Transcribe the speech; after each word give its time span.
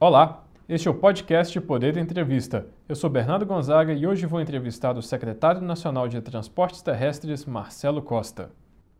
Olá, 0.00 0.44
este 0.68 0.86
é 0.86 0.90
o 0.92 0.94
podcast 0.94 1.60
Poder 1.60 1.96
Entrevista. 1.96 2.68
Eu 2.88 2.94
sou 2.94 3.10
Bernardo 3.10 3.44
Gonzaga 3.44 3.92
e 3.92 4.06
hoje 4.06 4.26
vou 4.26 4.40
entrevistar 4.40 4.96
o 4.96 5.02
secretário 5.02 5.60
nacional 5.60 6.06
de 6.06 6.20
Transportes 6.20 6.82
Terrestres, 6.82 7.44
Marcelo 7.44 8.00
Costa. 8.00 8.52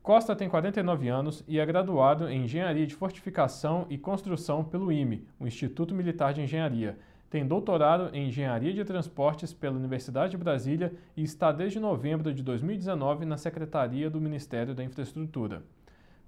Costa 0.02 0.34
tem 0.34 0.48
49 0.48 1.08
anos 1.08 1.44
e 1.46 1.60
é 1.60 1.64
graduado 1.64 2.28
em 2.28 2.42
Engenharia 2.42 2.84
de 2.84 2.96
Fortificação 2.96 3.86
e 3.88 3.96
Construção 3.96 4.64
pelo 4.64 4.90
IME, 4.90 5.24
o 5.38 5.46
Instituto 5.46 5.94
Militar 5.94 6.34
de 6.34 6.42
Engenharia. 6.42 6.98
Tem 7.30 7.46
doutorado 7.46 8.10
em 8.12 8.26
Engenharia 8.26 8.74
de 8.74 8.84
Transportes 8.84 9.54
pela 9.54 9.76
Universidade 9.76 10.32
de 10.32 10.36
Brasília 10.36 10.92
e 11.16 11.22
está 11.22 11.52
desde 11.52 11.78
novembro 11.78 12.34
de 12.34 12.42
2019 12.42 13.24
na 13.24 13.36
Secretaria 13.36 14.10
do 14.10 14.20
Ministério 14.20 14.74
da 14.74 14.82
Infraestrutura. 14.82 15.62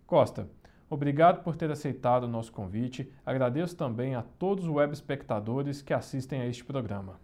Costa, 0.06 0.48
Obrigado 0.90 1.44
por 1.44 1.54
ter 1.54 1.70
aceitado 1.70 2.24
o 2.24 2.28
nosso 2.28 2.50
convite. 2.50 3.08
Agradeço 3.24 3.76
também 3.76 4.16
a 4.16 4.22
todos 4.22 4.64
os 4.64 4.70
web 4.70 4.92
espectadores 4.92 5.80
que 5.80 5.94
assistem 5.94 6.40
a 6.40 6.46
este 6.46 6.64
programa. 6.64 7.20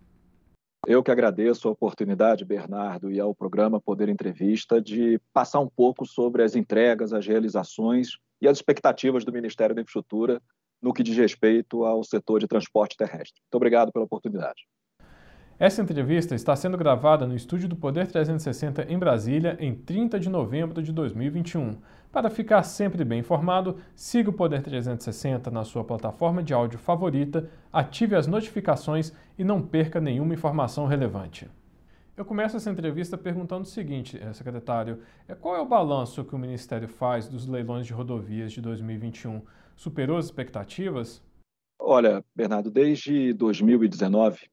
Eu 0.86 1.02
que 1.02 1.10
agradeço 1.10 1.66
a 1.66 1.72
oportunidade, 1.72 2.44
Bernardo, 2.44 3.10
e 3.10 3.18
ao 3.18 3.34
programa 3.34 3.80
Poder 3.80 4.08
Entrevista 4.08 4.80
de 4.80 5.20
passar 5.32 5.58
um 5.58 5.68
pouco 5.68 6.06
sobre 6.06 6.44
as 6.44 6.54
entregas, 6.54 7.12
as 7.12 7.26
realizações 7.26 8.18
e 8.40 8.46
as 8.46 8.58
expectativas 8.58 9.24
do 9.24 9.32
Ministério 9.32 9.74
da 9.74 9.82
Infraestrutura 9.82 10.40
no 10.80 10.92
que 10.92 11.02
diz 11.02 11.16
respeito 11.16 11.84
ao 11.84 12.04
setor 12.04 12.38
de 12.38 12.46
transporte 12.46 12.96
terrestre. 12.96 13.40
Muito 13.42 13.56
obrigado 13.56 13.90
pela 13.90 14.04
oportunidade. 14.04 14.62
Essa 15.58 15.80
entrevista 15.80 16.34
está 16.34 16.54
sendo 16.54 16.76
gravada 16.76 17.26
no 17.26 17.34
estúdio 17.34 17.66
do 17.66 17.76
Poder 17.76 18.06
360 18.06 18.92
em 18.92 18.98
Brasília 18.98 19.56
em 19.58 19.74
30 19.74 20.20
de 20.20 20.28
novembro 20.28 20.82
de 20.82 20.92
2021. 20.92 21.78
Para 22.12 22.28
ficar 22.28 22.62
sempre 22.62 23.02
bem 23.06 23.20
informado, 23.20 23.78
siga 23.94 24.28
o 24.28 24.34
Poder 24.34 24.62
360 24.62 25.50
na 25.50 25.64
sua 25.64 25.82
plataforma 25.82 26.42
de 26.42 26.52
áudio 26.52 26.78
favorita, 26.78 27.48
ative 27.72 28.14
as 28.14 28.26
notificações 28.26 29.14
e 29.38 29.44
não 29.44 29.62
perca 29.62 29.98
nenhuma 29.98 30.34
informação 30.34 30.84
relevante. 30.84 31.48
Eu 32.14 32.26
começo 32.26 32.58
essa 32.58 32.70
entrevista 32.70 33.16
perguntando 33.16 33.62
o 33.62 33.66
seguinte, 33.66 34.20
eh, 34.20 34.34
secretário: 34.34 35.00
eh, 35.26 35.34
qual 35.34 35.56
é 35.56 35.60
o 35.60 35.66
balanço 35.66 36.22
que 36.22 36.34
o 36.34 36.38
Ministério 36.38 36.86
faz 36.86 37.28
dos 37.28 37.46
leilões 37.46 37.86
de 37.86 37.94
rodovias 37.94 38.52
de 38.52 38.60
2021? 38.60 39.40
Superou 39.74 40.18
as 40.18 40.26
expectativas? 40.26 41.22
Olha, 41.78 42.22
Bernardo, 42.34 42.70
desde 42.70 43.32
2019, 43.32 44.50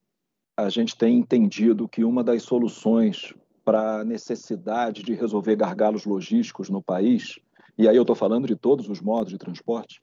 a 0.56 0.70
gente 0.70 0.96
tem 0.96 1.18
entendido 1.18 1.88
que 1.88 2.04
uma 2.04 2.24
das 2.24 2.44
soluções 2.44 3.34
para 3.66 4.02
a 4.02 4.06
necessidade 4.06 5.04
de 5.04 5.14
resolver 5.14 5.56
gargalos 5.56 6.06
logísticos 6.06 6.70
no 6.70 6.82
país 6.82 7.40
e 7.78 7.88
aí 7.88 7.96
eu 7.96 8.04
estou 8.04 8.16
falando 8.16 8.48
de 8.48 8.56
todos 8.56 8.88
os 8.88 9.02
modos 9.02 9.32
de 9.32 9.38
transporte, 9.38 10.00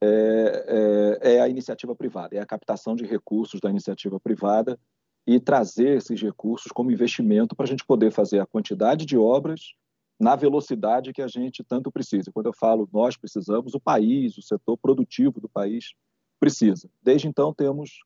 é, 0.00 1.18
é, 1.22 1.34
é, 1.34 1.40
a 1.40 1.48
iniciativa 1.48 1.94
privada, 1.94 2.36
é 2.36 2.40
a 2.40 2.46
captação 2.46 2.94
de 2.94 3.06
recursos 3.06 3.60
da 3.60 3.70
iniciativa 3.70 4.18
privada 4.20 4.78
e 5.26 5.40
trazer 5.40 5.96
esses 5.96 6.20
recursos 6.20 6.70
como 6.72 6.90
investimento 6.90 7.54
para 7.54 7.64
a 7.64 7.68
gente 7.68 7.84
poder 7.84 8.10
fazer 8.10 8.40
a 8.40 8.46
quantidade 8.46 9.06
de 9.06 9.16
obras 9.16 9.74
na 10.18 10.34
velocidade 10.34 11.12
que 11.12 11.22
a 11.22 11.28
gente 11.28 11.62
tanto 11.62 11.90
precisa. 11.90 12.32
Quando 12.32 12.46
eu 12.46 12.52
falo 12.52 12.88
nós 12.92 13.16
precisamos, 13.16 13.74
o 13.74 13.80
país, 13.80 14.36
o 14.36 14.42
setor 14.42 14.76
produtivo 14.76 15.40
do 15.40 15.48
país 15.48 15.94
precisa. 16.40 16.88
Desde 17.02 17.28
então 17.28 17.54
temos 17.54 18.00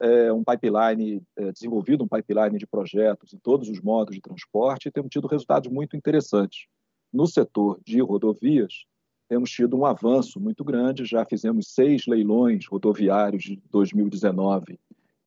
é, 0.00 0.32
um 0.32 0.42
pipeline 0.42 1.22
é, 1.36 1.52
desenvolvido, 1.52 2.04
um 2.04 2.08
pipeline 2.08 2.58
de 2.58 2.66
projetos 2.66 3.34
em 3.34 3.38
todos 3.38 3.68
os 3.68 3.80
modos 3.80 4.14
de 4.14 4.20
transporte 4.20 4.88
e 4.88 4.90
temos 4.90 5.10
tido 5.10 5.26
resultados 5.26 5.70
muito 5.70 5.96
interessantes 5.96 6.66
no 7.12 7.26
setor 7.26 7.80
de 7.84 8.00
rodovias, 8.00 8.84
temos 9.28 9.50
tido 9.50 9.76
um 9.76 9.84
avanço 9.84 10.40
muito 10.40 10.64
grande, 10.64 11.04
já 11.04 11.24
fizemos 11.24 11.68
seis 11.68 12.06
leilões 12.06 12.66
rodoviários 12.66 13.42
de 13.42 13.62
2019 13.70 14.78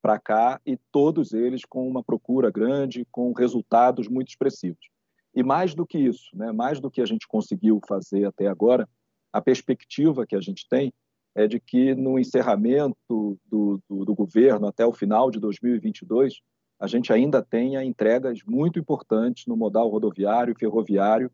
para 0.01 0.19
cá 0.19 0.59
e 0.65 0.77
todos 0.91 1.33
eles 1.33 1.63
com 1.63 1.87
uma 1.87 2.03
procura 2.03 2.51
grande, 2.51 3.07
com 3.11 3.31
resultados 3.31 4.07
muito 4.07 4.29
expressivos. 4.29 4.89
E 5.33 5.41
mais 5.41 5.73
do 5.73 5.85
que 5.85 5.97
isso, 5.97 6.35
né, 6.35 6.51
mais 6.51 6.79
do 6.79 6.91
que 6.91 7.01
a 7.01 7.05
gente 7.05 7.27
conseguiu 7.27 7.79
fazer 7.87 8.25
até 8.25 8.47
agora, 8.47 8.87
a 9.31 9.41
perspectiva 9.41 10.27
que 10.27 10.35
a 10.35 10.41
gente 10.41 10.67
tem 10.67 10.93
é 11.35 11.47
de 11.47 11.59
que 11.59 11.95
no 11.95 12.19
encerramento 12.19 12.95
do, 13.09 13.81
do, 13.89 14.05
do 14.05 14.15
governo 14.15 14.67
até 14.67 14.85
o 14.85 14.93
final 14.93 15.31
de 15.31 15.39
2022, 15.39 16.41
a 16.79 16.87
gente 16.87 17.11
ainda 17.11 17.41
tenha 17.41 17.83
entregas 17.83 18.43
muito 18.45 18.77
importantes 18.77 19.45
no 19.47 19.55
modal 19.55 19.89
rodoviário 19.89 20.53
e 20.53 20.59
ferroviário 20.59 21.31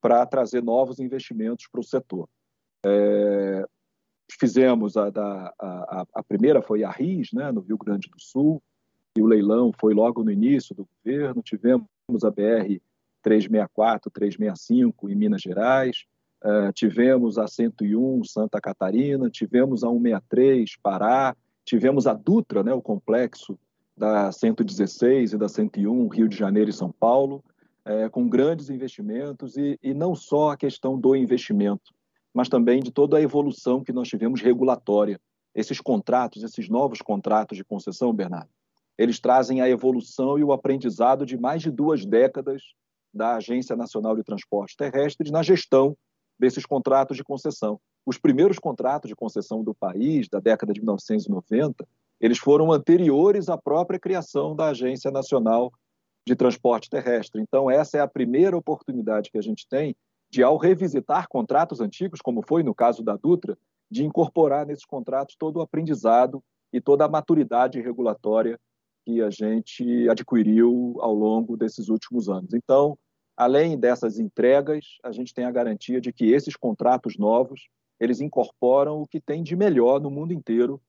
para 0.00 0.24
trazer 0.26 0.62
novos 0.62 0.98
investimentos 0.98 1.66
para 1.70 1.80
o 1.80 1.84
setor. 1.84 2.28
É, 2.84 3.64
fizemos 4.38 4.96
a, 4.96 5.08
a, 5.58 6.06
a, 6.14 6.22
primeira 6.22 6.62
foi 6.62 6.84
a 6.84 6.90
RIS, 6.90 7.32
né, 7.32 7.50
no 7.52 7.60
Rio 7.60 7.78
Grande 7.78 8.08
do 8.08 8.20
Sul, 8.20 8.62
e 9.16 9.22
o 9.22 9.26
leilão 9.26 9.72
foi 9.78 9.94
logo 9.94 10.22
no 10.22 10.30
início 10.30 10.74
do 10.74 10.86
governo. 11.04 11.42
Tivemos 11.42 11.88
a 12.24 12.30
BR 12.30 12.80
364, 13.22 14.10
365 14.10 15.10
em 15.10 15.14
Minas 15.14 15.42
Gerais, 15.42 16.04
uh, 16.44 16.72
tivemos 16.72 17.38
a 17.38 17.46
101 17.46 18.24
Santa 18.24 18.60
Catarina, 18.60 19.30
tivemos 19.30 19.82
a 19.84 19.88
163 19.88 20.76
Pará, 20.82 21.36
tivemos 21.64 22.06
a 22.06 22.14
Dutra, 22.14 22.62
né, 22.62 22.72
o 22.72 22.82
complexo 22.82 23.58
da 23.96 24.30
116 24.30 25.32
e 25.32 25.38
da 25.38 25.48
101 25.48 26.08
Rio 26.08 26.28
de 26.28 26.36
Janeiro 26.36 26.70
e 26.70 26.72
São 26.72 26.92
Paulo, 26.92 27.42
é, 27.84 28.08
com 28.08 28.28
grandes 28.28 28.68
investimentos 28.68 29.56
e, 29.56 29.78
e 29.82 29.94
não 29.94 30.14
só 30.14 30.50
a 30.50 30.56
questão 30.56 30.98
do 30.98 31.16
investimento, 31.16 31.94
mas 32.34 32.48
também 32.48 32.80
de 32.80 32.90
toda 32.90 33.16
a 33.16 33.22
evolução 33.22 33.82
que 33.82 33.92
nós 33.92 34.08
tivemos 34.08 34.42
regulatória. 34.42 35.18
Esses 35.54 35.80
contratos, 35.80 36.42
esses 36.42 36.68
novos 36.68 37.00
contratos 37.00 37.56
de 37.56 37.64
concessão, 37.64 38.12
Bernardo, 38.12 38.50
eles 38.98 39.18
trazem 39.18 39.60
a 39.60 39.68
evolução 39.68 40.38
e 40.38 40.44
o 40.44 40.52
aprendizado 40.52 41.24
de 41.24 41.38
mais 41.38 41.62
de 41.62 41.70
duas 41.70 42.04
décadas 42.04 42.62
da 43.12 43.36
Agência 43.36 43.74
Nacional 43.74 44.14
de 44.14 44.22
Transportes 44.22 44.76
Terrestres 44.76 45.30
na 45.30 45.42
gestão 45.42 45.96
desses 46.38 46.64
contratos 46.66 47.16
de 47.16 47.24
concessão. 47.24 47.80
Os 48.04 48.18
primeiros 48.18 48.58
contratos 48.58 49.08
de 49.08 49.16
concessão 49.16 49.64
do 49.64 49.74
país, 49.74 50.28
da 50.28 50.38
década 50.38 50.72
de 50.72 50.80
1990, 50.80 51.86
eles 52.20 52.38
foram 52.38 52.72
anteriores 52.72 53.48
à 53.48 53.58
própria 53.58 53.98
criação 53.98 54.54
da 54.54 54.68
Agência 54.68 55.10
Nacional 55.10 55.72
de 56.26 56.34
transporte 56.34 56.90
terrestre. 56.90 57.40
Então, 57.40 57.70
essa 57.70 57.98
é 57.98 58.00
a 58.00 58.08
primeira 58.08 58.56
oportunidade 58.56 59.30
que 59.30 59.38
a 59.38 59.42
gente 59.42 59.66
tem 59.68 59.94
de, 60.30 60.42
ao 60.42 60.56
revisitar 60.56 61.28
contratos 61.28 61.80
antigos, 61.80 62.20
como 62.20 62.42
foi 62.42 62.62
no 62.62 62.74
caso 62.74 63.02
da 63.02 63.16
Dutra, 63.16 63.56
de 63.90 64.04
incorporar 64.04 64.66
nesses 64.66 64.84
contratos 64.84 65.36
todo 65.38 65.58
o 65.58 65.62
aprendizado 65.62 66.42
e 66.72 66.80
toda 66.80 67.04
a 67.04 67.08
maturidade 67.08 67.80
regulatória 67.80 68.58
que 69.04 69.22
a 69.22 69.30
gente 69.30 70.08
adquiriu 70.08 70.96
ao 70.98 71.14
longo 71.14 71.56
desses 71.56 71.88
últimos 71.88 72.28
anos. 72.28 72.52
Então, 72.54 72.98
além 73.36 73.78
dessas 73.78 74.18
entregas, 74.18 74.98
a 75.02 75.12
gente 75.12 75.34
tem 75.34 75.44
a 75.44 75.50
garantia 75.50 76.00
de 76.00 76.12
que 76.12 76.32
esses 76.32 76.56
contratos 76.56 77.18
novos 77.18 77.68
eles 77.98 78.20
incorporam 78.20 79.00
o 79.00 79.06
que 79.06 79.20
tem 79.20 79.42
de 79.42 79.56
melhor 79.56 80.00
no 80.00 80.10
mundo 80.10 80.32
inteiro 80.32 80.80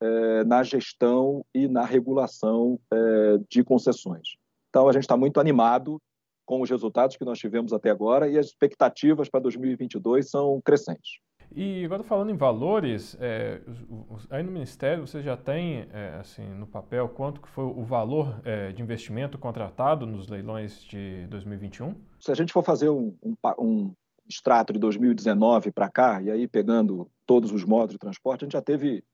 eh, 0.00 0.44
na 0.44 0.62
gestão 0.62 1.44
e 1.54 1.68
na 1.68 1.84
regulação 1.84 2.78
eh, 2.92 3.38
de 3.48 3.62
concessões. 3.62 4.36
Então, 4.68 4.88
a 4.88 4.92
gente 4.92 5.02
está 5.02 5.16
muito 5.16 5.38
animado 5.38 6.00
com 6.44 6.60
os 6.60 6.70
resultados 6.70 7.16
que 7.16 7.24
nós 7.24 7.38
tivemos 7.38 7.72
até 7.72 7.90
agora 7.90 8.28
e 8.28 8.38
as 8.38 8.46
expectativas 8.46 9.28
para 9.28 9.40
2022 9.40 10.28
são 10.28 10.60
crescentes. 10.62 11.20
E 11.54 11.84
agora 11.84 12.02
falando 12.02 12.30
em 12.30 12.36
valores, 12.36 13.16
é, 13.20 13.60
aí 14.30 14.42
no 14.42 14.50
Ministério 14.50 15.06
você 15.06 15.22
já 15.22 15.36
tem 15.36 15.86
é, 15.92 16.16
assim 16.20 16.46
no 16.46 16.66
papel 16.66 17.08
quanto 17.08 17.40
que 17.40 17.48
foi 17.48 17.64
o 17.64 17.82
valor 17.82 18.40
é, 18.44 18.72
de 18.72 18.82
investimento 18.82 19.38
contratado 19.38 20.06
nos 20.06 20.28
leilões 20.28 20.82
de 20.84 21.26
2021? 21.28 21.94
Se 22.18 22.32
a 22.32 22.34
gente 22.34 22.52
for 22.52 22.62
fazer 22.62 22.88
um, 22.88 23.16
um, 23.22 23.34
um 23.58 23.94
extrato 24.28 24.72
de 24.72 24.78
2019 24.78 25.70
para 25.70 25.88
cá, 25.88 26.22
e 26.22 26.30
aí 26.30 26.48
pegando 26.48 27.08
todos 27.26 27.52
os 27.52 27.64
modos 27.64 27.92
de 27.92 27.98
transporte, 27.98 28.44
a 28.44 28.46
gente 28.46 28.52
já 28.52 28.62
teve 28.62 29.04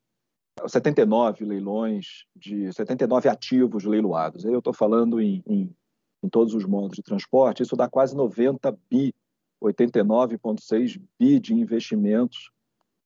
79 0.66 1.44
leilões 1.44 2.24
de 2.34 2.72
79 2.72 3.28
ativos 3.28 3.84
leiloados. 3.84 4.44
Aí 4.44 4.52
eu 4.52 4.58
estou 4.58 4.72
falando 4.72 5.20
em, 5.20 5.42
em, 5.46 5.74
em, 6.22 6.28
todos 6.28 6.54
os 6.54 6.64
modos 6.64 6.96
de 6.96 7.02
transporte, 7.02 7.62
isso 7.62 7.76
dá 7.76 7.88
quase 7.88 8.16
90 8.16 8.76
bi, 8.90 9.14
89,6 9.62 11.00
bi 11.18 11.38
de 11.38 11.54
investimentos 11.54 12.50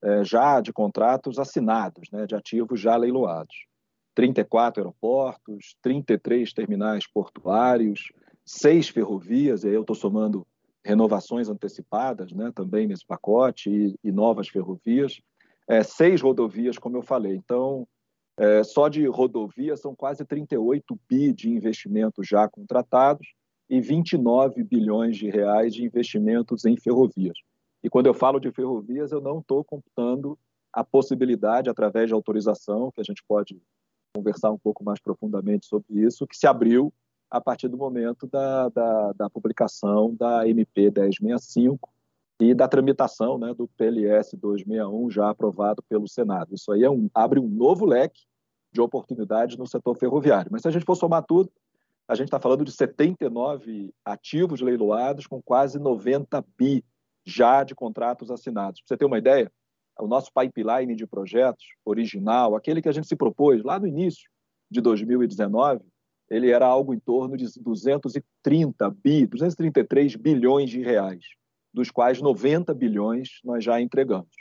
é, 0.02 0.24
já 0.24 0.60
de 0.60 0.72
contratos 0.72 1.38
assinados, 1.38 2.08
né, 2.12 2.26
de 2.26 2.34
ativos 2.34 2.80
já 2.80 2.96
leiloados. 2.96 3.66
34 4.14 4.82
aeroportos, 4.82 5.76
33 5.82 6.52
terminais 6.52 7.06
portuários, 7.06 8.12
seis 8.44 8.88
ferrovias, 8.88 9.64
e 9.64 9.68
aí 9.68 9.74
eu 9.74 9.80
estou 9.80 9.96
somando 9.96 10.46
renovações 10.84 11.48
antecipadas 11.48 12.32
né, 12.32 12.52
também 12.54 12.86
nesse 12.86 13.06
pacote 13.06 13.70
e, 13.70 13.98
e 14.04 14.12
novas 14.12 14.48
ferrovias 14.48 15.20
é, 15.68 15.82
seis 15.82 16.20
rodovias, 16.20 16.78
como 16.78 16.96
eu 16.96 17.02
falei. 17.02 17.34
Então, 17.34 17.86
é, 18.36 18.62
só 18.62 18.88
de 18.88 19.06
rodovias 19.06 19.80
são 19.80 19.94
quase 19.94 20.24
38 20.24 20.98
bi 21.08 21.32
de 21.32 21.50
investimentos 21.50 22.26
já 22.26 22.48
contratados 22.48 23.26
e 23.68 23.80
29 23.80 24.62
bilhões 24.62 25.16
de 25.16 25.28
reais 25.30 25.74
de 25.74 25.84
investimentos 25.84 26.64
em 26.64 26.76
ferrovias. 26.76 27.36
E 27.82 27.90
quando 27.90 28.06
eu 28.06 28.14
falo 28.14 28.38
de 28.38 28.50
ferrovias, 28.50 29.12
eu 29.12 29.20
não 29.20 29.40
estou 29.40 29.62
computando 29.64 30.38
a 30.72 30.82
possibilidade, 30.82 31.70
através 31.70 32.08
de 32.08 32.14
autorização, 32.14 32.90
que 32.90 33.00
a 33.00 33.04
gente 33.04 33.22
pode 33.26 33.60
conversar 34.14 34.50
um 34.50 34.58
pouco 34.58 34.84
mais 34.84 35.00
profundamente 35.00 35.66
sobre 35.66 36.00
isso, 36.02 36.26
que 36.26 36.36
se 36.36 36.46
abriu 36.46 36.92
a 37.30 37.40
partir 37.40 37.68
do 37.68 37.76
momento 37.76 38.26
da, 38.26 38.68
da, 38.68 39.12
da 39.12 39.30
publicação 39.30 40.14
da 40.14 40.48
MP 40.48 40.90
1065 40.90 41.88
e 42.40 42.54
da 42.54 42.68
tramitação 42.68 43.38
né, 43.38 43.54
do 43.54 43.68
PLS 43.68 44.36
261 44.36 45.10
já 45.10 45.30
aprovado 45.30 45.82
pelo 45.88 46.08
Senado. 46.08 46.54
Isso 46.54 46.72
aí 46.72 46.84
é 46.84 46.90
um, 46.90 47.08
abre 47.14 47.40
um 47.40 47.48
novo 47.48 47.84
leque 47.84 48.22
de 48.72 48.80
oportunidades 48.80 49.56
no 49.56 49.66
setor 49.66 49.96
ferroviário. 49.96 50.50
Mas 50.50 50.62
se 50.62 50.68
a 50.68 50.70
gente 50.70 50.84
for 50.84 50.96
somar 50.96 51.22
tudo, 51.22 51.50
a 52.06 52.14
gente 52.14 52.26
está 52.26 52.38
falando 52.38 52.64
de 52.64 52.72
79 52.72 53.92
ativos 54.04 54.60
leiloados 54.60 55.26
com 55.26 55.42
quase 55.42 55.78
90 55.78 56.44
bi 56.56 56.84
já 57.24 57.64
de 57.64 57.74
contratos 57.74 58.30
assinados. 58.30 58.80
Para 58.80 58.88
você 58.88 58.96
ter 58.98 59.06
uma 59.06 59.18
ideia, 59.18 59.50
o 59.98 60.06
nosso 60.06 60.30
pipeline 60.32 60.94
de 60.94 61.06
projetos 61.06 61.64
original, 61.84 62.54
aquele 62.54 62.82
que 62.82 62.88
a 62.88 62.92
gente 62.92 63.06
se 63.06 63.16
propôs 63.16 63.62
lá 63.62 63.78
no 63.78 63.86
início 63.86 64.28
de 64.70 64.80
2019, 64.80 65.80
ele 66.30 66.50
era 66.50 66.66
algo 66.66 66.92
em 66.92 66.98
torno 66.98 67.36
de 67.36 67.46
230 67.60 68.90
bi, 68.90 69.26
233 69.26 70.16
bilhões 70.16 70.70
de 70.70 70.80
reais, 70.80 71.24
dos 71.72 71.90
quais 71.90 72.20
90 72.20 72.74
bilhões 72.74 73.40
nós 73.44 73.62
já 73.64 73.80
entregamos. 73.80 74.34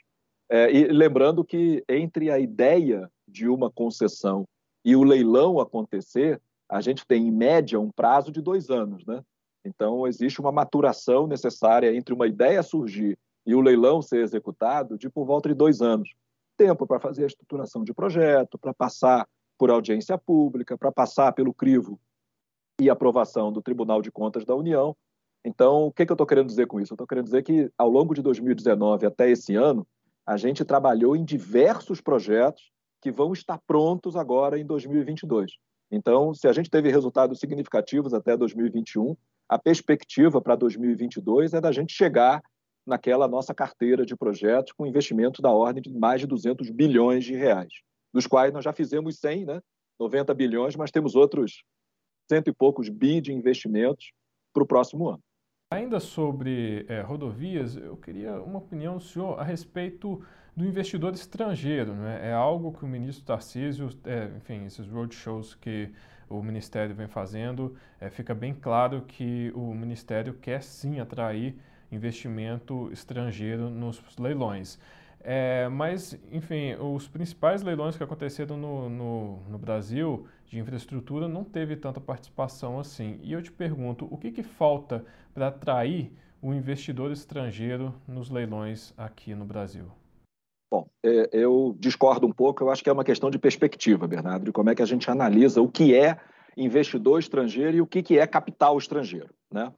É, 0.50 0.72
e 0.72 0.88
lembrando 0.88 1.44
que 1.44 1.84
entre 1.88 2.30
a 2.30 2.40
ideia 2.40 3.10
de 3.28 3.48
uma 3.48 3.72
concessão 3.72 4.46
e 4.84 4.96
o 4.96 5.04
leilão 5.04 5.60
acontecer, 5.60 6.42
a 6.74 6.82
gente 6.82 7.06
tem, 7.06 7.28
em 7.28 7.32
média, 7.32 7.80
um 7.80 7.92
prazo 7.92 8.32
de 8.32 8.42
dois 8.42 8.72
anos. 8.72 9.06
Né? 9.06 9.24
Então, 9.64 10.08
existe 10.08 10.42
uma 10.42 10.52
maturação 10.52 11.28
necessária 11.28 11.96
entre 11.96 12.16
uma 12.16 12.26
ideia 12.26 12.64
surgir 12.64 13.16
e 13.46 13.54
o 13.54 13.62
leilão 13.62 14.02
ser 14.02 14.24
executado 14.24 14.98
de 14.98 15.08
por 15.08 15.24
volta 15.24 15.50
de 15.50 15.54
dois 15.54 15.84
anos. 15.84 16.10
Tempo 16.58 16.88
para 16.88 17.00
fazer 17.00 17.26
a 17.26 17.28
estruturação 17.28 17.84
de 17.84 17.94
projeto, 17.94 18.58
para 18.58 18.74
passar 18.74 19.28
por 19.56 19.70
audiência 19.70 20.18
pública, 20.18 20.76
para 20.76 20.92
passar 20.92 21.32
pelo 21.34 21.54
crivo 21.54 22.00
e 22.82 22.90
aprovação 22.90 23.52
do 23.52 23.62
Tribunal 23.62 24.02
de 24.02 24.12
Contas 24.12 24.44
da 24.44 24.56
União. 24.56 24.96
Então, 25.46 25.86
o 25.86 25.92
que, 25.92 26.08
que 26.08 26.12
eu 26.12 26.16
estou 26.16 26.26
querendo 26.26 26.48
dizer 26.48 26.66
com 26.66 26.80
isso? 26.80 26.94
Eu 26.94 26.96
estou 26.96 27.08
querendo 27.08 27.26
dizer 27.26 27.44
que, 27.44 27.70
ao 27.78 27.90
longo 27.90 28.16
de 28.16 28.22
2019 28.24 29.06
até 29.06 29.30
esse 29.30 29.56
ano, 29.56 29.86
a 30.26 30.38
gente 30.38 30.66
trabalhou 30.66 31.16
em 31.16 31.24
diversos 31.24 32.02
projetos 32.02 32.72
que 33.00 33.12
vão 33.12 33.32
estar 33.32 33.60
prontos 33.68 34.16
agora 34.16 34.58
em 34.58 34.66
2022. 34.66 35.52
Então, 35.96 36.34
se 36.34 36.48
a 36.48 36.52
gente 36.52 36.72
teve 36.72 36.90
resultados 36.90 37.40
significativos 37.40 38.16
até 38.16 38.36
2021, 38.36 39.16
a 39.48 39.60
perspectiva 39.60 40.42
para 40.42 40.56
2022 40.56 41.54
é 41.54 41.62
da 41.62 41.72
gente 41.72 41.94
chegar 41.94 42.42
naquela 42.84 43.28
nossa 43.28 43.54
carteira 43.54 44.04
de 44.04 44.16
projetos 44.16 44.74
com 44.74 44.88
investimento 44.88 45.40
da 45.40 45.52
ordem 45.52 45.84
de 45.84 45.94
mais 45.94 46.20
de 46.20 46.26
200 46.26 46.72
bilhões 46.72 47.24
de 47.24 47.36
reais, 47.36 47.72
dos 48.12 48.26
quais 48.26 48.52
nós 48.52 48.64
já 48.64 48.74
fizemos 48.74 49.20
100, 49.20 49.46
né? 49.46 49.62
90 50.00 50.34
bilhões, 50.34 50.76
mas 50.76 50.90
temos 50.90 51.16
outros 51.16 51.64
cento 52.28 52.50
e 52.50 52.54
poucos 52.54 52.90
bi 52.90 53.22
de 53.22 53.32
investimentos 53.32 54.12
para 54.52 54.64
o 54.64 54.68
próximo 54.68 55.10
ano. 55.10 55.22
Ainda 55.74 56.00
sobre 56.00 56.86
é, 56.88 57.02
rodovias, 57.02 57.76
eu 57.76 57.98
queria 57.98 58.40
uma 58.40 58.60
opinião 58.60 58.98
do 58.98 59.04
senhor 59.04 59.40
a 59.40 59.44
respeito 59.44 60.24
do 60.56 60.64
investidor 60.64 61.16
estrangeiro. 61.16 61.96
Né? 61.96 62.30
É 62.30 62.32
algo 62.32 62.72
que 62.72 62.86
o 62.86 62.88
ministro 62.88 63.26
Tarcísio, 63.26 63.90
é, 64.06 64.30
enfim, 64.38 64.66
esses 64.66 64.88
roadshows 64.88 65.56
que 65.56 65.90
o 66.30 66.44
Ministério 66.44 66.94
vem 66.94 67.08
fazendo, 67.08 67.76
é, 68.00 68.08
fica 68.08 68.36
bem 68.36 68.54
claro 68.54 69.02
que 69.02 69.52
o 69.56 69.74
Ministério 69.74 70.36
quer 70.36 70.62
sim 70.62 71.00
atrair 71.00 71.56
investimento 71.92 72.92
estrangeiro 72.92 73.68
nos 73.68 74.00
leilões. 74.20 74.78
É, 75.26 75.70
mas, 75.70 76.20
enfim, 76.32 76.76
os 76.76 77.08
principais 77.08 77.64
leilões 77.64 77.96
que 77.96 78.04
aconteceram 78.04 78.58
no, 78.58 78.90
no, 78.90 79.40
no, 79.50 79.58
Brasil 79.58 80.28
de 80.46 80.60
infraestrutura 80.60 81.30
não 81.30 81.46
teve 81.46 81.78
tanta 81.78 82.02
participação 82.02 82.78
assim. 82.78 83.18
E 83.24 83.32
eu 83.32 83.42
te 83.42 83.50
pergunto, 83.50 84.06
o 84.12 84.18
que, 84.18 84.32
que 84.32 84.44
falta 84.44 85.06
para 85.34 85.48
atrair 85.48 86.12
o 86.42 86.54
investidor 86.54 87.10
estrangeiro 87.10 87.96
nos 88.06 88.30
leilões 88.30 88.94
aqui 88.98 89.34
no 89.34 89.46
Brasil? 89.46 89.86
Bom, 90.70 90.90
é, 91.02 91.30
eu 91.32 91.74
discordo 91.80 92.28
um 92.28 92.34
pouco, 92.34 92.62
eu 92.62 92.70
acho 92.70 92.84
que 92.84 92.90
é 92.90 92.94
uma 92.94 93.06
questão 93.06 93.32
de 93.32 93.40
perspectiva, 93.40 94.06
Bernardo, 94.06 94.44
de 94.44 94.52
como 94.52 94.72
é 94.72 94.76
que 94.76 94.82
a 94.82 94.86
gente 94.86 95.10
analisa 95.10 95.62
o 95.62 95.70
que 95.70 95.96
é 95.96 96.20
investidor 96.58 97.20
estrangeiro 97.20 97.78
e 97.78 97.82
o 97.82 97.88
que, 97.88 98.20
é 98.20 98.28
capital 98.28 98.78
estrangeiro. 98.78 99.30
Né? 99.50 99.72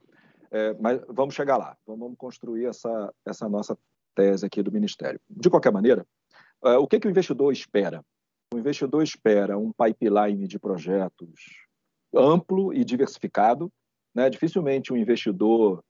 É, 0.50 0.74
mas 0.80 1.00
vamos 1.08 1.34
chegar 1.36 1.56
lá, 1.56 1.76
vamos 1.86 2.16
construir 2.18 2.66
essa, 2.66 3.14
essa 3.24 3.48
nossa 3.48 3.78
tese 4.16 4.46
aqui 4.46 4.62
do 4.62 4.72
Ministério. 4.72 5.20
De 5.28 5.50
qualquer 5.50 5.70
maneira, 5.70 6.04
é, 6.64 6.76
o 6.76 6.86
que, 6.86 6.98
que 6.98 7.06
o 7.06 7.10
investidor 7.10 7.52
espera? 7.52 8.02
O 8.52 8.58
investidor 8.58 9.02
espera 9.02 9.58
um 9.58 9.70
pipeline 9.72 10.48
de 10.48 10.58
projetos 10.58 11.66
amplo 12.14 12.72
e 12.72 12.84
diversificado. 12.84 13.70
Né? 14.14 14.30
Dificilmente 14.30 14.92
um 14.92 14.96
investidor 14.96 15.82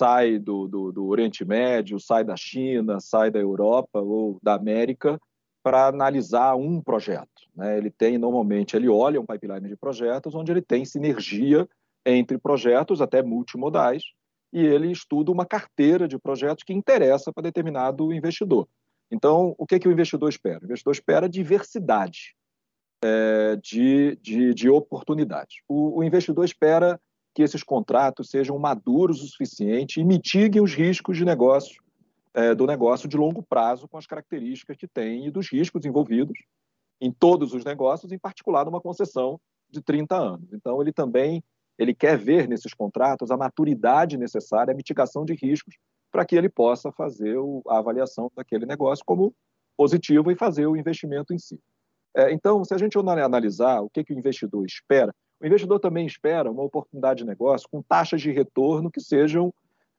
sai 0.00 0.38
do, 0.38 0.66
do, 0.66 0.92
do 0.92 1.06
Oriente 1.06 1.44
Médio, 1.44 2.00
sai 2.00 2.24
da 2.24 2.36
China, 2.36 3.00
sai 3.00 3.30
da 3.30 3.38
Europa 3.38 4.00
ou 4.00 4.38
da 4.42 4.54
América 4.54 5.18
para 5.62 5.88
analisar 5.88 6.54
um 6.54 6.80
projeto. 6.80 7.42
Né? 7.54 7.76
Ele 7.76 7.90
tem, 7.90 8.18
normalmente, 8.18 8.76
ele 8.76 8.88
olha 8.88 9.20
um 9.20 9.26
pipeline 9.26 9.68
de 9.68 9.76
projetos 9.76 10.34
onde 10.34 10.52
ele 10.52 10.62
tem 10.62 10.84
sinergia 10.84 11.68
entre 12.04 12.38
projetos, 12.38 13.00
até 13.00 13.20
multimodais, 13.20 14.02
e 14.52 14.60
ele 14.64 14.90
estuda 14.90 15.30
uma 15.30 15.44
carteira 15.44 16.06
de 16.08 16.18
projetos 16.18 16.64
que 16.64 16.72
interessa 16.72 17.32
para 17.32 17.42
determinado 17.42 18.12
investidor. 18.12 18.68
Então, 19.10 19.54
o 19.58 19.66
que, 19.66 19.78
que 19.78 19.88
o 19.88 19.92
investidor 19.92 20.28
espera? 20.28 20.60
O 20.60 20.64
investidor 20.64 20.92
espera 20.92 21.28
diversidade 21.28 22.34
é, 23.02 23.56
de, 23.56 24.16
de, 24.16 24.54
de 24.54 24.68
oportunidades. 24.68 25.56
O, 25.68 25.98
o, 25.98 26.04
investidor 26.04 26.44
espera 26.44 27.00
que 27.34 27.42
esses 27.42 27.62
contratos 27.62 28.30
sejam 28.30 28.58
maduros 28.58 29.22
o 29.22 29.26
suficiente 29.26 30.00
e 30.00 30.04
mitiguem 30.04 30.62
os 30.62 30.74
riscos 30.74 31.16
de 31.16 31.24
negócio, 31.24 31.82
é, 32.34 32.54
do 32.54 32.66
negócio 32.66 33.08
de 33.08 33.16
longo 33.16 33.42
prazo 33.42 33.86
com 33.88 33.98
as 33.98 34.06
características 34.06 34.76
que 34.76 34.88
tem 34.88 35.26
e 35.26 35.30
dos 35.30 35.50
riscos 35.50 35.84
envolvidos 35.84 36.38
em 37.00 37.12
todos 37.12 37.52
os 37.52 37.64
negócios, 37.64 38.10
em 38.10 38.18
particular 38.18 38.64
numa 38.64 38.80
concessão 38.80 39.38
de 39.70 39.82
30 39.82 40.16
anos. 40.16 40.52
Então, 40.52 40.80
ele 40.80 40.92
também 40.92 41.44
ele 41.78 41.94
quer 41.94 42.16
ver 42.16 42.48
nesses 42.48 42.72
contratos 42.72 43.30
a 43.30 43.36
maturidade 43.36 44.16
necessária, 44.16 44.72
a 44.72 44.76
mitigação 44.76 45.24
de 45.24 45.34
riscos, 45.34 45.74
para 46.10 46.24
que 46.24 46.36
ele 46.36 46.48
possa 46.48 46.90
fazer 46.92 47.36
a 47.68 47.78
avaliação 47.78 48.30
daquele 48.34 48.64
negócio 48.64 49.04
como 49.04 49.34
positivo 49.76 50.30
e 50.30 50.36
fazer 50.36 50.66
o 50.66 50.76
investimento 50.76 51.34
em 51.34 51.38
si. 51.38 51.60
É, 52.16 52.32
então, 52.32 52.64
se 52.64 52.72
a 52.72 52.78
gente 52.78 52.96
analisar 52.96 53.82
o 53.82 53.90
que, 53.90 54.02
que 54.02 54.14
o 54.14 54.18
investidor 54.18 54.64
espera, 54.64 55.14
o 55.38 55.46
investidor 55.46 55.78
também 55.78 56.06
espera 56.06 56.50
uma 56.50 56.62
oportunidade 56.62 57.18
de 57.18 57.26
negócio 57.26 57.68
com 57.70 57.82
taxas 57.82 58.22
de 58.22 58.30
retorno 58.30 58.90
que 58.90 59.00
sejam 59.00 59.52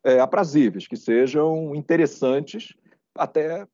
é, 0.03 0.19
aprazíveis, 0.19 0.87
que 0.87 0.95
sejam 0.95 1.75
interessantes, 1.75 2.73
até 3.13 3.67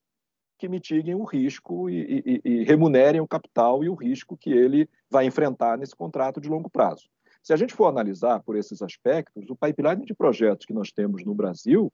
que 0.58 0.68
mitiguem 0.68 1.16
o 1.16 1.24
risco 1.24 1.90
e, 1.90 2.24
e, 2.26 2.42
e 2.44 2.64
remunerem 2.64 3.22
o 3.22 3.28
capital 3.28 3.84
e 3.84 3.90
o 3.90 3.96
risco 3.96 4.38
que 4.38 4.52
ele 4.52 4.90
vai 5.10 5.26
enfrentar 5.26 5.78
nesse 5.78 5.96
contrato 5.96 6.42
de 6.42 6.50
longo 6.50 6.70
prazo. 6.70 7.10
Se 7.44 7.52
a 7.52 7.58
gente 7.58 7.74
for 7.74 7.88
analisar 7.88 8.40
por 8.40 8.56
esses 8.56 8.82
aspectos, 8.82 9.50
o 9.50 9.56
pipeline 9.56 10.06
de 10.06 10.16
projetos 10.16 10.66
que 10.66 10.74
nós 10.74 10.94
temos 10.94 11.26
no 11.26 11.36
Brasil, 11.36 11.92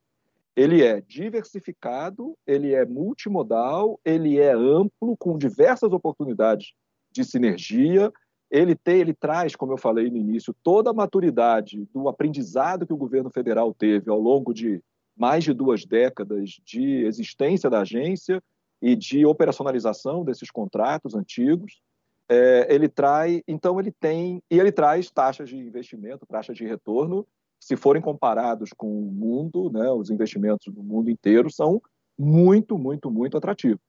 ele 0.55 0.83
é 0.83 1.01
diversificado, 1.01 2.37
ele 2.45 2.75
é 2.75 2.85
multimodal, 2.85 3.99
ele 4.05 4.37
é 4.37 4.51
amplo, 4.51 5.17
com 5.17 5.39
diversas 5.39 5.91
oportunidades 5.91 6.73
de 7.11 7.23
sinergia. 7.23 8.13
Ele, 8.51 8.75
tem, 8.75 8.99
ele 8.99 9.13
traz, 9.13 9.55
como 9.55 9.73
eu 9.73 9.77
falei 9.77 10.11
no 10.11 10.17
início, 10.17 10.55
toda 10.61 10.91
a 10.91 10.93
maturidade 10.93 11.83
do 11.91 12.07
aprendizado 12.07 12.85
que 12.85 12.93
o 12.93 12.97
governo 12.97 13.31
federal 13.31 13.73
teve 13.73 14.11
ao 14.11 14.19
longo 14.19 14.53
de 14.53 14.83
mais 15.17 15.43
de 15.43 15.53
duas 15.53 15.83
décadas 15.83 16.61
de 16.63 17.05
existência 17.05 17.69
da 17.69 17.81
agência 17.81 18.41
e 18.79 18.95
de 18.95 19.25
operacionalização 19.25 20.23
desses 20.23 20.51
contratos 20.51 21.15
antigos 21.15 21.81
é, 22.29 22.67
ele 22.69 22.87
traz, 22.87 23.41
então 23.47 23.79
ele 23.79 23.91
tem, 23.91 24.41
e 24.49 24.59
ele 24.59 24.71
traz 24.71 25.09
taxas 25.09 25.49
de 25.49 25.57
investimento, 25.57 26.27
taxas 26.27 26.55
de 26.55 26.65
retorno, 26.65 27.27
se 27.59 27.75
forem 27.75 28.01
comparados 28.01 28.69
com 28.71 28.87
o 28.87 29.11
mundo, 29.11 29.71
né, 29.71 29.89
os 29.91 30.09
investimentos 30.09 30.73
no 30.73 30.83
mundo 30.83 31.09
inteiro 31.09 31.51
são 31.51 31.81
muito, 32.17 32.77
muito, 32.77 33.09
muito 33.09 33.35
atrativos. 33.35 33.81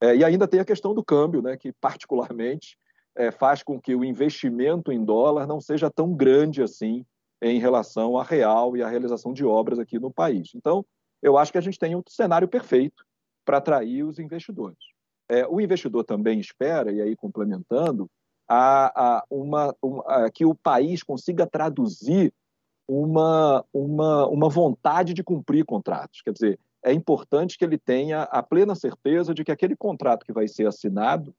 É, 0.00 0.14
e 0.16 0.24
ainda 0.24 0.48
tem 0.48 0.60
a 0.60 0.64
questão 0.64 0.92
do 0.92 1.04
câmbio, 1.04 1.40
né, 1.40 1.56
que 1.56 1.72
particularmente 1.72 2.76
é, 3.14 3.30
faz 3.30 3.62
com 3.62 3.80
que 3.80 3.94
o 3.94 4.04
investimento 4.04 4.92
em 4.92 5.02
dólar 5.02 5.46
não 5.46 5.60
seja 5.60 5.90
tão 5.90 6.12
grande 6.12 6.62
assim 6.62 7.06
em 7.40 7.58
relação 7.58 8.18
à 8.18 8.24
real 8.24 8.76
e 8.76 8.82
à 8.82 8.88
realização 8.88 9.32
de 9.32 9.44
obras 9.44 9.78
aqui 9.78 9.98
no 9.98 10.12
país. 10.12 10.50
Então, 10.54 10.84
eu 11.22 11.38
acho 11.38 11.52
que 11.52 11.58
a 11.58 11.62
gente 11.62 11.78
tem 11.78 11.94
um 11.94 12.02
cenário 12.08 12.48
perfeito 12.48 13.04
para 13.44 13.58
atrair 13.58 14.04
os 14.04 14.18
investidores. 14.18 14.95
É, 15.28 15.46
o 15.46 15.60
investidor 15.60 16.04
também 16.04 16.38
espera, 16.38 16.92
e 16.92 17.00
aí 17.00 17.16
complementando, 17.16 18.08
a, 18.48 19.18
a 19.18 19.24
uma, 19.30 19.74
uma, 19.82 20.04
a, 20.06 20.30
que 20.30 20.44
o 20.44 20.54
país 20.54 21.02
consiga 21.02 21.46
traduzir 21.46 22.32
uma, 22.88 23.64
uma, 23.72 24.26
uma 24.28 24.48
vontade 24.48 25.12
de 25.12 25.24
cumprir 25.24 25.64
contratos. 25.64 26.22
Quer 26.22 26.32
dizer, 26.32 26.60
é 26.84 26.92
importante 26.92 27.58
que 27.58 27.64
ele 27.64 27.78
tenha 27.78 28.22
a 28.22 28.42
plena 28.42 28.74
certeza 28.74 29.34
de 29.34 29.42
que 29.42 29.50
aquele 29.50 29.74
contrato 29.74 30.24
que 30.24 30.32
vai 30.32 30.46
ser 30.46 30.66
assinado 30.66 31.34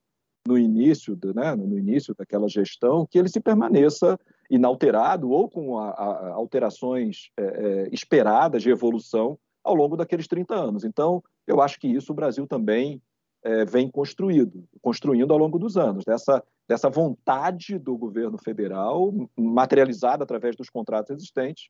no 0.46 0.58
início, 0.58 1.15
de, 1.15 1.34
né, 1.34 1.56
no 1.56 1.77
início 1.77 2.15
daquela 2.17 2.48
gestão, 2.48 3.06
que 3.06 3.17
ele 3.17 3.29
se 3.29 3.39
permaneça 3.39 4.20
inalterado 4.50 5.29
ou 5.29 5.50
com 5.50 5.77
a, 5.77 5.89
a, 5.89 6.34
alterações 6.34 7.29
é, 7.38 7.44
é, 7.44 7.89
esperadas 7.91 8.63
de 8.63 8.70
evolução 8.70 9.38
ao 9.63 9.75
longo 9.75 9.98
daqueles 9.98 10.27
30 10.27 10.56
anos. 10.56 10.84
Então, 10.86 11.22
eu 11.46 11.62
acho 11.62 11.79
que 11.79 11.88
isso 11.88 12.12
o 12.12 12.15
Brasil 12.15 12.48
também 12.48 13.01
é, 13.48 13.63
vem 13.63 13.89
construído, 13.89 14.68
construindo 14.82 15.32
ao 15.32 15.39
longo 15.39 15.58
dos 15.58 15.77
anos, 15.77 16.04
dessa, 16.04 16.44
dessa 16.68 16.89
vontade 16.89 17.80
do 17.80 17.98
governo 17.98 18.38
federal, 18.38 19.13
materializada 19.38 20.25
através 20.25 20.54
dos 20.58 20.70
contratos 20.70 21.12
existentes, 21.12 21.70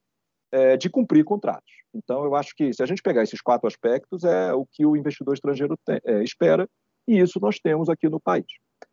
é, 0.51 0.75
de 0.75 0.89
cumprir 0.89 1.23
contratos. 1.23 1.71
Então, 1.93 2.23
eu 2.23 2.35
acho 2.35 2.55
que 2.55 2.73
se 2.73 2.81
a 2.81 2.85
gente 2.87 3.03
pegar 3.03 3.21
esses 3.21 3.41
quatro 3.41 3.67
aspectos, 3.67 4.23
é 4.23 4.51
o 4.53 4.65
que 4.65 4.87
o 4.87 4.97
investidor 4.97 5.35
estrangeiro 5.35 5.77
tem, 5.85 6.01
é, 6.03 6.23
espera, 6.23 6.67
e 7.07 7.19
isso 7.19 7.39
nós 7.39 7.59
temos 7.59 7.89
aqui 7.89 8.09
no 8.09 8.19
país. 8.19 8.47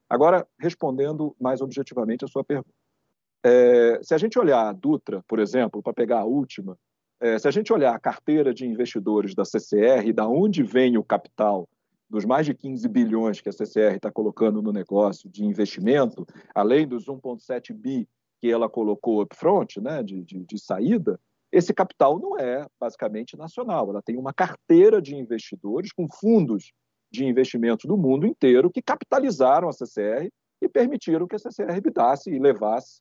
Agora, 0.07 0.47
respondendo 0.61 1.35
mais 1.41 1.63
objetivamente 1.63 2.27
a 2.27 2.29
sua 2.29 2.45
pergunta. 2.45 2.69
É, 3.43 3.99
se 4.03 4.15
a 4.15 4.19
gente 4.19 4.39
olhar 4.39 4.69
a 4.69 4.73
Dutra, 4.73 5.25
por 5.27 5.39
exemplo, 5.39 5.83
para 5.83 5.95
pegar 5.95 6.21
a 6.21 6.25
última, 6.25 6.77
é, 7.19 7.39
se 7.39 7.49
a 7.49 7.51
gente 7.51 7.73
olhar 7.73 7.95
a 7.95 7.99
carteira 7.99 8.53
de 8.53 8.67
investidores 8.67 9.35
da 9.35 9.45
CCR, 9.45 10.13
da 10.13 10.29
onde 10.29 10.63
vem 10.63 10.99
o 10.99 11.05
capital 11.05 11.67
dos 12.15 12.25
mais 12.25 12.47
de 12.47 12.55
15 12.55 12.89
bilhões 12.89 13.41
que 13.41 13.49
a 13.49 13.53
CCR 13.53 13.97
está 13.97 14.09
colocando 14.09 14.63
no 14.63 14.73
negócio 14.73 15.29
de 15.29 15.45
investimento, 15.45 16.25
além 16.55 16.87
dos 16.87 17.07
1,7 17.07 17.75
bi 17.75 18.09
que 18.41 18.49
ela 18.49 18.69
colocou 18.69 19.21
upfront, 19.21 19.81
né, 19.81 20.01
de, 20.01 20.23
de, 20.23 20.45
de 20.45 20.59
saída, 20.59 21.19
esse 21.51 21.75
capital 21.75 22.19
não 22.21 22.39
é 22.39 22.67
basicamente 22.79 23.37
nacional. 23.37 23.91
Ela 23.91 24.01
tem 24.01 24.17
uma 24.17 24.33
carteira 24.33 25.03
de 25.03 25.17
investidores 25.17 25.93
com 25.93 26.07
fundos 26.09 26.73
de 27.11 27.25
investimentos 27.25 27.87
do 27.87 27.97
mundo 27.97 28.27
inteiro 28.27 28.71
que 28.71 28.81
capitalizaram 28.81 29.69
a 29.69 29.73
CCR 29.73 30.31
e 30.63 30.69
permitiram 30.69 31.27
que 31.27 31.35
a 31.35 31.39
CCR 31.39 31.81
bidasse 31.83 32.31
e 32.31 32.39
levasse 32.39 33.01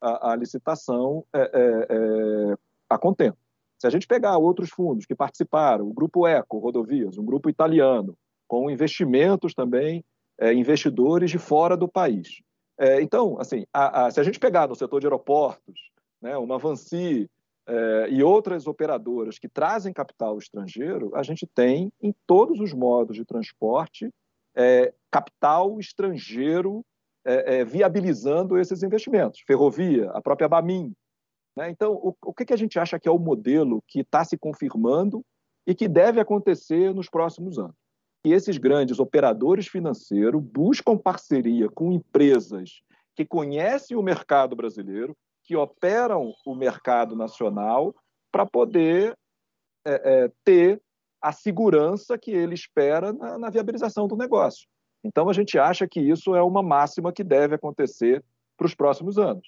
a, 0.00 0.32
a 0.32 0.36
licitação 0.36 1.22
é, 1.34 1.40
é, 1.40 1.86
é, 1.90 2.54
a 2.88 2.96
contento. 2.96 3.36
Se 3.78 3.86
a 3.86 3.90
gente 3.90 4.06
pegar 4.06 4.38
outros 4.38 4.70
fundos 4.70 5.04
que 5.04 5.14
participaram, 5.14 5.86
o 5.86 5.92
Grupo 5.92 6.26
Eco 6.26 6.58
Rodovias, 6.58 7.18
um 7.18 7.24
grupo 7.24 7.50
italiano, 7.50 8.16
com 8.54 8.70
investimentos 8.70 9.52
também, 9.52 10.04
é, 10.38 10.54
investidores 10.54 11.28
de 11.28 11.38
fora 11.38 11.76
do 11.76 11.88
país. 11.88 12.40
É, 12.78 13.00
então, 13.02 13.36
assim, 13.40 13.66
a, 13.72 14.06
a, 14.06 14.10
se 14.12 14.20
a 14.20 14.22
gente 14.22 14.38
pegar 14.38 14.68
no 14.68 14.76
setor 14.76 15.00
de 15.00 15.06
aeroportos, 15.06 15.90
né, 16.22 16.36
uma 16.36 16.56
Vansi, 16.56 17.28
é, 17.66 18.08
e 18.10 18.22
outras 18.22 18.68
operadoras 18.68 19.40
que 19.40 19.48
trazem 19.48 19.92
capital 19.92 20.38
estrangeiro, 20.38 21.10
a 21.16 21.22
gente 21.24 21.48
tem 21.48 21.92
em 22.00 22.14
todos 22.28 22.60
os 22.60 22.72
modos 22.72 23.16
de 23.16 23.24
transporte 23.24 24.08
é, 24.54 24.94
capital 25.10 25.80
estrangeiro 25.80 26.84
é, 27.26 27.56
é 27.56 27.64
viabilizando 27.64 28.56
esses 28.56 28.84
investimentos. 28.84 29.40
Ferrovia, 29.44 30.10
a 30.10 30.22
própria 30.22 30.48
Bamin. 30.48 30.94
Né? 31.56 31.70
Então, 31.70 31.94
o, 31.94 32.14
o 32.22 32.32
que, 32.32 32.44
que 32.44 32.52
a 32.52 32.58
gente 32.58 32.78
acha 32.78 33.00
que 33.00 33.08
é 33.08 33.12
o 33.12 33.18
modelo 33.18 33.82
que 33.88 34.00
está 34.00 34.24
se 34.24 34.38
confirmando 34.38 35.24
e 35.66 35.74
que 35.74 35.88
deve 35.88 36.20
acontecer 36.20 36.94
nos 36.94 37.08
próximos 37.08 37.58
anos? 37.58 37.83
Que 38.24 38.32
esses 38.32 38.56
grandes 38.56 38.98
operadores 38.98 39.68
financeiros 39.68 40.42
buscam 40.42 40.96
parceria 40.96 41.68
com 41.68 41.92
empresas 41.92 42.80
que 43.14 43.24
conhecem 43.24 43.96
o 43.96 44.02
mercado 44.02 44.56
brasileiro, 44.56 45.14
que 45.44 45.54
operam 45.54 46.32
o 46.46 46.54
mercado 46.54 47.14
nacional 47.14 47.94
para 48.32 48.46
poder 48.46 49.16
é, 49.86 50.24
é, 50.24 50.32
ter 50.42 50.80
a 51.22 51.32
segurança 51.32 52.18
que 52.18 52.30
ele 52.30 52.54
espera 52.54 53.12
na, 53.12 53.38
na, 53.38 53.50
viabilização 53.50 54.08
do 54.08 54.16
negócio. 54.16 54.66
Então, 55.04 55.28
a 55.28 55.32
gente 55.34 55.58
acha 55.58 55.86
que 55.86 56.00
isso 56.00 56.34
é 56.34 56.42
uma 56.42 56.62
máxima 56.62 57.12
que 57.12 57.22
deve 57.22 57.54
acontecer 57.54 58.24
para 58.56 58.66
os 58.66 58.74
próximos 58.74 59.18
anos, 59.18 59.46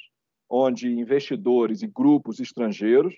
onde 0.49 0.89
investidores 0.89 1.83
e 1.83 1.87
grupos 1.87 2.41
estrangeiros 2.41 3.15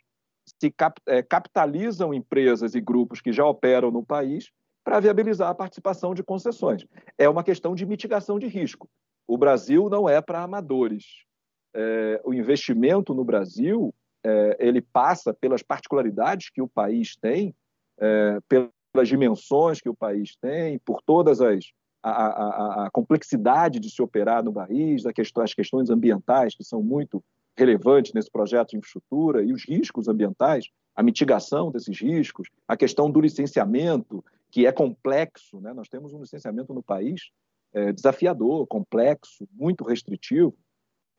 se 0.61 0.71
cap, 0.71 1.01
é, 1.07 1.23
capitalizam 1.23 2.15
empresas 2.15 2.75
e 2.75 2.81
grupos 2.81 3.21
que 3.21 3.33
já 3.33 3.45
operam 3.45 3.91
no 3.91 4.05
país 4.05 4.51
para 4.89 5.01
viabilizar 5.01 5.51
a 5.51 5.55
participação 5.55 6.15
de 6.15 6.23
concessões. 6.23 6.87
É 7.19 7.29
uma 7.29 7.45
questão 7.45 7.75
de 7.75 7.85
mitigação 7.85 8.39
de 8.39 8.47
risco. 8.47 8.89
O 9.27 9.37
Brasil 9.37 9.91
não 9.91 10.09
é 10.09 10.19
para 10.23 10.43
amadores 10.43 11.05
é, 11.75 12.21
o 12.25 12.33
investimento 12.33 13.13
no 13.13 13.23
Brasil 13.23 13.95
é, 14.25 14.57
ele 14.59 14.81
passa 14.81 15.35
pelas 15.35 15.63
particularidades 15.63 16.49
que 16.49 16.63
o 16.63 16.67
país 16.67 17.15
tem, 17.17 17.55
é, 18.01 18.39
pelas 18.49 19.07
dimensões 19.07 19.79
que 19.79 19.91
o 19.91 19.95
país 19.95 20.37
tem, 20.41 20.79
por 20.79 21.03
todas 21.03 21.43
as 21.43 21.67
a, 22.03 22.11
a, 22.11 22.87
a, 22.87 22.91
complexidade 22.91 23.79
de 23.79 23.91
se 23.91 24.01
operar 24.01 24.43
no 24.43 24.53
país, 24.53 25.03
questão, 25.15 25.43
as 25.43 25.53
questões 25.53 25.91
ambientais 25.91 26.55
que 26.55 26.65
são 26.65 26.83
muito 26.83 27.23
relevantes 27.57 28.15
nesse 28.15 28.31
projeto 28.31 28.71
de 28.71 28.79
infraestrutura 28.79 29.43
e 29.43 29.53
os 29.53 29.69
riscos 29.69 30.09
ambientais, 30.09 30.69
a 30.97 31.03
mitigação 31.03 31.71
desses 31.71 32.01
riscos, 32.01 32.49
a 32.67 32.77
questão 32.77 33.11
do 33.11 33.21
licenciamento, 33.21 34.25
que 34.51 34.67
é 34.67 34.73
complexo. 34.73 35.61
Né? 35.61 35.73
Nós 35.73 35.89
temos 35.89 36.13
um 36.13 36.21
licenciamento 36.21 36.73
no 36.73 36.83
país 36.83 37.31
é, 37.73 37.93
desafiador, 37.93 38.67
complexo, 38.67 39.47
muito 39.53 39.85
restritivo. 39.85 40.55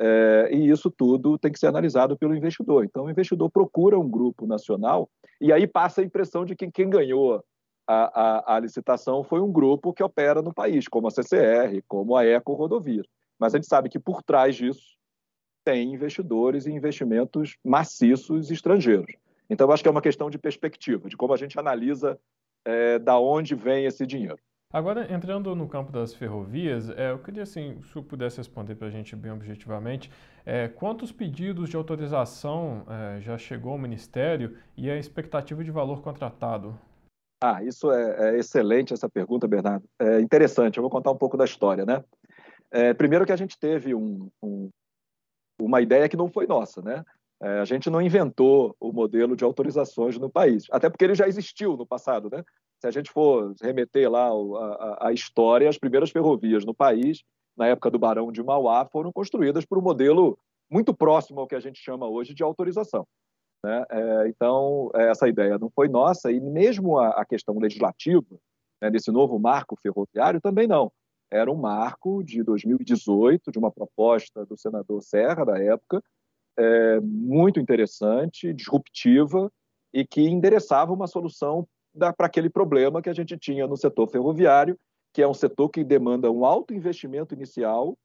É, 0.02 0.50
e 0.52 0.70
isso 0.70 0.90
tudo 0.90 1.38
tem 1.38 1.52
que 1.52 1.60
ser 1.60 1.68
analisado 1.68 2.18
pelo 2.18 2.36
investidor. 2.36 2.86
Então, 2.86 3.06
o 3.06 3.10
investidor 3.10 3.52
procura 3.52 4.00
um 4.00 4.10
grupo 4.10 4.48
nacional 4.48 5.10
e 5.42 5.52
aí 5.52 5.68
passa 5.68 6.02
a 6.02 6.04
impressão 6.04 6.46
de 6.46 6.56
que 6.56 6.72
quem 6.72 6.90
ganhou 6.90 7.44
a, 7.88 8.54
a, 8.54 8.56
a 8.56 8.60
licitação 8.60 9.24
foi 9.24 9.42
um 9.42 9.52
grupo 9.52 9.94
que 9.94 10.04
opera 10.04 10.42
no 10.42 10.54
país, 10.54 10.88
como 10.88 11.08
a 11.08 11.12
CCR, 11.12 11.84
como 11.88 12.16
a 12.16 12.26
Eco 12.26 12.54
Rodovia. 12.54 13.04
Mas 13.38 13.54
a 13.54 13.58
gente 13.58 13.68
sabe 13.68 13.90
que 13.90 14.00
por 14.00 14.24
trás 14.24 14.56
disso 14.56 14.98
tem 15.66 15.94
investidores 15.94 16.66
e 16.66 16.72
investimentos 16.72 17.58
maciços 17.64 18.52
estrangeiros. 18.52 19.14
Então, 19.50 19.68
eu 19.68 19.74
acho 19.74 19.84
que 19.84 19.90
é 19.90 19.92
uma 19.92 20.02
questão 20.02 20.30
de 20.30 20.38
perspectiva, 20.38 21.10
de 21.10 21.18
como 21.18 21.34
a 21.34 21.38
gente 21.38 21.60
analisa 21.60 22.20
é, 22.66 23.00
da 23.00 23.20
onde 23.20 23.56
vem 23.56 23.86
esse 23.86 24.06
dinheiro. 24.06 24.40
Agora, 24.72 25.12
entrando 25.12 25.56
no 25.56 25.68
campo 25.68 25.92
das 25.92 26.14
ferrovias, 26.14 26.92
é, 26.92 27.10
eu 27.10 27.18
queria, 27.18 27.42
assim, 27.42 27.82
se 27.82 27.98
o 27.98 28.04
pudesse 28.04 28.38
responder 28.38 28.76
para 28.76 28.88
a 28.88 28.92
gente 28.92 29.16
bem 29.16 29.32
objetivamente, 29.32 30.12
é, 30.46 30.68
quantos 30.68 31.12
pedidos 31.12 31.70
de 31.70 31.76
autorização 31.76 32.86
é, 32.88 33.20
já 33.20 33.36
chegou 33.36 33.72
ao 33.72 33.80
Ministério 33.80 34.56
e 34.78 34.88
a 34.92 34.96
expectativa 34.96 35.64
de 35.64 35.72
valor 35.72 36.04
contratado? 36.04 36.80
Ah, 37.44 37.64
isso 37.64 37.92
é, 37.92 38.36
é 38.36 38.38
excelente 38.38 38.94
essa 38.94 39.10
pergunta, 39.10 39.48
Bernardo. 39.48 39.90
É 39.98 40.22
interessante, 40.22 40.78
eu 40.78 40.84
vou 40.84 40.92
contar 40.92 41.10
um 41.10 41.18
pouco 41.18 41.36
da 41.36 41.46
história, 41.46 41.84
né? 41.84 42.04
É, 42.70 42.94
primeiro 42.94 43.26
que 43.26 43.32
a 43.32 43.38
gente 43.38 43.58
teve 43.58 43.96
um, 43.96 44.30
um, 44.44 44.70
uma 45.60 45.82
ideia 45.82 46.08
que 46.08 46.18
não 46.18 46.30
foi 46.30 46.46
nossa, 46.46 46.80
né? 46.82 47.04
É, 47.42 47.60
a 47.60 47.66
gente 47.66 47.90
não 47.90 48.02
inventou 48.02 48.76
o 48.80 48.92
modelo 48.92 49.36
de 49.36 49.44
autorizações 49.44 50.18
no 50.18 50.30
país, 50.30 50.66
até 50.72 50.90
porque 50.90 51.06
ele 51.06 51.16
já 51.16 51.28
existiu 51.28 51.78
no 51.78 51.86
passado, 51.86 52.30
né? 52.30 52.44
se 52.80 52.88
a 52.88 52.92
gente 52.92 53.12
for 53.12 53.54
remeter 53.62 54.10
lá 54.10 54.30
a, 54.30 55.08
a, 55.08 55.14
história, 55.14 55.70
as 55.70 55.78
primeiras 55.78 56.10
ferrovias 56.10 56.66
no 56.66 56.74
país, 56.74 57.24
na 57.56 57.68
época 57.68 57.92
do 57.92 58.00
Barão 58.00 58.32
de 58.32 58.42
Mauá, 58.42 58.86
foram 58.86 59.12
construídas 59.12 59.66
por 59.66 59.78
um 59.78 59.82
modelo 59.82 60.38
muito 60.70 60.94
próximo 60.94 61.42
ao 61.42 61.48
que 61.48 61.56
a 61.56 61.60
gente 61.60 61.80
chama 61.80 62.08
hoje 62.08 62.34
de 62.34 62.42
autorização. 62.42 63.06
Né? 63.64 63.86
É, 63.90 64.28
então, 64.30 64.90
essa 64.94 65.28
ideia 65.28 65.58
não 65.58 65.70
foi 65.70 65.90
nossa, 65.90 66.32
e 66.32 66.40
mesmo 66.40 66.98
a, 66.98 67.10
a 67.10 67.26
questão 67.26 67.60
legislativa, 67.60 68.40
né, 68.82 68.90
desse 68.90 69.12
novo 69.12 69.38
marco 69.38 69.76
ferroviário, 69.82 70.40
também 70.40 70.68
não. 70.68 70.92
Era 71.30 71.52
um 71.52 71.56
marco 71.56 72.24
de 72.24 72.42
2018, 72.42 73.52
de 73.52 73.60
uma 73.60 73.72
proposta 73.72 74.46
do 74.46 74.58
senador 74.58 75.02
Serra, 75.04 75.44
da 75.44 75.62
época, 75.62 76.02
é, 76.60 77.00
muito 77.00 77.60
interessante, 77.60 78.54
disruptiva, 78.54 79.52
e 79.94 80.06
que 80.06 80.22
endereçava 80.22 80.94
uma 80.94 81.08
solução 81.08 81.68
para 81.98 82.28
aquele 82.28 82.50
problema 82.50 83.02
que 83.02 83.10
a 83.10 83.14
gente 83.14 83.38
tinha 83.38 83.66
no 83.66 83.78
setor 83.78 84.08
ferroviário, 84.08 84.78
que 85.14 85.22
é 85.22 85.28
um 85.28 85.34
setor 85.34 85.70
que 85.70 85.84
demanda 85.84 86.30
um 86.30 86.46
alto 86.46 86.74
investimento 86.74 87.34
inicial 87.34 87.98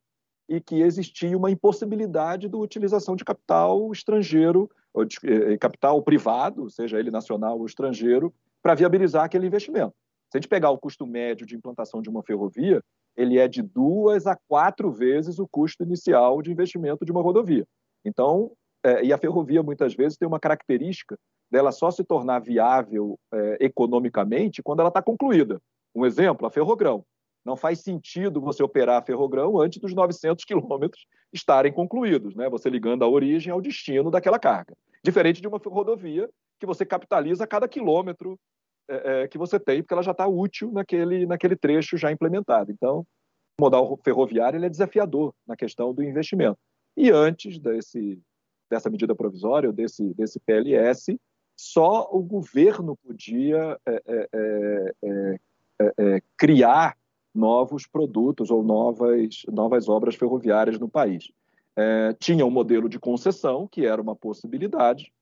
e 0.48 0.60
que 0.60 0.80
existia 0.80 1.36
uma 1.36 1.50
impossibilidade 1.50 2.48
da 2.48 2.56
utilização 2.56 3.16
de 3.16 3.24
capital 3.24 3.90
estrangeiro, 3.92 4.70
de, 5.06 5.16
eh, 5.24 5.52
eh, 5.52 5.58
capital 5.58 6.00
privado, 6.02 6.70
seja 6.70 6.98
ele 6.98 7.10
nacional 7.10 7.58
ou 7.58 7.66
estrangeiro, 7.66 8.32
para 8.62 8.74
viabilizar 8.74 9.24
aquele 9.24 9.46
investimento. 9.46 9.94
Se 10.30 10.38
a 10.38 10.40
gente 10.40 10.48
pegar 10.48 10.70
o 10.70 10.78
custo 10.78 11.06
médio 11.06 11.46
de 11.46 11.56
implantação 11.56 12.00
de 12.00 12.08
uma 12.08 12.22
ferrovia, 12.22 12.82
ele 13.16 13.38
é 13.38 13.46
de 13.46 13.62
duas 13.62 14.26
a 14.26 14.36
quatro 14.48 14.90
vezes 14.90 15.38
o 15.38 15.46
custo 15.46 15.82
inicial 15.82 16.42
de 16.42 16.50
investimento 16.50 17.04
de 17.04 17.12
uma 17.12 17.22
rodovia. 17.22 17.66
Então, 18.04 18.52
é, 18.84 19.04
e 19.04 19.12
a 19.12 19.18
ferrovia 19.18 19.62
muitas 19.62 19.94
vezes 19.94 20.18
tem 20.18 20.28
uma 20.28 20.40
característica 20.40 21.18
dela 21.50 21.72
só 21.72 21.90
se 21.90 22.04
tornar 22.04 22.40
viável 22.40 23.18
é, 23.32 23.58
economicamente 23.60 24.62
quando 24.62 24.80
ela 24.80 24.88
está 24.88 25.00
concluída. 25.00 25.60
Um 25.94 26.04
exemplo, 26.04 26.46
a 26.46 26.50
Ferrogrão. 26.50 27.04
Não 27.44 27.56
faz 27.56 27.80
sentido 27.80 28.40
você 28.40 28.62
operar 28.62 29.00
a 29.00 29.04
Ferrogrão 29.04 29.60
antes 29.60 29.78
dos 29.78 29.94
900 29.94 30.44
quilômetros 30.44 31.06
estarem 31.32 31.72
concluídos, 31.72 32.34
né? 32.34 32.48
você 32.48 32.70
ligando 32.70 33.04
a 33.04 33.08
origem 33.08 33.52
ao 33.52 33.60
destino 33.60 34.10
daquela 34.10 34.38
carga. 34.38 34.74
Diferente 35.02 35.42
de 35.42 35.48
uma 35.48 35.58
rodovia 35.58 36.28
que 36.58 36.66
você 36.66 36.86
capitaliza 36.86 37.46
cada 37.46 37.68
quilômetro 37.68 38.38
é, 38.88 39.22
é, 39.22 39.28
que 39.28 39.38
você 39.38 39.60
tem, 39.60 39.82
porque 39.82 39.92
ela 39.92 40.02
já 40.02 40.12
está 40.12 40.26
útil 40.26 40.72
naquele, 40.72 41.26
naquele 41.26 41.56
trecho 41.56 41.96
já 41.96 42.10
implementado. 42.10 42.72
Então, 42.72 43.06
o 43.58 43.62
modal 43.62 43.98
ferroviário 44.02 44.62
é 44.62 44.68
desafiador 44.68 45.34
na 45.46 45.56
questão 45.56 45.92
do 45.92 46.02
investimento. 46.02 46.58
E 46.96 47.10
antes 47.10 47.58
desse, 47.58 48.20
dessa 48.70 48.90
medida 48.90 49.14
provisória, 49.14 49.72
desse, 49.72 50.14
desse 50.14 50.38
PLS, 50.40 51.18
só 51.56 52.08
o 52.10 52.22
governo 52.22 52.96
podia 52.96 53.78
é, 53.86 54.02
é, 54.06 54.28
é, 55.02 55.92
é, 55.98 56.22
criar 56.36 56.96
novos 57.34 57.86
produtos 57.86 58.50
ou 58.50 58.62
novas, 58.62 59.42
novas 59.48 59.88
obras 59.88 60.14
ferroviárias 60.14 60.78
no 60.78 60.88
país. 60.88 61.32
tinha 62.20 62.46
um 62.46 62.50
modelo 62.50 62.88
de 62.88 62.98
concessão, 62.98 63.66
que 63.66 63.84
era 63.84 64.00
uma 64.00 64.14
possibilidade, 64.14 65.12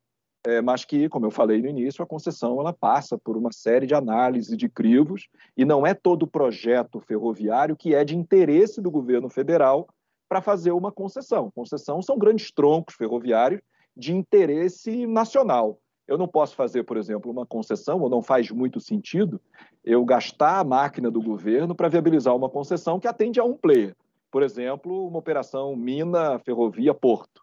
é, 0.44 0.60
mas 0.60 0.84
que, 0.84 1.08
como 1.08 1.26
eu 1.26 1.30
falei 1.30 1.62
no 1.62 1.68
início, 1.68 2.02
a 2.02 2.06
concessão 2.06 2.58
ela 2.58 2.72
passa 2.72 3.16
por 3.16 3.36
uma 3.36 3.52
série 3.52 3.86
de 3.86 3.94
análises 3.94 4.56
de 4.56 4.68
crivos 4.68 5.28
e 5.56 5.64
não 5.64 5.86
é 5.86 5.94
todo 5.94 6.26
projeto 6.26 7.00
ferroviário 7.00 7.76
que 7.76 7.94
é 7.94 8.04
de 8.04 8.16
interesse 8.16 8.80
do 8.80 8.90
governo 8.90 9.28
federal 9.28 9.88
para 10.32 10.40
fazer 10.40 10.72
uma 10.72 10.90
concessão. 10.90 11.50
Concessão 11.50 12.00
são 12.00 12.16
grandes 12.16 12.50
troncos 12.50 12.94
ferroviários 12.94 13.60
de 13.94 14.14
interesse 14.14 15.06
nacional. 15.06 15.78
Eu 16.08 16.16
não 16.16 16.26
posso 16.26 16.56
fazer, 16.56 16.84
por 16.84 16.96
exemplo, 16.96 17.30
uma 17.30 17.44
concessão, 17.44 18.00
ou 18.00 18.08
não 18.08 18.22
faz 18.22 18.50
muito 18.50 18.80
sentido 18.80 19.38
eu 19.84 20.02
gastar 20.06 20.58
a 20.58 20.64
máquina 20.64 21.10
do 21.10 21.20
governo 21.20 21.74
para 21.74 21.90
viabilizar 21.90 22.34
uma 22.34 22.48
concessão 22.48 22.98
que 22.98 23.06
atende 23.06 23.38
a 23.38 23.44
um 23.44 23.54
player. 23.54 23.94
Por 24.30 24.42
exemplo, 24.42 25.06
uma 25.06 25.18
operação 25.18 25.76
mina, 25.76 26.38
ferrovia, 26.38 26.94
porto. 26.94 27.42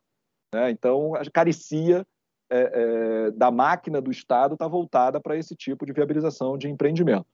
Né? 0.52 0.72
Então, 0.72 1.12
carecia 1.32 2.04
é, 2.50 3.28
é, 3.28 3.32
da 3.32 3.52
máquina 3.52 4.02
do 4.02 4.10
Estado 4.10 4.56
está 4.56 4.68
voltada 4.68 5.22
para 5.22 5.38
esse 5.38 5.56
tipo 5.56 5.86
de 5.86 5.94
viabilização 5.94 6.58
de 6.58 6.68
empreendimento. 6.68 7.28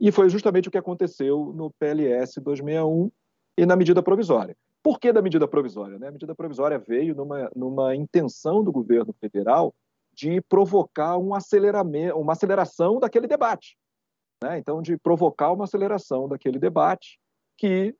E 0.00 0.10
foi 0.10 0.28
justamente 0.28 0.66
o 0.66 0.72
que 0.72 0.78
aconteceu 0.78 1.52
no 1.54 1.70
PLS 1.78 2.40
261 2.40 3.08
e 3.56 3.64
na 3.64 3.76
medida 3.76 4.02
provisória. 4.02 4.56
Por 4.86 5.00
que 5.00 5.12
da 5.12 5.20
medida 5.20 5.48
provisória? 5.48 5.98
Né? 5.98 6.06
A 6.06 6.12
medida 6.12 6.32
provisória 6.32 6.78
veio 6.78 7.12
numa, 7.12 7.50
numa 7.56 7.96
intenção 7.96 8.62
do 8.62 8.70
governo 8.70 9.12
federal 9.14 9.74
de 10.14 10.40
provocar 10.42 11.18
um 11.18 11.34
aceleramento, 11.34 12.16
uma 12.16 12.34
aceleração 12.34 13.00
daquele 13.00 13.26
debate. 13.26 13.76
Né? 14.40 14.58
Então, 14.58 14.80
de 14.80 14.96
provocar 14.96 15.50
uma 15.50 15.64
aceleração 15.64 16.28
daquele 16.28 16.60
debate 16.60 17.18
que 17.58 17.96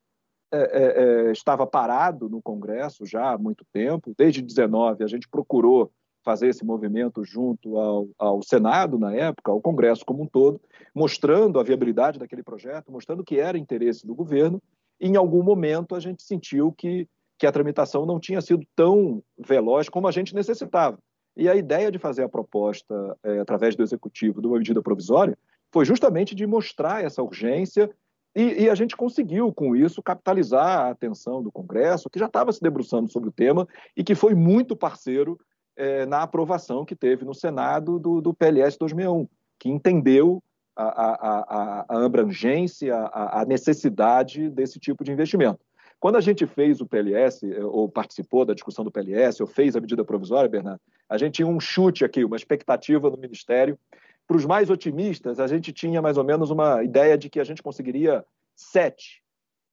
é, 0.55 0.59
é, 0.59 1.29
é 1.29 1.33
estava 1.33 1.67
parado 1.67 2.29
no 2.29 2.41
Congresso 2.41 3.05
já 3.05 3.33
há 3.33 3.37
muito 3.37 3.65
tempo. 3.73 4.15
Desde 4.17 4.41
19 4.41 5.03
a 5.03 5.09
gente 5.09 5.29
procurou 5.29 5.91
fazer 6.25 6.47
esse 6.47 6.65
movimento 6.65 7.25
junto 7.25 7.79
ao, 7.79 8.09
ao, 8.17 8.43
Senado, 8.45 8.97
na 8.97 9.13
época, 9.13 9.51
ao 9.51 9.61
Congresso 9.61 10.05
como 10.05 10.23
um 10.23 10.27
todo, 10.29 10.61
mostrando 10.95 11.59
a 11.59 11.65
viabilidade 11.65 12.21
daquele 12.21 12.45
projeto, 12.45 12.93
mostrando 12.93 13.25
que 13.25 13.41
era 13.41 13.59
interesse 13.59 14.07
do 14.07 14.15
governo. 14.15 14.63
Em 15.01 15.17
algum 15.17 15.43
momento, 15.43 15.95
a 15.95 16.01
gente 16.01 16.23
sentiu 16.23 16.73
que, 16.73 17.09
que 17.39 17.47
a 17.47 17.53
tramitação 17.53 18.07
não 18.07 18.19
tinha 18.19 18.41
sido 18.41 18.67
tão 18.75 19.23
veloz 19.39 19.89
como 19.89 20.09
a 20.09 20.13
gente 20.13 20.35
necessitava. 20.35 20.99
E 21.37 21.49
a 21.49 21.55
ideia 21.55 21.91
de 21.91 21.99
fazer 21.99 22.23
a 22.23 22.29
proposta, 22.29 23.17
é, 23.23 23.39
através 23.41 23.77
do 23.77 23.83
Executivo, 23.83 24.41
de 24.41 24.47
uma 24.47 24.57
medida 24.57 24.83
provisória, 24.83 25.37
foi 25.71 25.85
justamente 25.85 26.35
de 26.35 26.47
mostrar 26.47 27.05
essa 27.05 27.23
urgência 27.23 27.91
e, 28.35 28.65
e, 28.65 28.71
a 28.71 28.75
gente 28.75 28.95
conseguiu, 28.95 29.51
com 29.51 29.75
isso, 29.75 30.03
capitalizar 30.03 30.81
a 30.81 30.91
atenção 30.91 31.43
do 31.43 31.51
Congresso, 31.51 32.11
que 32.11 32.19
já 32.19 32.27
estava 32.27 32.53
se 32.53 32.61
debruçando 32.61 33.11
sobre 33.11 33.31
o 33.31 33.33
tema 33.33 33.67
e 33.97 34.05
que 34.05 34.15
foi 34.15 34.35
muito 34.35 34.77
parceiro 34.77 35.41
é, 35.75 36.05
na 36.05 36.23
aprovação 36.23 36.85
que 36.85 36.95
teve 36.95 37.25
no 37.25 37.35
Senado 37.35 37.99
do, 37.99 38.21
do 38.21 38.35
PLS 38.35 38.77
261, 38.79 39.27
que 39.59 39.71
entendeu 39.71 40.43
a, 40.77 40.85
a, 40.85 41.15
a, 41.39 41.85
a 41.89 42.05
abrangência, 42.05 42.95
a, 42.95 43.45
necessidade 43.47 44.51
desse 44.51 44.79
tipo 44.79 45.03
de 45.03 45.11
investimento. 45.11 45.65
Quando 45.99 46.17
a 46.17 46.21
gente 46.21 46.47
fez 46.47 46.81
o 46.81 46.87
PLS, 46.87 47.51
é, 47.51 47.65
ou 47.65 47.89
participou 47.89 48.45
da 48.45 48.53
discussão 48.53 48.85
do 48.85 48.91
PLS, 48.91 49.43
ou 49.43 49.47
fez 49.47 49.75
a 49.75 49.81
medida 49.81 50.05
provisória, 50.05 50.49
Bernardo, 50.49 50.81
a 51.09 51.17
gente 51.17 51.37
tinha 51.37 51.49
um 51.49 51.59
chute 51.59 52.05
aqui, 52.05 52.23
uma 52.25 52.37
expectativa 52.37 53.09
no 53.09 53.17
Ministério. 53.17 53.79
Para 54.27 54.37
os 54.37 54.45
mais 54.45 54.69
otimistas, 54.69 55.41
a 55.41 55.47
gente 55.47 55.73
tinha 55.73 56.03
mais 56.03 56.19
ou 56.19 56.25
menos 56.25 56.51
uma 56.51 56.85
ideia 56.85 57.17
de 57.17 57.31
que 57.31 57.41
a 57.41 57.45
gente 57.45 57.63
conseguiria 57.63 58.25
sete 58.55 59.23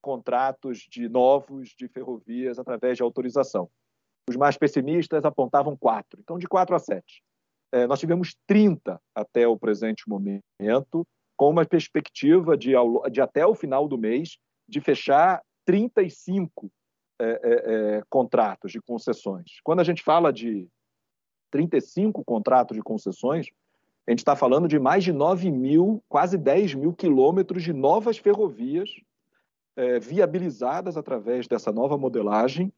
contratos 0.01 0.79
de 0.89 1.09
novos 1.09 1.69
de 1.77 1.87
ferrovias 1.87 2.59
através 2.59 2.97
de 2.97 3.03
autorização. 3.03 3.69
Os 4.29 4.37
mais 4.37 4.57
pessimistas 4.57 5.25
apontavam 5.25 5.75
quatro. 5.75 6.19
Então, 6.21 6.37
de 6.37 6.47
quatro 6.47 6.75
a 6.75 6.79
sete. 6.79 7.21
É, 7.73 7.87
nós 7.87 7.99
tivemos 7.99 8.35
30 8.45 9.01
até 9.15 9.47
o 9.47 9.57
presente 9.57 10.07
momento, 10.07 11.07
com 11.35 11.49
uma 11.49 11.65
perspectiva 11.65 12.55
de, 12.55 12.73
de 13.11 13.19
até 13.19 13.47
o 13.47 13.55
final 13.55 13.87
do 13.87 13.97
mês 13.97 14.37
de 14.69 14.79
fechar 14.79 15.41
35 15.65 16.71
é, 17.19 17.25
é, 17.25 17.37
é, 17.97 18.03
contratos 18.11 18.71
de 18.71 18.79
concessões. 18.79 19.59
Quando 19.63 19.79
a 19.79 19.83
gente 19.83 20.03
fala 20.03 20.31
de 20.31 20.67
35 21.49 22.23
contratos 22.23 22.77
de 22.77 22.83
concessões, 22.83 23.47
a 24.05 24.11
gente 24.11 24.19
está 24.19 24.35
falando 24.35 24.67
de 24.67 24.77
mais 24.77 25.03
de 25.03 25.11
9 25.11 25.49
mil, 25.49 26.03
quase 26.07 26.37
10 26.37 26.75
mil 26.75 26.93
quilômetros 26.93 27.63
de 27.63 27.73
novas 27.73 28.19
ferrovias 28.19 28.91
é, 29.75 29.99
viabilizadas 29.99 30.95
através 30.95 31.47
dessa 31.47 31.71
nova 31.71 31.97
modelagem 31.97 32.71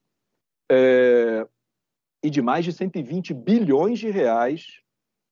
é, 0.71 1.45
e 2.23 2.29
de 2.29 2.41
mais 2.41 2.63
de 2.63 2.71
120 2.71 3.33
bilhões 3.33 3.99
de 3.99 4.09
reais 4.09 4.84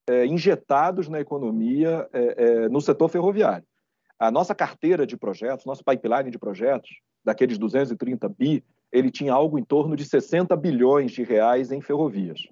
é, 0.07 0.25
injetados 0.25 1.07
na 1.07 1.19
economia 1.19 2.07
é, 2.11 2.35
é, 2.37 2.69
no 2.69 2.81
setor 2.81 3.09
ferroviário. 3.09 3.65
A 4.19 4.31
nossa 4.31 4.53
carteira 4.53 5.05
de 5.05 5.17
projetos, 5.17 5.65
nosso 5.65 5.83
pipeline 5.83 6.31
de 6.31 6.39
projetos, 6.39 6.89
daqueles 7.23 7.57
230 7.57 8.27
bi, 8.29 8.63
ele 8.91 9.09
tinha 9.09 9.33
algo 9.33 9.57
em 9.57 9.63
torno 9.63 9.95
de 9.95 10.05
60 10.05 10.55
bilhões 10.55 11.11
de 11.11 11.23
reais 11.23 11.71
em 11.71 11.81
ferrovias. 11.81 12.47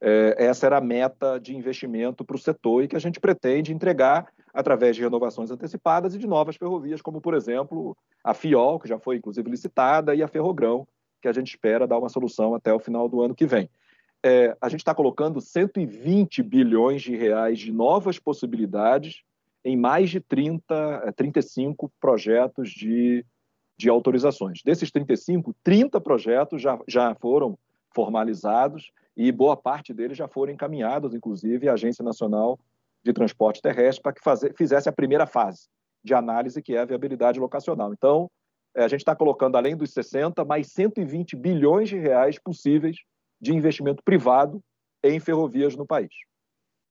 É, 0.00 0.34
essa 0.38 0.66
era 0.66 0.78
a 0.78 0.80
meta 0.80 1.38
de 1.38 1.54
investimento 1.54 2.24
para 2.24 2.34
o 2.34 2.38
setor 2.38 2.82
e 2.82 2.88
que 2.88 2.96
a 2.96 3.00
gente 3.00 3.20
pretende 3.20 3.72
entregar 3.72 4.26
através 4.52 4.96
de 4.96 5.02
renovações 5.02 5.50
antecipadas 5.50 6.14
e 6.14 6.18
de 6.18 6.26
novas 6.26 6.56
ferrovias, 6.56 7.00
como, 7.00 7.20
por 7.20 7.34
exemplo, 7.34 7.96
a 8.24 8.34
FIOL, 8.34 8.80
que 8.80 8.88
já 8.88 8.98
foi 8.98 9.16
inclusive 9.16 9.48
licitada, 9.48 10.14
e 10.14 10.22
a 10.22 10.28
Ferrogrão, 10.28 10.86
que 11.20 11.28
a 11.28 11.32
gente 11.32 11.48
espera 11.48 11.86
dar 11.86 11.98
uma 11.98 12.08
solução 12.08 12.54
até 12.54 12.72
o 12.74 12.80
final 12.80 13.08
do 13.08 13.22
ano 13.22 13.34
que 13.34 13.46
vem. 13.46 13.70
É, 14.24 14.56
a 14.60 14.68
gente 14.68 14.80
está 14.80 14.94
colocando 14.94 15.40
120 15.40 16.42
bilhões 16.42 17.02
de 17.02 17.16
reais 17.16 17.58
de 17.58 17.72
novas 17.72 18.18
possibilidades 18.18 19.22
em 19.64 19.76
mais 19.76 20.10
de 20.10 20.20
30, 20.20 21.12
35 21.16 21.86
é, 21.86 21.88
projetos 22.00 22.70
de, 22.70 23.24
de 23.76 23.88
autorizações. 23.88 24.62
Desses 24.64 24.90
35, 24.90 25.54
30 25.62 26.00
projetos 26.00 26.62
já, 26.62 26.78
já 26.86 27.14
foram 27.16 27.58
formalizados 27.94 28.92
e 29.16 29.30
boa 29.30 29.56
parte 29.56 29.92
deles 29.92 30.16
já 30.16 30.28
foram 30.28 30.52
encaminhados, 30.52 31.14
inclusive, 31.14 31.68
à 31.68 31.74
Agência 31.74 32.04
Nacional 32.04 32.58
de 33.04 33.12
Transporte 33.12 33.60
Terrestre 33.60 34.02
para 34.02 34.12
que 34.12 34.22
fazer, 34.22 34.54
fizesse 34.54 34.88
a 34.88 34.92
primeira 34.92 35.26
fase 35.26 35.68
de 36.02 36.14
análise, 36.14 36.62
que 36.62 36.74
é 36.74 36.80
a 36.80 36.84
viabilidade 36.84 37.38
locacional. 37.38 37.92
Então, 37.92 38.30
é, 38.74 38.84
a 38.84 38.88
gente 38.88 39.00
está 39.00 39.14
colocando, 39.14 39.56
além 39.56 39.76
dos 39.76 39.90
60, 39.90 40.44
mais 40.44 40.68
120 40.68 41.36
bilhões 41.36 41.88
de 41.88 41.98
reais 41.98 42.38
possíveis 42.38 42.96
de 43.42 43.52
investimento 43.52 44.02
privado 44.04 44.62
em 45.02 45.18
ferrovias 45.18 45.74
no 45.74 45.84
país. 45.84 46.14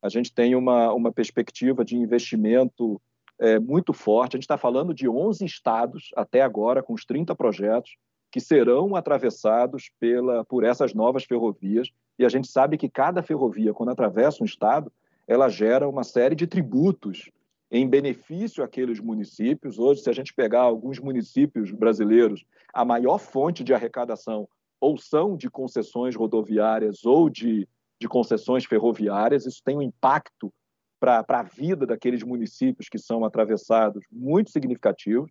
A 0.03 0.09
gente 0.09 0.33
tem 0.33 0.53
uma, 0.53 0.93
uma 0.93 1.11
perspectiva 1.11 1.85
de 1.85 1.95
investimento 1.95 3.01
é, 3.39 3.57
muito 3.57 3.93
forte. 3.93 4.35
A 4.35 4.37
gente 4.37 4.43
está 4.43 4.57
falando 4.57 4.93
de 4.93 5.07
11 5.07 5.45
estados 5.45 6.09
até 6.15 6.41
agora, 6.41 6.83
com 6.83 6.93
os 6.93 7.05
30 7.05 7.33
projetos, 7.35 7.95
que 8.29 8.41
serão 8.41 8.95
atravessados 8.95 9.89
pela, 9.99 10.43
por 10.43 10.65
essas 10.65 10.93
novas 10.93 11.23
ferrovias. 11.23 11.89
E 12.19 12.25
a 12.25 12.29
gente 12.29 12.47
sabe 12.47 12.77
que 12.77 12.89
cada 12.89 13.23
ferrovia, 13.23 13.73
quando 13.73 13.89
atravessa 13.89 14.43
um 14.43 14.45
estado, 14.45 14.91
ela 15.27 15.47
gera 15.47 15.87
uma 15.87 16.03
série 16.03 16.35
de 16.35 16.47
tributos 16.47 17.29
em 17.71 17.87
benefício 17.87 18.63
àqueles 18.63 18.99
municípios. 18.99 19.79
Hoje, 19.79 20.01
se 20.01 20.09
a 20.09 20.13
gente 20.13 20.33
pegar 20.33 20.61
alguns 20.61 20.99
municípios 20.99 21.71
brasileiros, 21.71 22.43
a 22.73 22.83
maior 22.83 23.17
fonte 23.17 23.63
de 23.63 23.73
arrecadação 23.73 24.49
ou 24.81 24.97
são 24.97 25.37
de 25.37 25.49
concessões 25.49 26.15
rodoviárias 26.15 27.05
ou 27.05 27.29
de, 27.29 27.67
de 27.99 28.07
concessões 28.09 28.65
ferroviárias. 28.65 29.45
Isso 29.45 29.61
tem 29.63 29.77
um 29.77 29.81
impacto 29.81 30.51
para 30.99 31.23
a 31.29 31.43
vida 31.43 31.85
daqueles 31.85 32.23
municípios 32.23 32.89
que 32.89 32.97
são 32.97 33.23
atravessados 33.23 34.03
muito 34.11 34.51
significativo. 34.51 35.27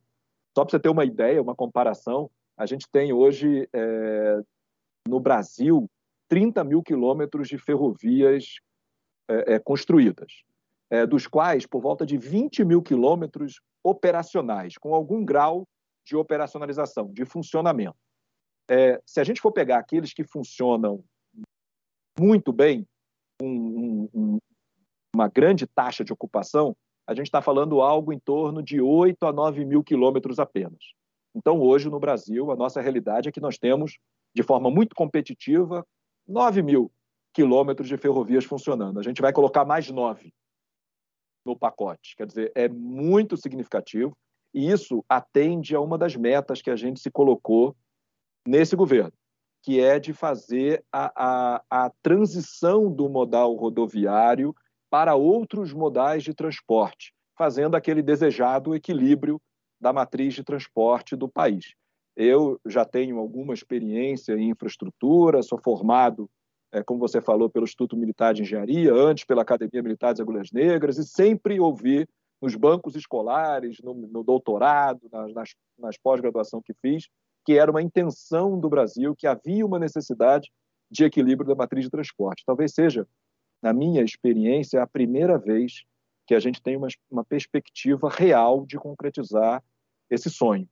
Só 0.57 0.65
para 0.65 0.71
você 0.71 0.81
ter 0.81 0.89
uma 0.89 1.05
ideia, 1.05 1.43
uma 1.43 1.55
comparação, 1.55 2.31
a 2.57 2.65
gente 2.67 2.89
tem 2.91 3.13
hoje 3.13 3.69
é, 3.73 4.41
no 5.09 5.21
Brasil 5.21 5.91
30 6.29 6.63
mil 6.65 6.83
quilômetros 6.83 7.49
de 7.49 7.59
ferrovias 7.59 8.61
é, 9.29 9.55
é, 9.55 9.59
construídas 9.59 10.45
é, 10.91 11.07
dos 11.07 11.27
quais 11.27 11.67
por 11.67 11.81
volta 11.81 12.05
de 12.05 12.17
20 12.17 12.65
mil 12.65 12.83
quilômetros 12.83 13.61
operacionais, 13.83 14.77
com 14.77 14.95
algum 14.95 15.25
grau 15.25 15.67
de 16.05 16.17
operacionalização, 16.17 17.13
de 17.13 17.25
funcionamento. 17.25 17.97
É, 18.71 19.03
se 19.05 19.19
a 19.21 19.25
gente 19.25 19.41
for 19.41 19.51
pegar 19.51 19.79
aqueles 19.79 20.15
que 20.15 20.23
funcionam 20.23 21.03
muito 22.17 22.53
bem, 22.53 22.87
um, 23.43 24.09
um, 24.15 24.39
uma 25.13 25.27
grande 25.27 25.67
taxa 25.67 26.05
de 26.05 26.13
ocupação, 26.13 26.77
a 27.05 27.13
gente 27.13 27.27
está 27.27 27.43
falando 27.43 27.81
algo 27.81 28.13
em 28.13 28.19
torno 28.21 28.63
de 28.63 28.81
8 28.81 29.27
a 29.27 29.33
9 29.33 29.65
mil 29.65 29.83
quilômetros 29.83 30.39
apenas. 30.39 30.95
Então, 31.35 31.61
hoje, 31.61 31.91
no 31.91 31.99
Brasil, 31.99 32.53
a 32.53 32.57
nossa 32.57 32.81
realidade 32.81 33.29
é 33.29 33.33
que 33.33 33.41
nós 33.41 33.59
temos, 33.59 33.99
de 34.33 34.43
forma 34.45 34.71
muito 34.71 34.95
competitiva, 34.95 35.85
9 36.29 36.63
mil 36.63 36.93
quilômetros 37.35 37.89
de 37.89 37.97
ferrovias 37.97 38.45
funcionando. 38.45 39.01
A 39.01 39.03
gente 39.03 39.21
vai 39.21 39.33
colocar 39.33 39.65
mais 39.65 39.91
9 39.91 40.33
no 41.45 41.59
pacote. 41.59 42.15
Quer 42.17 42.27
dizer, 42.27 42.53
é 42.55 42.69
muito 42.69 43.37
significativo 43.37 44.17
e 44.55 44.71
isso 44.71 45.05
atende 45.09 45.75
a 45.75 45.81
uma 45.81 45.99
das 45.99 46.15
metas 46.15 46.63
que 46.63 46.71
a 46.71 46.77
gente 46.77 47.01
se 47.01 47.11
colocou 47.11 47.75
nesse 48.47 48.75
governo, 48.77 49.13
que 49.63 49.81
é 49.81 49.99
de 49.99 50.13
fazer 50.13 50.85
a, 50.93 51.13
a, 51.17 51.63
a 51.71 51.91
transição 52.03 52.91
do 52.91 53.09
modal 53.09 53.55
rodoviário 53.55 54.55
para 54.91 55.15
outros 55.15 55.73
modais 55.73 56.23
de 56.23 56.35
transporte, 56.35 57.13
fazendo 57.37 57.77
aquele 57.77 58.03
desejado 58.03 58.75
equilíbrio 58.75 59.41
da 59.81 59.93
matriz 59.93 60.35
de 60.35 60.43
transporte 60.43 61.15
do 61.15 61.29
país. 61.29 61.75
Eu 62.17 62.61
já 62.67 62.85
tenho 62.85 63.19
alguma 63.19 63.55
experiência 63.55 64.35
em 64.35 64.51
infraestrutura, 64.51 65.43
sou 65.43 65.59
formado, 65.59 66.29
é, 66.73 66.83
como 66.83 67.01
você 67.01 67.21
falou, 67.21 67.49
pelo 67.49 67.65
Instituto 67.65 67.97
Militar 67.97 68.35
de 68.35 68.43
Engenharia, 68.43 68.93
antes 68.93 69.25
pela 69.25 69.43
Academia 69.43 69.83
Militar 69.83 70.11
das 70.13 70.21
Agulhas 70.21 70.51
Negras, 70.53 70.99
e 70.99 71.05
sempre 71.05 71.59
ouvi 71.61 72.07
nos 72.41 72.55
bancos 72.55 72.95
escolares, 72.97 73.79
no, 73.83 73.95
no 73.95 74.23
doutorado, 74.23 75.01
nas, 75.13 75.33
nas, 75.33 75.55
nas 75.79 75.99
pós-graduação 75.99 76.61
que 76.63 76.75
fiz, 76.75 77.09
que 77.45 77.59
era 77.59 77.71
uma 77.71 77.83
intenção 77.83 78.59
do 78.59 78.69
Brasil, 78.69 79.15
que 79.17 79.27
havia 79.27 79.65
uma 79.65 79.79
necessidade 79.79 80.51
de 80.91 81.05
equilíbrio 81.05 81.49
da 81.49 81.55
matriz 81.55 81.85
de 81.85 81.91
transporte. 81.91 82.45
Talvez 82.45 82.73
seja, 82.75 83.07
na 83.63 83.73
minha 83.73 84.03
experiência, 84.03 84.83
a 84.83 84.87
primeira 84.87 85.39
vez 85.39 85.85
que 86.27 86.35
a 86.35 86.41
gente 86.41 86.63
tem 86.63 86.77
uma, 86.77 86.89
uma 87.11 87.25
perspectiva 87.25 88.09
real 88.09 88.65
de 88.67 88.77
concretizar 88.77 89.63
esse 90.09 90.31
sonho. 90.31 90.69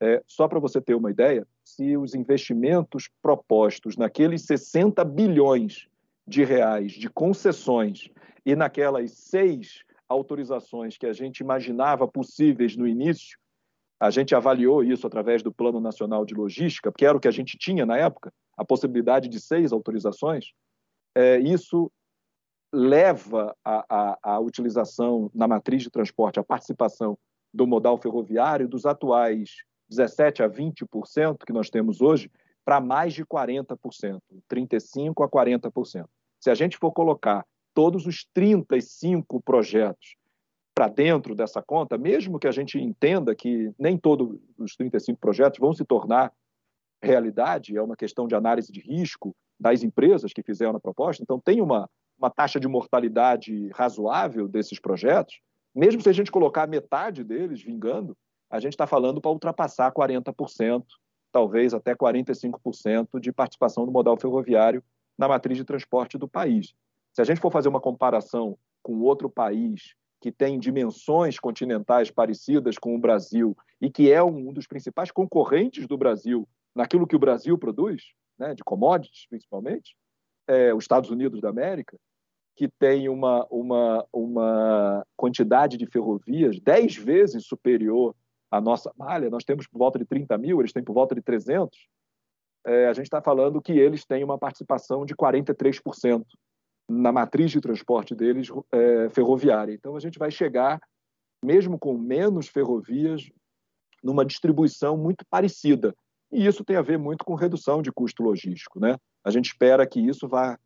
É, 0.00 0.22
só 0.26 0.48
para 0.48 0.58
você 0.58 0.80
ter 0.80 0.94
uma 0.94 1.10
ideia, 1.10 1.46
se 1.64 1.96
os 1.96 2.14
investimentos 2.14 3.08
propostos 3.22 3.96
naqueles 3.96 4.42
60 4.42 5.04
bilhões 5.04 5.88
de 6.26 6.44
reais 6.44 6.92
de 6.92 7.08
concessões 7.08 8.10
e 8.44 8.56
naquelas 8.56 9.12
seis 9.12 9.84
autorizações 10.08 10.98
que 10.98 11.06
a 11.06 11.12
gente 11.12 11.40
imaginava 11.40 12.06
possíveis 12.06 12.76
no 12.76 12.86
início, 12.86 13.38
a 13.98 14.10
gente 14.10 14.34
avaliou 14.34 14.82
isso 14.82 15.06
através 15.06 15.42
do 15.42 15.52
Plano 15.52 15.80
Nacional 15.80 16.24
de 16.24 16.34
Logística, 16.34 16.92
que 16.92 17.06
era 17.06 17.16
o 17.16 17.20
que 17.20 17.28
a 17.28 17.32
gente 17.32 17.56
tinha 17.56 17.86
na 17.86 17.96
época, 17.96 18.32
a 18.56 18.64
possibilidade 18.64 19.28
de 19.28 19.40
seis 19.40 19.72
autorizações, 19.72 20.52
é, 21.14 21.38
isso 21.38 21.90
leva 22.72 23.54
a, 23.64 24.40
utilização 24.40 25.30
na 25.32 25.46
matriz 25.46 25.82
de 25.82 25.90
transporte, 25.90 26.40
a 26.40 26.44
participação 26.44 27.16
do 27.52 27.68
modal 27.68 27.96
ferroviário 27.96 28.68
dos 28.68 28.84
atuais 28.84 29.62
17 29.88 30.42
a 30.42 30.50
20% 30.50 31.44
que 31.46 31.52
nós 31.52 31.70
temos 31.70 32.00
hoje 32.00 32.28
para 32.64 32.80
mais 32.80 33.14
de 33.14 33.24
40%, 33.24 34.18
35 34.48 35.22
a 35.22 35.28
40%. 35.28 36.06
Se 36.40 36.50
a 36.50 36.54
gente 36.54 36.76
for 36.76 36.90
colocar 36.90 37.46
todos 37.72 38.06
os 38.06 38.26
35 38.34 39.40
projetos 39.42 40.16
para 40.74 40.88
dentro 40.88 41.34
dessa 41.34 41.62
conta, 41.62 41.96
mesmo 41.96 42.38
que 42.38 42.48
a 42.48 42.52
gente 42.52 42.78
entenda 42.78 43.34
que 43.34 43.72
nem 43.78 43.96
todos 43.96 44.36
os 44.58 44.74
35 44.74 45.18
projetos 45.20 45.60
vão 45.60 45.72
se 45.72 45.84
tornar 45.84 46.32
realidade, 47.00 47.76
é 47.76 47.82
uma 47.82 47.96
questão 47.96 48.26
de 48.26 48.34
análise 48.34 48.72
de 48.72 48.80
risco 48.80 49.34
das 49.58 49.84
empresas 49.84 50.32
que 50.32 50.42
fizeram 50.42 50.76
a 50.76 50.80
proposta, 50.80 51.22
então 51.22 51.38
tem 51.38 51.60
uma, 51.60 51.88
uma 52.18 52.28
taxa 52.28 52.58
de 52.58 52.66
mortalidade 52.66 53.68
razoável 53.68 54.48
desses 54.48 54.80
projetos, 54.80 55.40
mesmo 55.72 56.00
se 56.00 56.08
a 56.08 56.12
gente 56.12 56.30
colocar 56.30 56.66
metade 56.66 57.22
deles 57.22 57.62
vingando, 57.62 58.16
a 58.50 58.58
gente 58.58 58.72
está 58.72 58.86
falando 58.86 59.20
para 59.20 59.30
ultrapassar 59.30 59.92
40%, 59.92 60.84
talvez 61.30 61.74
até 61.74 61.94
45% 61.94 63.20
de 63.20 63.32
participação 63.32 63.84
do 63.84 63.92
modal 63.92 64.16
ferroviário 64.16 64.82
na 65.16 65.28
matriz 65.28 65.56
de 65.56 65.64
transporte 65.64 66.18
do 66.18 66.28
país. 66.28 66.74
Se 67.12 67.20
a 67.20 67.24
gente 67.24 67.40
for 67.40 67.50
fazer 67.50 67.68
uma 67.68 67.80
comparação 67.80 68.56
com 68.82 69.00
outro 69.00 69.28
país 69.28 69.94
que 70.24 70.32
tem 70.32 70.58
dimensões 70.58 71.38
continentais 71.38 72.10
parecidas 72.10 72.78
com 72.78 72.96
o 72.96 72.98
Brasil 72.98 73.54
e 73.78 73.90
que 73.90 74.10
é 74.10 74.22
um 74.22 74.54
dos 74.54 74.66
principais 74.66 75.10
concorrentes 75.10 75.86
do 75.86 75.98
Brasil 75.98 76.48
naquilo 76.74 77.06
que 77.06 77.14
o 77.14 77.18
Brasil 77.18 77.58
produz, 77.58 78.04
né, 78.38 78.54
de 78.54 78.64
commodities 78.64 79.26
principalmente, 79.28 79.94
é, 80.48 80.72
os 80.72 80.84
Estados 80.84 81.10
Unidos 81.10 81.42
da 81.42 81.50
América, 81.50 81.98
que 82.56 82.70
tem 82.78 83.06
uma, 83.06 83.46
uma, 83.50 84.06
uma 84.10 85.06
quantidade 85.14 85.76
de 85.76 85.84
ferrovias 85.84 86.58
dez 86.58 86.96
vezes 86.96 87.44
superior 87.46 88.16
à 88.50 88.62
nossa. 88.62 88.90
Malha, 88.96 89.28
nós 89.28 89.44
temos 89.44 89.66
por 89.66 89.76
volta 89.76 89.98
de 89.98 90.06
30 90.06 90.38
mil, 90.38 90.58
eles 90.58 90.72
têm 90.72 90.82
por 90.82 90.94
volta 90.94 91.14
de 91.14 91.20
300, 91.20 91.86
é, 92.66 92.86
a 92.86 92.94
gente 92.94 93.04
está 93.04 93.20
falando 93.20 93.60
que 93.60 93.72
eles 93.72 94.06
têm 94.06 94.24
uma 94.24 94.38
participação 94.38 95.04
de 95.04 95.14
43% 95.14 96.24
na 96.88 97.12
matriz 97.12 97.50
de 97.50 97.60
transporte 97.60 98.14
deles 98.14 98.48
é, 98.72 99.08
ferroviária. 99.10 99.72
Então, 99.72 99.96
a 99.96 100.00
gente 100.00 100.18
vai 100.18 100.30
chegar, 100.30 100.80
mesmo 101.42 101.78
com 101.78 101.96
menos 101.96 102.48
ferrovias, 102.48 103.28
numa 104.02 104.24
distribuição 104.24 104.96
muito 104.96 105.24
parecida. 105.30 105.94
E 106.30 106.46
isso 106.46 106.64
tem 106.64 106.76
a 106.76 106.82
ver 106.82 106.98
muito 106.98 107.24
com 107.24 107.34
redução 107.34 107.80
de 107.80 107.90
custo 107.90 108.22
logístico. 108.22 108.78
Né? 108.78 108.96
A 109.24 109.30
gente 109.30 109.46
espera 109.46 109.86
que 109.86 110.00
isso 110.00 110.28
vá 110.28 110.58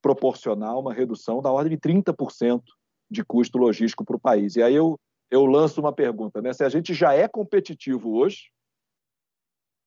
proporcionar 0.00 0.78
uma 0.78 0.92
redução 0.92 1.40
da 1.40 1.50
ordem 1.50 1.76
de 1.76 1.80
30% 1.80 2.62
de 3.10 3.24
custo 3.24 3.58
logístico 3.58 4.04
para 4.04 4.16
o 4.16 4.20
país. 4.20 4.54
E 4.54 4.62
aí 4.62 4.74
eu, 4.74 4.98
eu 5.30 5.44
lanço 5.46 5.80
uma 5.80 5.92
pergunta: 5.92 6.40
né? 6.40 6.52
se 6.52 6.62
a 6.62 6.68
gente 6.68 6.94
já 6.94 7.14
é 7.14 7.26
competitivo 7.26 8.14
hoje, 8.16 8.50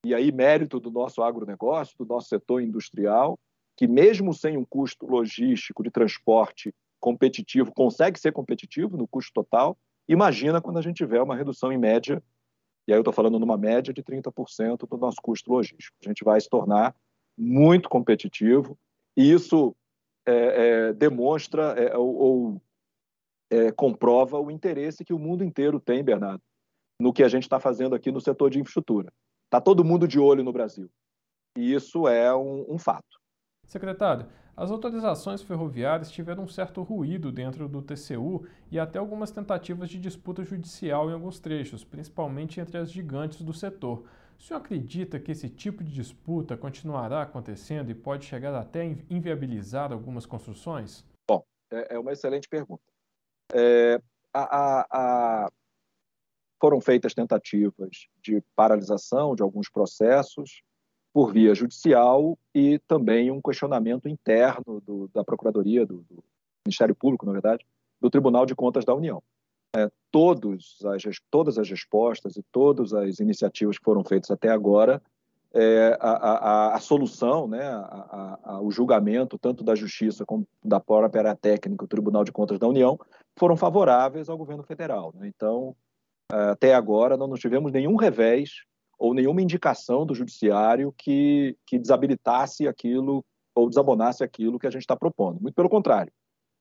e 0.06 0.14
aí 0.14 0.32
mérito 0.32 0.80
do 0.80 0.92
nosso 0.92 1.22
agronegócio, 1.22 1.96
do 1.98 2.06
nosso 2.06 2.30
setor 2.30 2.62
industrial, 2.62 3.38
que 3.78 3.88
mesmo 3.88 4.34
sem 4.34 4.58
um 4.58 4.66
custo 4.66 5.06
logístico 5.06 5.84
de 5.84 5.92
transporte 5.92 6.74
competitivo, 7.00 7.72
consegue 7.72 8.20
ser 8.20 8.34
competitivo 8.34 8.98
no 8.98 9.08
custo 9.08 9.32
total, 9.32 9.78
imagina 10.10 10.60
quando 10.60 10.80
a 10.80 10.82
gente 10.82 10.98
tiver 10.98 11.22
uma 11.22 11.36
redução 11.36 11.72
em 11.72 11.78
média, 11.78 12.22
e 12.88 12.92
aí 12.92 12.98
eu 12.98 13.02
estou 13.02 13.14
falando 13.14 13.38
numa 13.38 13.56
média 13.56 13.94
de 13.94 14.02
30% 14.02 14.88
do 14.90 14.98
nosso 14.98 15.18
custo 15.22 15.52
logístico. 15.52 15.96
A 16.04 16.08
gente 16.08 16.24
vai 16.24 16.42
se 16.42 16.50
tornar 16.50 16.96
muito 17.38 17.88
competitivo, 17.88 18.76
e 19.16 19.32
isso 19.32 19.76
é, 20.26 20.88
é, 20.90 20.94
demonstra 20.94 21.74
é, 21.78 21.96
ou, 21.96 22.60
é, 23.52 23.72
comprova 23.72 24.40
o 24.40 24.50
interesse 24.50 25.06
que 25.06 25.14
o 25.14 25.20
mundo 25.20 25.44
inteiro 25.44 25.80
tem, 25.80 26.04
Bernardo, 26.04 26.42
no 27.00 27.14
que 27.14 27.22
a 27.22 27.28
gente 27.28 27.44
está 27.44 27.60
fazendo 27.60 27.94
aqui 27.94 28.12
no 28.12 28.20
setor 28.20 28.50
de 28.50 28.60
infraestrutura. 28.60 29.14
Está 29.46 29.62
todo 29.62 29.86
mundo 29.86 30.08
de 30.08 30.20
olho 30.20 30.44
no 30.44 30.52
Brasil. 30.52 30.90
E 31.56 31.74
isso 31.74 32.08
é 32.08 32.36
um, 32.36 32.74
um 32.74 32.78
fato. 32.80 33.18
Secretário, 33.68 34.26
as 34.56 34.72
autorizações 34.72 35.42
ferroviárias 35.42 36.10
tiveram 36.10 36.44
um 36.44 36.48
certo 36.48 36.82
ruído 36.82 37.32
dentro 37.32 37.68
do 37.68 37.82
TCU 37.82 38.48
e 38.72 38.80
até 38.80 38.98
algumas 38.98 39.30
tentativas 39.30 39.90
de 39.90 40.00
disputa 40.00 40.44
judicial 40.44 41.10
em 41.10 41.14
alguns 41.14 41.40
trechos, 41.40 41.84
principalmente 41.84 42.60
entre 42.60 42.78
as 42.78 42.90
gigantes 42.90 43.42
do 43.42 43.54
setor. 43.54 44.06
O 44.40 44.42
senhor 44.42 44.60
acredita 44.60 45.20
que 45.20 45.32
esse 45.32 45.50
tipo 45.50 45.84
de 45.84 45.92
disputa 45.92 46.56
continuará 46.56 47.22
acontecendo 47.22 47.92
e 47.92 47.96
pode 47.96 48.26
chegar 48.26 48.56
até 48.56 48.84
inviabilizar 49.10 49.92
algumas 49.92 50.26
construções? 50.26 51.06
Bom, 51.28 51.46
é, 51.70 51.96
é 51.96 52.00
uma 52.00 52.14
excelente 52.14 52.48
pergunta. 52.48 52.84
É, 53.54 54.02
a, 54.34 54.58
a, 54.58 54.88
a... 54.92 55.52
Foram 56.60 56.80
feitas 56.80 57.14
tentativas 57.14 58.08
de 58.24 58.42
paralisação 58.56 59.36
de 59.36 59.44
alguns 59.44 59.70
processos, 59.70 60.64
por 61.18 61.34
via 61.34 61.56
judicial 61.56 62.38
e 62.54 62.78
também 62.88 63.32
um 63.32 63.42
questionamento 63.42 64.08
interno 64.08 64.80
do, 64.86 65.10
da 65.12 65.24
Procuradoria, 65.24 65.84
do, 65.84 66.06
do, 66.08 66.24
Ministério 66.64 66.94
Público, 66.94 67.26
na 67.26 67.32
verdade, 67.32 67.66
do 68.00 68.08
Tribunal 68.08 68.46
de 68.46 68.54
Contas 68.54 68.86
da 68.86 68.94
União. 68.94 69.24
É, 69.76 69.90
todos 70.12 70.78
as, 70.86 71.02
todas 71.32 71.58
as 71.58 71.68
respostas 71.68 72.38
e 72.38 72.44
todas 72.52 72.94
as 72.94 73.20
iniciativas 73.20 73.80
que 73.80 73.84
foram 73.84 74.04
feitas 74.04 74.30
até 74.30 74.50
agora, 74.50 75.02
é, 75.56 75.98
a, 76.00 76.12
a, 76.12 76.76
a, 76.76 76.80
solução, 76.80 77.48
né, 77.48 77.64
a, 77.66 78.60
o 78.62 78.70
julgamento, 78.70 79.40
tanto 79.40 79.64
da 79.64 79.74
Justiça 79.74 80.24
como 80.24 80.48
da 80.64 80.80
própria 80.80 81.36
técnica, 81.36 81.84
o 81.84 81.88
Tribunal 81.88 82.24
de 82.26 82.32
Contas 82.32 82.60
da 82.60 82.68
União, 82.68 82.96
foram 83.40 83.58
favoráveis 83.58 84.30
ao 84.30 84.38
governo 84.38 84.62
federal. 84.62 85.12
Né? 85.16 85.28
Então, 85.36 85.76
é, 86.32 86.36
até 86.52 86.76
agora, 86.76 87.18
não 87.18 87.34
tivemos 87.34 87.72
nenhum 87.72 87.96
revés 87.96 88.68
ou 88.98 89.14
nenhuma 89.14 89.42
indicação 89.42 90.06
do 90.06 90.16
judiciário 90.16 90.94
que, 90.98 91.56
que 91.66 91.78
desabilitasse 91.78 92.68
aquilo 92.68 93.24
ou 93.54 93.70
desabonasse 93.70 94.24
aquilo 94.24 94.60
que 94.60 94.68
a 94.68 94.72
gente 94.72 94.82
está 94.82 94.96
propondo. 94.96 95.42
Muito 95.42 95.56
pelo 95.56 95.70
contrário. 95.70 96.12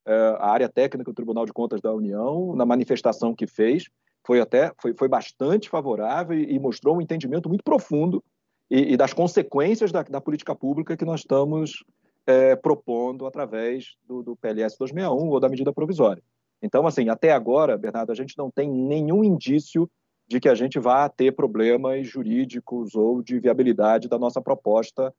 É, 0.06 0.14
a 0.38 0.50
área 0.50 0.68
técnica 0.68 1.10
do 1.10 1.14
Tribunal 1.14 1.44
de 1.44 1.52
Contas 1.52 1.80
da 1.80 1.92
União, 1.92 2.54
na 2.54 2.64
manifestação 2.64 3.34
que 3.34 3.46
fez, 3.46 3.88
foi 4.26 4.40
até 4.40 4.72
foi, 4.80 4.94
foi 4.94 5.08
bastante 5.08 5.68
favorável 5.68 6.38
e, 6.38 6.58
mostrou 6.58 6.96
um 6.96 7.00
entendimento 7.00 7.48
muito 7.48 7.62
profundo 7.62 8.22
e, 8.70 8.94
e 8.94 8.96
das 8.96 9.12
consequências 9.12 9.92
da, 9.92 10.02
da, 10.02 10.20
política 10.20 10.54
pública 10.54 10.96
que 10.96 11.04
nós 11.04 11.20
estamos 11.20 11.84
é, 12.26 12.56
propondo 12.56 13.26
através 13.26 13.94
do, 14.04 14.22
do 14.22 14.36
PLS 14.36 14.76
261 14.78 15.28
ou 15.28 15.40
da 15.40 15.48
medida 15.48 15.72
provisória. 15.72 16.22
Então, 16.60 16.86
assim, 16.86 17.08
até 17.08 17.32
agora, 17.32 17.78
Bernardo, 17.78 18.10
a 18.10 18.14
gente 18.14 18.36
não 18.36 18.50
tem 18.50 18.68
nenhum 18.68 19.22
indício 19.22 19.88
de 20.28 20.40
que 20.40 20.48
a 20.48 20.54
gente 20.54 20.78
vá 20.78 21.08
ter 21.08 21.32
problemas 21.32 22.06
jurídicos 22.06 22.94
ou 22.94 23.22
de 23.22 23.38
viabilidade 23.38 24.08
da 24.08 24.18
nossa 24.18 24.40
proposta 24.40 25.14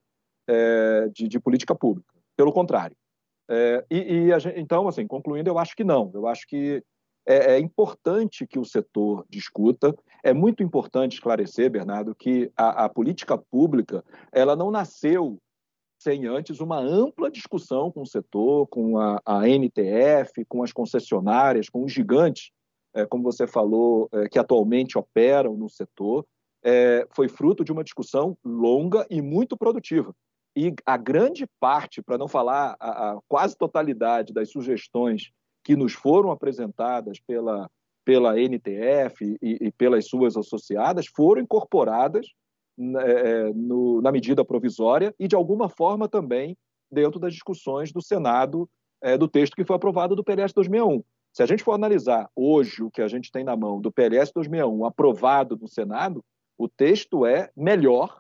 é, 0.48 1.10
de, 1.10 1.28
de, 1.28 1.40
política 1.40 1.74
pública. 1.74 2.14
Pelo 2.36 2.52
contrário. 2.52 2.96
É, 3.50 3.86
e, 3.90 3.98
e 3.98 4.40
gente, 4.40 4.60
então, 4.60 4.88
assim, 4.88 5.08
concluindo, 5.08 5.50
eu 5.50 5.58
acho 5.58 5.76
que 5.76 5.84
não. 5.84 6.12
Eu 6.14 6.28
acho 6.28 6.46
que 6.48 6.84
é, 7.26 7.56
é, 7.56 7.60
importante 7.60 8.48
que 8.48 8.58
o 8.58 8.66
setor 8.66 9.26
discuta. 9.30 9.94
É 10.24 10.34
muito 10.34 10.64
importante 10.64 11.14
esclarecer, 11.14 11.70
Bernardo, 11.70 12.16
que 12.16 12.52
a, 12.56 12.86
a 12.86 12.90
política 12.90 13.38
pública 13.38 14.04
ela 14.32 14.56
não 14.56 14.72
nasceu 14.72 15.38
sem 16.00 16.28
antes 16.28 16.60
uma 16.60 16.80
ampla 16.80 17.30
discussão 17.30 17.92
com 17.92 18.02
o 18.02 18.08
setor, 18.08 18.68
com 18.68 18.98
a, 19.00 19.20
a 19.26 19.48
NTF, 19.48 20.46
com 20.46 20.64
as 20.64 20.72
concessionárias, 20.72 21.70
com 21.70 21.84
os 21.84 21.92
gigantes, 21.92 22.52
como 23.06 23.24
você 23.24 23.46
falou, 23.46 24.10
é, 24.12 24.28
que 24.28 24.40
atualmente 24.40 24.98
operam 24.98 25.56
no 25.56 25.70
setor. 25.70 26.26
É, 26.64 27.08
foi 27.12 27.28
fruto 27.28 27.64
de 27.64 27.72
uma 27.72 27.84
discussão 27.84 28.38
longa 28.44 29.06
e 29.10 29.22
muito 29.22 29.56
produtiva. 29.56 30.14
E 30.56 30.74
a 30.86 30.98
grande 30.98 31.46
parte, 31.60 32.02
para 32.02 32.18
não 32.18 32.28
falar 32.28 32.76
a, 32.80 33.12
a, 33.12 33.20
quase 33.28 33.56
totalidade 33.56 34.34
das 34.34 34.50
sugestões 34.50 35.32
que 35.64 35.76
nos 35.76 35.94
foram 35.94 36.32
apresentadas 36.32 37.20
pela, 37.20 37.70
pela 38.04 38.40
NTF 38.40 39.38
e, 39.42 39.68
e 39.68 39.72
pelas 39.72 40.08
suas 40.08 40.36
associadas, 40.36 41.06
foram 41.08 41.42
incorporadas 41.42 42.26
né, 42.76 43.04
é, 43.04 43.54
no, 43.54 44.02
na 44.02 44.12
medida 44.12 44.44
provisória 44.44 45.14
e, 45.20 45.28
de 45.28 45.36
alguma 45.36 45.70
forma, 45.70 46.08
também 46.08 46.58
dentro 46.92 47.20
das 47.20 47.34
discussões 47.34 47.92
do 47.92 48.02
Senado 48.02 48.68
é, 49.02 49.18
do 49.18 49.28
texto 49.28 49.56
que 49.56 49.66
foi 49.66 49.76
aprovado 49.76 50.16
do 50.16 50.24
PLS 50.24 50.54
2001. 50.54 51.04
Se 51.38 51.44
a 51.44 51.46
gente 51.46 51.64
for 51.64 51.74
analisar 51.74 52.28
hoje 52.36 52.82
o 52.82 52.90
que 52.90 53.00
a 53.00 53.08
gente 53.08 53.32
tem 53.32 53.44
na 53.44 53.56
mão 53.56 53.80
do 53.80 53.92
PLS 53.92 54.32
2001 54.34 54.86
aprovado 54.86 55.56
no 55.56 55.68
Senado, 55.68 56.26
o 56.58 56.68
texto 56.68 57.28
é 57.28 57.52
melhor 57.56 58.20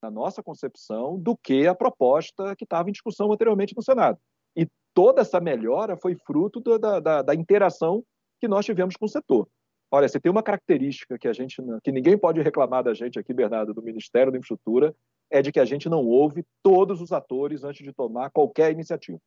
na 0.00 0.08
nossa 0.08 0.44
concepção, 0.44 1.18
do 1.18 1.36
que 1.36 1.66
a 1.66 1.74
proposta 1.74 2.54
que 2.54 2.62
estava 2.62 2.88
em 2.88 2.92
discussão 2.92 3.32
anteriormente 3.32 3.74
no 3.74 3.82
Senado. 3.82 4.16
E 4.56 4.68
toda 4.94 5.22
essa 5.22 5.40
melhora 5.40 5.96
foi 5.96 6.14
fruto 6.14 6.60
da, 6.60 7.00
da, 7.00 7.22
da, 7.22 7.34
interação 7.34 8.04
que 8.40 8.46
nós 8.46 8.64
tivemos 8.64 8.94
com 8.94 9.06
o 9.06 9.08
setor. 9.08 9.48
Olha, 9.90 10.08
você 10.08 10.20
tem 10.20 10.30
uma 10.30 10.40
característica 10.40 11.18
que 11.18 11.26
a 11.26 11.32
gente, 11.32 11.60
que 11.82 11.90
ninguém 11.90 12.16
pode 12.16 12.40
reclamar 12.42 12.84
da 12.84 12.94
gente 12.94 13.18
aqui, 13.18 13.34
Bernardo, 13.34 13.74
do 13.74 13.82
Ministério 13.82 14.30
da 14.30 14.38
Infraestrutura, 14.38 14.94
é 15.28 15.42
de 15.42 15.50
que 15.50 15.58
a 15.58 15.64
gente 15.64 15.88
não 15.88 16.06
ouve 16.06 16.44
todos 16.62 17.00
os 17.00 17.10
atores 17.10 17.64
antes 17.64 17.84
de 17.84 17.92
tomar 17.92 18.30
qualquer 18.30 18.70
iniciativa. 18.70 19.18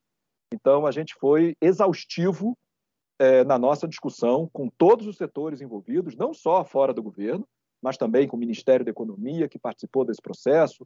Então, 0.53 0.85
a 0.87 0.91
gente 0.91 1.13
foi 1.15 1.53
exaustivo 1.61 2.55
é, 3.19 3.43
na 3.43 3.57
nossa 3.57 3.87
discussão 3.87 4.49
com 4.51 4.69
todos 4.69 5.07
os 5.07 5.17
setores 5.17 5.61
envolvidos, 5.61 6.15
não 6.15 6.33
só 6.33 6.63
fora 6.63 6.93
do 6.93 7.03
governo, 7.03 7.47
mas 7.81 7.97
também 7.97 8.27
com 8.27 8.35
o 8.35 8.39
Ministério 8.39 8.85
da 8.85 8.91
Economia, 8.91 9.47
que 9.47 9.59
participou 9.59 10.03
desse 10.03 10.21
processo, 10.21 10.85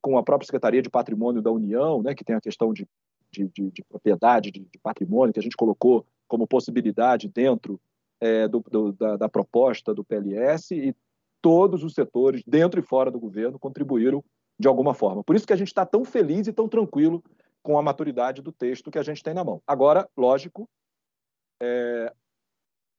com 0.00 0.16
a 0.18 0.22
própria 0.22 0.46
Secretaria 0.46 0.82
de 0.82 0.90
Patrimônio 0.90 1.42
da 1.42 1.50
União, 1.50 2.02
né, 2.02 2.14
que 2.14 2.24
tem 2.24 2.34
a 2.34 2.40
questão 2.40 2.72
de, 2.72 2.86
de, 3.30 3.48
de, 3.48 3.70
de 3.70 3.84
propriedade, 3.84 4.50
de, 4.50 4.66
patrimônio, 4.82 5.32
que 5.32 5.40
a 5.40 5.42
gente 5.42 5.56
colocou 5.56 6.06
como 6.26 6.46
possibilidade 6.46 7.28
dentro 7.28 7.80
é, 8.20 8.48
do, 8.48 8.60
do, 8.60 8.92
da, 8.92 9.16
da 9.16 9.28
proposta 9.28 9.94
do 9.94 10.04
PLS, 10.04 10.74
e 10.74 10.94
todos 11.40 11.84
os 11.84 11.94
setores, 11.94 12.42
dentro 12.46 12.80
e 12.80 12.82
fora 12.82 13.10
do 13.10 13.20
governo, 13.20 13.58
contribuíram 13.58 14.24
de 14.58 14.68
alguma 14.68 14.92
forma. 14.92 15.24
Por 15.24 15.36
isso 15.36 15.46
que 15.46 15.52
a 15.52 15.56
gente 15.56 15.68
está 15.68 15.86
tão 15.86 16.04
feliz 16.04 16.46
e 16.46 16.52
tão 16.52 16.68
tranquilo 16.68 17.22
com 17.62 17.78
a 17.78 17.82
maturidade 17.82 18.42
do 18.42 18.52
texto 18.52 18.90
que 18.90 18.98
a 18.98 19.02
gente 19.02 19.22
tem 19.22 19.34
na 19.34 19.44
mão. 19.44 19.62
Agora, 19.66 20.08
lógico, 20.16 20.68
é, 21.60 22.12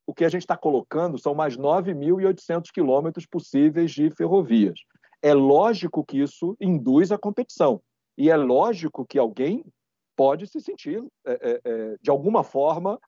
o 0.05 0.13
que 0.13 0.25
a 0.25 0.29
gente 0.29 0.41
está 0.41 0.57
colocando 0.57 1.17
são 1.17 1.33
mais 1.33 1.57
9.800 1.57 2.71
quilômetros 2.73 3.25
possíveis 3.25 3.91
de 3.91 4.09
ferrovias. 4.11 4.79
É 5.21 5.33
lógico 5.33 6.03
que 6.03 6.19
isso 6.19 6.55
induz 6.59 7.11
a 7.11 7.17
competição. 7.17 7.81
E 8.17 8.29
é 8.29 8.35
lógico 8.35 9.05
que 9.05 9.17
alguém 9.17 9.63
pode 10.15 10.47
se 10.47 10.59
sentir, 10.59 11.03
é, 11.25 11.31
é, 11.31 11.61
é, 11.63 11.97
de 12.01 12.09
alguma 12.09 12.43
forma, 12.43 12.99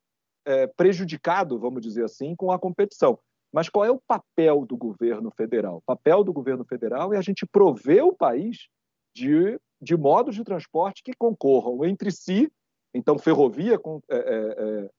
é, 0.46 0.68
prejudicado, 0.68 1.60
vamos 1.60 1.82
dizer 1.82 2.06
assim, 2.06 2.36
com 2.36 2.52
a 2.52 2.60
competição. 2.60 3.20
Mas 3.52 3.70
qual 3.70 3.86
é 3.86 3.92
o 3.92 4.02
papel 4.08 4.66
do 4.66 4.76
governo 4.76 5.30
federal? 5.32 5.78
O 5.78 5.82
papel 5.82 6.24
do 6.24 6.34
governo 6.34 6.66
federal 6.66 7.14
é 7.14 7.18
a 7.18 7.22
gente 7.22 7.46
prover 7.46 8.04
o 8.04 8.16
país 8.16 8.68
de, 9.16 9.60
de 9.80 9.96
modos 9.96 10.36
de 10.36 10.44
transporte 10.44 11.04
que 11.04 11.14
concorram 11.14 11.86
entre 11.86 12.12
si. 12.12 12.52
Então, 12.94 13.18
ferrovia 13.20 13.78
com, 13.78 14.02
é, 14.10 14.18
é, 14.18 14.90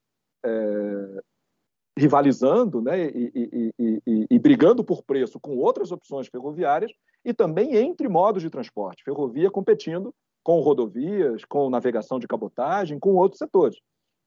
rivalizando 1.99 2.83
né, 2.83 3.07
e, 3.07 3.33
e, 3.35 4.01
e, 4.07 4.27
e, 4.31 4.39
brigando 4.39 4.83
por 4.83 5.03
preço 5.03 5.39
com 5.39 5.57
outras 5.57 5.93
opções 5.93 6.27
ferroviárias 6.27 6.93
e 7.25 7.33
também 7.33 7.77
entre 7.77 8.09
modos 8.09 8.43
de 8.43 8.51
transporte. 8.51 9.05
Ferrovia 9.05 9.51
competindo 9.51 10.13
com 10.43 10.61
rodovias, 10.61 11.45
com 11.45 11.71
navegação 11.71 12.19
de 12.19 12.27
cabotagem, 12.27 12.99
com 12.99 13.15
outros 13.15 13.39
setores. 13.39 13.79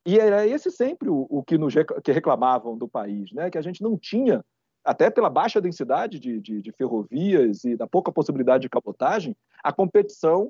E 0.05 0.17
era 0.17 0.47
esse 0.47 0.71
sempre 0.71 1.09
o, 1.09 1.27
o 1.29 1.43
que, 1.43 1.57
nos, 1.57 1.73
que 2.03 2.11
reclamavam 2.11 2.77
do 2.77 2.87
país, 2.87 3.31
né, 3.33 3.49
que 3.49 3.57
a 3.57 3.61
gente 3.61 3.83
não 3.83 3.97
tinha, 3.97 4.43
até 4.83 5.09
pela 5.09 5.29
baixa 5.29 5.59
densidade 5.59 6.17
de, 6.17 6.39
de, 6.39 6.61
de 6.61 6.71
ferrovias 6.71 7.65
e 7.65 7.75
da 7.75 7.85
pouca 7.85 8.11
possibilidade 8.11 8.61
de 8.61 8.69
cabotagem, 8.69 9.35
a 9.61 9.73
competição 9.73 10.49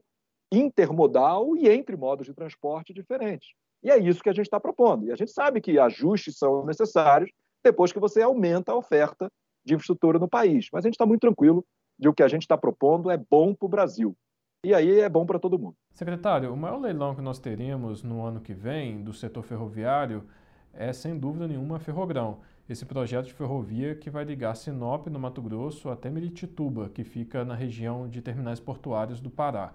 intermodal 0.52 1.58
e 1.58 1.68
entre 1.68 1.98
modos 1.98 2.28
de 2.28 2.34
transporte 2.34 2.94
diferentes. 2.94 3.50
E 3.84 3.92
é 3.92 3.98
isso 3.98 4.22
que 4.22 4.30
a 4.30 4.34
gente 4.34 4.46
está 4.46 4.60
propondo. 4.60 5.06
E 5.06 5.12
a 5.12 5.16
gente 5.16 5.32
sabe 5.32 5.62
que 5.62 5.80
ajustes 5.80 6.38
são 6.38 6.66
necessários 6.66 7.32
depois 7.64 7.92
que 7.92 8.00
você 8.00 8.22
aumenta 8.22 8.72
a 8.72 8.76
oferta 8.76 9.32
de 9.66 9.74
infraestrutura 9.74 10.20
no 10.20 10.28
país. 10.28 10.68
Mas 10.72 10.86
a 10.86 10.88
gente 10.88 10.96
está 10.96 11.06
muito 11.06 11.22
tranquilo 11.22 11.66
de 12.00 12.08
o 12.08 12.14
que 12.14 12.24
a 12.24 12.28
gente 12.28 12.44
está 12.44 12.58
propondo 12.58 13.12
é 13.12 13.18
bom 13.18 13.54
para 13.54 13.66
o 13.66 13.70
Brasil. 13.70 14.16
E 14.64 14.74
aí 14.74 15.00
é 15.00 15.10
bom 15.10 15.26
para 15.26 15.40
todo 15.40 15.60
mundo. 15.60 15.76
Secretário, 15.94 16.52
o 16.52 16.58
maior 16.58 16.80
leilão 16.80 17.16
que 17.16 17.22
nós 17.22 17.40
teremos 17.40 18.04
no 18.04 18.24
ano 18.24 18.42
que 18.42 18.54
vem 18.54 19.04
do 19.04 19.14
setor 19.14 19.44
ferroviário 19.44 20.28
é, 20.74 20.94
sem 20.94 21.18
dúvida 21.18 21.48
nenhuma, 21.48 21.78
a 21.78 21.80
Ferrogrão. 21.80 22.40
Esse 22.70 22.86
projeto 22.86 23.26
de 23.26 23.34
ferrovia 23.34 23.96
que 23.96 24.10
vai 24.10 24.24
ligar 24.24 24.56
Sinop, 24.56 25.08
no 25.08 25.20
Mato 25.20 25.42
Grosso, 25.42 25.90
até 25.90 26.10
Meritituba, 26.10 26.90
que 26.90 27.04
fica 27.04 27.44
na 27.44 27.56
região 27.56 28.08
de 28.08 28.22
terminais 28.22 28.60
portuários 28.60 29.20
do 29.20 29.30
Pará. 29.30 29.74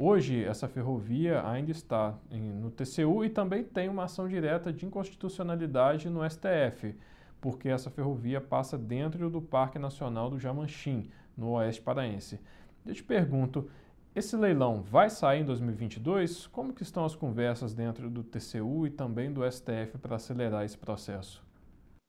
Hoje, 0.00 0.44
essa 0.44 0.68
ferrovia 0.68 1.44
ainda 1.44 1.72
está 1.72 2.16
no 2.30 2.70
TCU 2.70 3.24
e 3.24 3.28
também 3.28 3.64
tem 3.64 3.88
uma 3.88 4.04
ação 4.04 4.28
direta 4.28 4.72
de 4.72 4.86
inconstitucionalidade 4.86 6.08
no 6.08 6.20
STF, 6.30 6.94
porque 7.40 7.68
essa 7.68 7.90
ferrovia 7.90 8.40
passa 8.40 8.78
dentro 8.78 9.28
do 9.28 9.42
Parque 9.42 9.76
Nacional 9.76 10.30
do 10.30 10.38
Jamanchim, 10.38 11.10
no 11.36 11.50
Oeste 11.50 11.82
Paraense. 11.82 12.38
Eu 12.86 12.94
te 12.94 13.02
pergunto, 13.02 13.68
esse 14.14 14.36
leilão 14.36 14.82
vai 14.82 15.10
sair 15.10 15.40
em 15.40 15.44
2022? 15.44 16.46
Como 16.46 16.72
que 16.72 16.84
estão 16.84 17.04
as 17.04 17.16
conversas 17.16 17.74
dentro 17.74 18.08
do 18.08 18.22
TCU 18.22 18.86
e 18.86 18.90
também 18.90 19.32
do 19.32 19.42
STF 19.50 19.98
para 20.00 20.14
acelerar 20.14 20.64
esse 20.64 20.78
processo? 20.78 21.42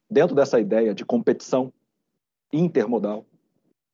Dentro 0.07 0.35
dessa 0.35 0.59
ideia 0.59 0.93
de 0.93 1.03
competição 1.03 1.73
intermodal, 2.53 3.25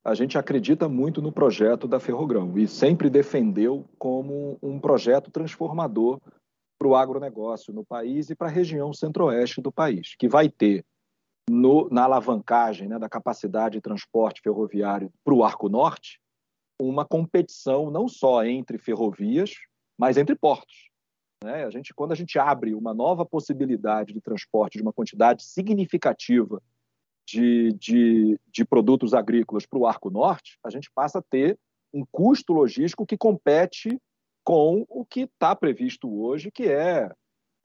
a 0.06 0.14
gente 0.14 0.38
acredita 0.38 0.88
muito 0.88 1.20
no 1.20 1.32
projeto 1.32 1.88
da 1.88 2.00
Ferrogrão 2.00 2.56
e 2.60 2.68
sempre 2.68 3.10
defendeu 3.10 3.84
como 3.98 4.60
um 4.62 4.80
projeto 4.80 5.32
transformador 5.32 6.22
para 6.78 6.88
o 6.88 6.96
agronegócio 6.96 7.74
no 7.74 7.84
país 7.84 8.30
e 8.30 8.36
para 8.36 8.48
a 8.48 8.52
região 8.52 8.94
centro-oeste 8.94 9.62
do 9.62 9.72
país, 9.72 10.16
que 10.16 10.30
vai 10.30 10.48
ter 10.48 10.86
no, 11.50 11.90
na 11.90 12.04
alavancagem 12.04 12.88
né, 12.88 13.00
da 13.00 13.10
capacidade 13.10 13.78
de 13.78 13.82
transporte 13.82 14.42
ferroviário 14.42 15.12
para 15.24 15.34
o 15.34 15.44
Arco 15.44 15.68
Norte 15.68 16.20
uma 16.80 17.06
competição 17.06 17.90
não 17.90 18.08
só 18.08 18.46
entre 18.46 18.78
ferrovias, 18.78 19.54
mas 19.98 20.18
entre 20.18 20.36
portos. 20.36 20.90
Né? 21.44 21.64
A 21.64 21.70
gente, 21.72 21.94
quando 21.96 22.12
a 22.12 22.16
gente 22.16 22.38
abre 22.38 22.76
uma 22.76 22.94
nova 22.94 23.26
possibilidade 23.26 24.14
de 24.14 24.22
transporte 24.22 24.78
de 24.78 24.84
uma 24.84 24.94
quantidade 24.94 25.44
significativa 25.44 26.62
de, 27.26 27.74
de, 27.74 28.40
de 28.52 28.66
produtos 28.66 29.14
agrícolas 29.14 29.66
para 29.66 29.80
o 29.80 29.88
Arco 29.88 30.10
Norte, 30.10 30.58
a 30.64 30.70
gente 30.70 30.90
passa 30.94 31.20
a 31.20 31.24
ter 31.24 31.58
um 31.94 32.04
custo 32.12 32.54
logístico 32.54 33.06
que 33.06 33.18
compete 33.18 34.00
com 34.44 34.86
o 34.88 35.04
que 35.04 35.22
está 35.22 35.56
previsto 35.56 36.08
hoje, 36.22 36.52
que 36.52 36.64
é 36.64 37.10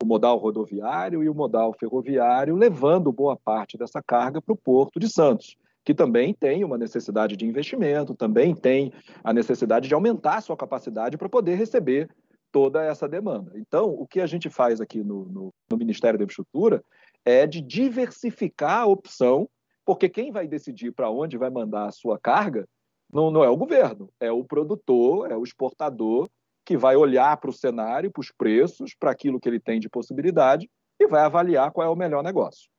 o 0.02 0.06
modal 0.06 0.38
rodoviário 0.38 1.22
e 1.22 1.28
o 1.28 1.34
modal 1.34 1.74
ferroviário, 1.78 2.56
levando 2.56 3.12
boa 3.12 3.36
parte 3.36 3.76
dessa 3.76 4.02
carga 4.02 4.40
para 4.40 4.54
o 4.54 4.56
Porto 4.56 4.98
de 4.98 5.08
Santos, 5.08 5.56
que 5.84 5.94
também 5.94 6.32
tem 6.32 6.64
uma 6.64 6.78
necessidade 6.78 7.36
de 7.36 7.46
investimento, 7.46 8.14
também 8.14 8.54
tem 8.54 8.92
a 9.22 9.32
necessidade 9.32 9.88
de 9.88 9.94
aumentar 9.94 10.40
sua 10.40 10.56
capacidade 10.56 11.18
para 11.18 11.28
poder 11.28 11.56
receber 11.56 12.08
toda 12.50 12.82
essa 12.82 13.06
demanda. 13.06 13.52
Então, 13.56 13.90
o 13.90 14.06
que 14.06 14.20
a 14.20 14.26
gente 14.26 14.48
faz 14.48 14.80
aqui 14.80 15.02
no, 15.02 15.26
no, 15.26 15.54
no 15.70 15.76
Ministério 15.76 16.18
da 16.18 16.24
Infraestrutura 16.24 16.82
é 17.24 17.46
de 17.46 17.60
diversificar 17.60 18.80
a 18.80 18.86
opção, 18.86 19.48
porque 19.84 20.08
quem 20.08 20.30
vai 20.30 20.46
decidir 20.46 20.92
para 20.92 21.10
onde 21.10 21.36
vai 21.36 21.50
mandar 21.50 21.86
a 21.86 21.92
sua 21.92 22.18
carga 22.18 22.66
não, 23.12 23.30
não 23.30 23.42
é 23.42 23.48
o 23.48 23.56
governo, 23.56 24.10
é 24.20 24.30
o 24.30 24.44
produtor, 24.44 25.30
é 25.30 25.36
o 25.36 25.42
exportador 25.42 26.28
que 26.64 26.76
vai 26.76 26.94
olhar 26.96 27.36
para 27.38 27.50
o 27.50 27.52
cenário, 27.52 28.10
para 28.10 28.20
os 28.20 28.30
preços, 28.30 28.94
para 28.94 29.10
aquilo 29.10 29.40
que 29.40 29.48
ele 29.48 29.58
tem 29.58 29.80
de 29.80 29.88
possibilidade 29.88 30.70
e 30.98 31.06
vai 31.06 31.22
avaliar 31.22 31.72
qual 31.72 31.86
é 31.86 31.90
o 31.90 31.96
melhor 31.96 32.22
negócio. 32.22 32.70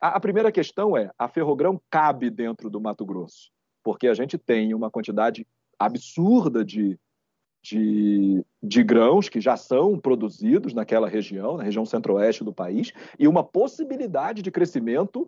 A, 0.00 0.16
a 0.16 0.20
primeira 0.20 0.50
questão 0.50 0.96
é: 0.96 1.10
a 1.18 1.28
Ferrogrão 1.28 1.80
cabe 1.90 2.30
dentro 2.30 2.68
do 2.68 2.80
Mato 2.80 3.04
Grosso? 3.04 3.50
Porque 3.84 4.08
a 4.08 4.14
gente 4.14 4.36
tem 4.36 4.74
uma 4.74 4.90
quantidade 4.90 5.46
absurda 5.78 6.64
de, 6.64 6.98
de, 7.68 8.44
de, 8.62 8.82
grãos 8.82 9.28
que 9.28 9.40
já 9.40 9.56
são 9.56 9.98
produzidos 9.98 10.72
naquela 10.72 11.08
região, 11.08 11.56
na 11.56 11.64
região 11.64 11.84
centro-oeste 11.84 12.44
do 12.44 12.52
país, 12.52 12.92
e 13.18 13.26
uma 13.26 13.42
possibilidade 13.42 14.42
de 14.42 14.50
crescimento 14.50 15.26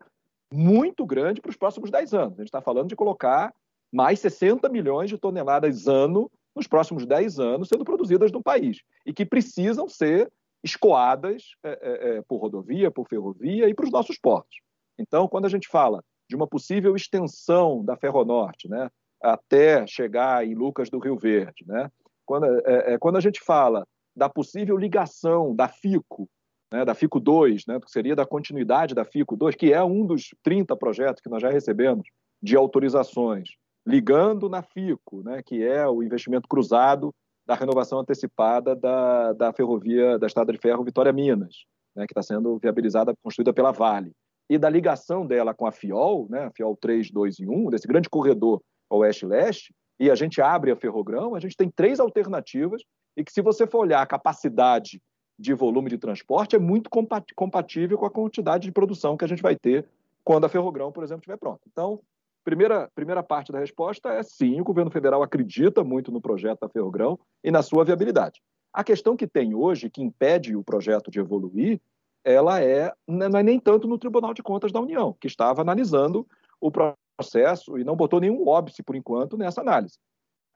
muito 0.53 1.05
grande 1.05 1.41
para 1.41 1.51
os 1.51 1.57
próximos 1.57 1.91
10 1.91 2.15
anos. 2.15 2.35
A 2.35 2.43
gente 2.43 2.49
está 2.49 2.61
falando 2.61 2.89
de 2.89 2.97
colocar 2.97 3.53
mais 3.93 4.21
60 4.21 4.69
milhões 4.69 5.11
de 5.11 5.19
toneladas 5.19 5.89
ano 5.89 6.31
nos 6.55 6.67
próximos 6.67 7.07
10 7.07 7.39
anos 7.39 7.69
sendo 7.69 7.85
produzidas 7.85 8.33
no 8.33 8.43
país 8.43 8.83
e 9.05 9.13
que 9.13 9.25
precisam 9.25 9.89
ser 9.89 10.31
escoadas 10.63 11.43
é, 11.63 11.71
é, 11.71 12.19
é, 12.19 12.23
por 12.23 12.39
rodovia, 12.39 12.91
por 12.91 13.09
ferrovia 13.09 13.69
e 13.69 13.75
para 13.75 13.85
os 13.85 13.93
nossos 13.93 14.19
portos. 14.19 14.59
Então, 14.99 15.29
quando 15.29 15.47
a 15.47 15.49
gente 15.49 15.69
fala 15.69 16.03
de 16.29 16.37
uma 16.37 16.47
possível 16.47 16.95
extensão 16.95 17.85
da 17.85 17.97
Ferronorte, 17.97 18.69
né, 18.69 18.91
até 19.23 19.87
chegar 19.87 20.47
em 20.47 20.55
Lucas 20.55 20.91
do 20.91 20.99
Rio 20.99 21.17
Verde, 21.17 21.65
né, 21.67 21.91
quando, 22.29 22.45
é, 22.45 22.93
é, 22.93 22.99
quando 22.99 23.17
a 23.17 23.21
gente 23.21 23.41
fala 23.41 23.87
da 24.15 24.29
possível 24.29 24.77
ligação 24.77 25.57
da 25.57 25.67
FICO, 25.67 26.29
né, 26.71 26.85
da 26.85 26.95
FICO 26.95 27.19
2, 27.19 27.65
né, 27.67 27.81
que 27.81 27.91
seria 27.91 28.15
da 28.15 28.27
continuidade 28.27 28.95
da 28.95 29.03
FICO 29.03 29.35
2, 29.35 29.55
que 29.55 29.73
é 29.73 29.83
um 29.83 30.05
dos 30.05 30.35
30 30.43 30.77
projetos 30.77 31.23
que 31.23 31.31
nós 31.31 31.41
já 31.41 31.49
recebemos 31.49 32.07
de 32.43 32.55
autorizações, 32.55 33.49
ligando 33.87 34.47
na 34.51 34.63
FICO, 34.63 35.23
né, 35.23 35.43
que 35.43 35.65
é 35.65 35.89
o 35.89 36.03
investimento 36.03 36.47
cruzado 36.47 37.15
da 37.47 37.55
renovação 37.55 37.99
antecipada 37.99 38.77
da, 38.77 39.33
da 39.33 39.53
ferrovia 39.55 40.19
da 40.19 40.27
Estrada 40.27 40.53
de 40.53 40.59
Ferro 40.59 40.85
Vitória 40.85 41.15
Minas, 41.15 41.65
né, 41.97 42.07
que 42.07 42.13
está 42.13 42.21
sendo 42.23 42.59
viabilizada, 42.59 43.15
construída 43.23 43.55
pela 43.55 43.73
Vale, 43.73 44.13
e 44.51 44.59
da 44.59 44.69
ligação 44.69 45.27
dela 45.27 45.55
com 45.55 45.67
a 45.67 45.73
FIOL, 45.73 46.27
né, 46.29 46.45
a 46.45 46.51
FIOL 46.51 46.77
3, 46.77 47.11
2 47.11 47.39
e 47.39 47.49
1, 47.49 47.71
desse 47.71 47.89
grande 47.89 48.11
corredor 48.11 48.61
oeste-leste, 48.91 49.73
e 49.99 50.11
a 50.11 50.15
gente 50.15 50.41
abre 50.41 50.71
a 50.71 50.77
Ferrogrão, 50.77 51.35
a 51.35 51.41
gente 51.41 51.57
tem 51.57 51.71
três 51.71 52.01
alternativas 52.01 52.83
e 53.17 53.25
que, 53.25 53.33
se 53.33 53.43
você 53.43 53.67
for 53.67 53.81
olhar 53.81 54.01
a 54.01 54.07
capacidade 54.07 55.01
de 55.39 55.55
volume 55.55 55.91
de 55.91 55.99
transporte, 55.99 56.57
é 56.57 56.59
muito 56.59 56.91
compatível 57.35 57.99
com 57.99 58.07
a 58.07 58.11
quantidade 58.11 58.65
de 58.65 58.73
produção 58.73 59.17
que 59.17 59.25
a 59.25 59.29
gente 59.29 59.43
vai 59.43 59.57
ter 59.57 59.87
quando 60.25 60.45
a 60.45 60.49
Ferrogrão, 60.49 60.93
por 60.93 61.05
exemplo, 61.05 61.21
estiver 61.21 61.39
pronta. 61.39 61.61
Então, 61.71 62.01
Primeira, 62.49 62.89
primeira 62.95 63.23
parte 63.23 63.53
da 63.53 63.59
resposta 63.59 64.09
é 64.09 64.23
sim, 64.23 64.59
o 64.59 64.65
governo 64.65 64.91
federal 64.91 65.23
acredita 65.23 65.85
muito 65.85 66.11
no 66.11 66.19
projeto 66.19 66.61
da 66.61 66.69
Ferrogrão 66.71 67.19
e 67.45 67.51
na 67.51 67.63
sua 67.63 67.85
viabilidade. 67.85 68.41
A 68.73 68.83
questão 68.83 69.15
que 69.15 69.27
tem 69.27 69.55
hoje, 69.55 69.91
que 69.91 70.03
impede 70.03 70.57
o 70.57 70.65
projeto 70.65 71.11
de 71.11 71.21
evoluir, 71.21 71.79
ela 72.25 72.63
é 72.63 72.91
não 73.07 73.39
é 73.39 73.43
nem 73.43 73.61
tanto 73.61 73.87
no 73.87 73.99
Tribunal 73.99 74.33
de 74.33 74.43
Contas 74.43 74.73
da 74.73 74.81
União, 74.81 75.15
que 75.21 75.27
estava 75.27 75.61
analisando 75.61 76.27
o 76.59 76.71
processo 77.19 77.77
e 77.77 77.85
não 77.85 77.97
botou 77.97 78.21
nenhum 78.21 78.47
óbice, 78.47 78.83
por 78.83 78.95
enquanto, 78.95 79.37
nessa 79.37 79.61
análise. 79.61 79.99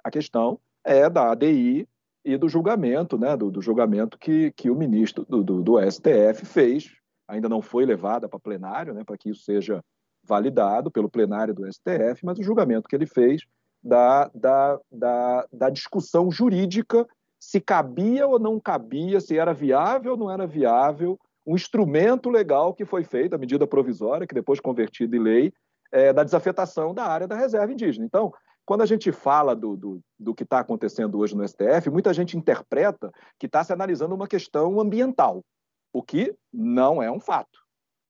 A 0.05 0.11
questão 0.11 0.61
é 0.85 1.11
da 1.11 1.33
ADI 1.33 1.89
e 2.25 2.37
do 2.37 2.49
julgamento, 2.49 3.19
né, 3.19 3.37
do, 3.37 3.51
do 3.51 3.61
julgamento 3.61 4.17
que, 4.17 4.53
que 4.53 4.71
o 4.71 4.77
ministro 4.77 5.27
do, 5.29 5.43
do, 5.43 5.63
do 5.63 5.91
STF 5.91 6.47
fez, 6.47 6.93
ainda 7.27 7.49
não 7.49 7.61
foi 7.61 7.85
levada 7.85 8.29
para 8.29 8.39
plenário, 8.39 8.95
né, 8.95 9.03
para 9.05 9.19
que 9.19 9.31
isso 9.31 9.43
seja 9.43 9.83
validado 10.25 10.89
pelo 10.89 11.11
plenário 11.11 11.53
do 11.53 11.67
STF, 11.67 12.25
mas 12.25 12.39
o 12.39 12.43
julgamento 12.45 12.89
que 12.89 12.95
ele 12.95 13.07
fez 13.07 13.43
da, 13.83 14.31
da, 14.33 14.79
da, 14.91 15.49
da 15.53 15.69
discussão 15.69 16.31
jurídica 16.31 17.07
se 17.41 17.61
cabia 17.61 18.29
ou 18.29 18.39
não 18.39 18.61
cabia, 18.61 19.21
se 19.21 19.37
era 19.37 19.53
viável 19.53 20.13
ou 20.13 20.19
não 20.19 20.31
era 20.31 20.47
viável, 20.47 21.19
um 21.45 21.57
instrumento 21.57 22.31
legal 22.31 22.73
que 22.73 22.85
foi 22.85 23.03
feito, 23.03 23.35
a 23.35 23.39
medida 23.39 23.67
provisória, 23.67 24.29
que 24.29 24.35
depois 24.35 24.61
convertida 24.61 25.17
em 25.17 25.21
lei, 25.21 25.53
é, 25.93 26.13
da 26.13 26.25
desafetação 26.25 26.93
da 26.93 27.05
área 27.05 27.29
da 27.29 27.37
reserva 27.37 27.73
indígena. 27.73 28.05
Então, 28.05 28.33
quando 28.65 28.83
a 28.83 28.87
gente 28.87 29.13
fala 29.13 29.55
do, 29.55 29.77
do, 29.77 30.01
do 30.19 30.35
que 30.35 30.45
está 30.45 30.61
acontecendo 30.61 31.19
hoje 31.19 31.37
no 31.37 31.47
STF, 31.47 31.91
muita 31.91 32.15
gente 32.15 32.37
interpreta 32.37 33.13
que 33.39 33.47
está 33.47 33.63
se 33.63 33.73
analisando 33.73 34.15
uma 34.15 34.27
questão 34.27 34.81
ambiental, 34.81 35.45
o 35.93 36.03
que 36.03 36.35
não 36.53 37.03
é 37.03 37.11
um 37.11 37.21
fato 37.21 37.63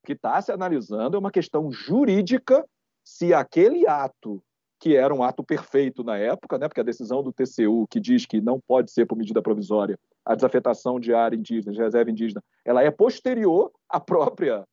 que 0.04 0.12
está 0.12 0.40
se 0.40 0.52
analisando 0.52 1.16
é 1.16 1.20
uma 1.20 1.30
questão 1.30 1.70
jurídica 1.70 2.66
se 3.04 3.32
aquele 3.32 3.86
ato 3.86 4.42
que 4.78 4.96
era 4.96 5.14
um 5.14 5.22
ato 5.22 5.44
perfeito 5.44 6.02
na 6.02 6.18
época, 6.18 6.58
né, 6.58 6.66
porque 6.66 6.80
a 6.80 6.84
decisão 6.84 7.22
do 7.22 7.32
TCU 7.32 7.86
que 7.88 8.00
diz 8.00 8.26
que 8.26 8.40
não 8.40 8.60
pode 8.60 8.90
ser 8.90 9.06
por 9.06 9.16
medida 9.16 9.40
provisória 9.40 9.96
a 10.24 10.34
desafetação 10.34 10.98
de 10.98 11.14
área 11.14 11.36
indígena, 11.36 11.72
de 11.72 11.80
reserva 11.80 12.10
indígena, 12.10 12.42
ela 12.64 12.82
é 12.82 12.90
posterior 12.90 13.72
à 13.88 14.00
própria 14.00 14.64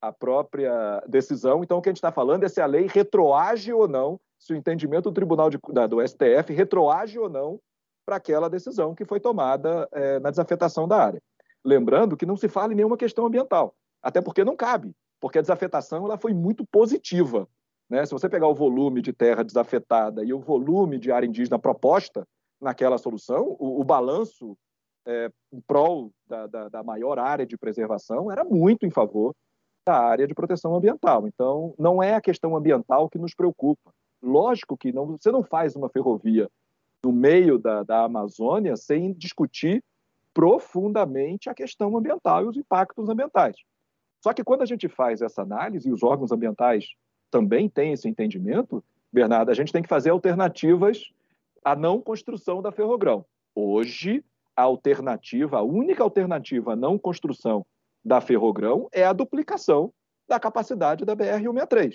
à 0.00 0.12
própria 0.12 1.02
decisão. 1.06 1.62
Então, 1.62 1.78
o 1.78 1.82
que 1.82 1.88
a 1.88 1.92
gente 1.92 1.98
está 1.98 2.12
falando 2.12 2.44
é 2.44 2.48
se 2.48 2.60
a 2.60 2.66
lei 2.66 2.86
retroage 2.86 3.72
ou 3.72 3.88
não, 3.88 4.18
se 4.38 4.52
o 4.52 4.56
entendimento 4.56 5.10
do 5.10 5.14
Tribunal 5.14 5.50
de, 5.50 5.58
da, 5.70 5.86
do 5.86 6.06
STF 6.06 6.52
retroage 6.52 7.18
ou 7.18 7.28
não 7.28 7.60
para 8.06 8.16
aquela 8.16 8.48
decisão 8.48 8.94
que 8.94 9.04
foi 9.04 9.20
tomada 9.20 9.88
é, 9.92 10.18
na 10.20 10.30
desafetação 10.30 10.88
da 10.88 10.96
área. 10.96 11.22
Lembrando 11.64 12.16
que 12.16 12.24
não 12.24 12.36
se 12.36 12.48
fala 12.48 12.72
em 12.72 12.76
nenhuma 12.76 12.96
questão 12.96 13.26
ambiental. 13.26 13.74
Até 14.02 14.20
porque 14.20 14.44
não 14.44 14.56
cabe, 14.56 14.94
porque 15.20 15.38
a 15.38 15.42
desafetação 15.42 16.04
ela 16.04 16.16
foi 16.16 16.32
muito 16.32 16.64
positiva. 16.66 17.46
Né? 17.90 18.06
Se 18.06 18.12
você 18.12 18.28
pegar 18.28 18.46
o 18.46 18.54
volume 18.54 19.02
de 19.02 19.12
terra 19.12 19.42
desafetada 19.42 20.24
e 20.24 20.32
o 20.32 20.38
volume 20.38 20.98
de 20.98 21.10
área 21.10 21.26
indígena 21.26 21.58
proposta 21.58 22.26
naquela 22.60 22.96
solução, 22.96 23.56
o, 23.58 23.80
o 23.80 23.84
balanço 23.84 24.56
é, 25.06 25.30
em 25.52 25.60
prol 25.60 26.10
da, 26.26 26.46
da, 26.46 26.68
da 26.68 26.82
maior 26.82 27.18
área 27.18 27.46
de 27.46 27.56
preservação 27.56 28.30
era 28.30 28.44
muito 28.44 28.86
em 28.86 28.90
favor 28.90 29.34
da 29.88 29.98
área 29.98 30.26
de 30.26 30.34
proteção 30.34 30.76
ambiental. 30.76 31.26
Então, 31.26 31.74
não 31.78 32.02
é 32.02 32.14
a 32.14 32.20
questão 32.20 32.54
ambiental 32.54 33.08
que 33.08 33.16
nos 33.16 33.32
preocupa. 33.34 33.90
Lógico 34.22 34.76
que 34.76 34.92
não, 34.92 35.16
você 35.16 35.32
não 35.32 35.42
faz 35.42 35.74
uma 35.74 35.88
ferrovia 35.88 36.46
no 37.02 37.10
meio 37.10 37.58
da, 37.58 37.82
da 37.84 38.04
Amazônia 38.04 38.76
sem 38.76 39.14
discutir 39.14 39.82
profundamente 40.34 41.48
a 41.48 41.54
questão 41.54 41.96
ambiental 41.96 42.44
e 42.44 42.48
os 42.48 42.56
impactos 42.58 43.08
ambientais. 43.08 43.56
Só 44.22 44.34
que 44.34 44.44
quando 44.44 44.60
a 44.60 44.66
gente 44.66 44.88
faz 44.88 45.22
essa 45.22 45.40
análise, 45.40 45.88
e 45.88 45.92
os 45.92 46.02
órgãos 46.02 46.32
ambientais 46.32 46.84
também 47.30 47.66
têm 47.66 47.92
esse 47.92 48.06
entendimento, 48.06 48.84
Bernardo, 49.10 49.50
a 49.50 49.54
gente 49.54 49.72
tem 49.72 49.82
que 49.82 49.88
fazer 49.88 50.10
alternativas 50.10 51.02
à 51.64 51.74
não 51.74 51.98
construção 51.98 52.60
da 52.60 52.70
ferrogrão. 52.70 53.24
Hoje, 53.54 54.22
a 54.54 54.64
alternativa, 54.64 55.58
a 55.58 55.62
única 55.62 56.02
alternativa 56.02 56.74
à 56.74 56.76
não 56.76 56.98
construção 56.98 57.64
da 58.08 58.20
ferrogrão 58.20 58.88
é 58.90 59.04
a 59.04 59.12
duplicação 59.12 59.92
da 60.26 60.40
capacidade 60.40 61.04
da 61.04 61.14
BR-163. 61.14 61.94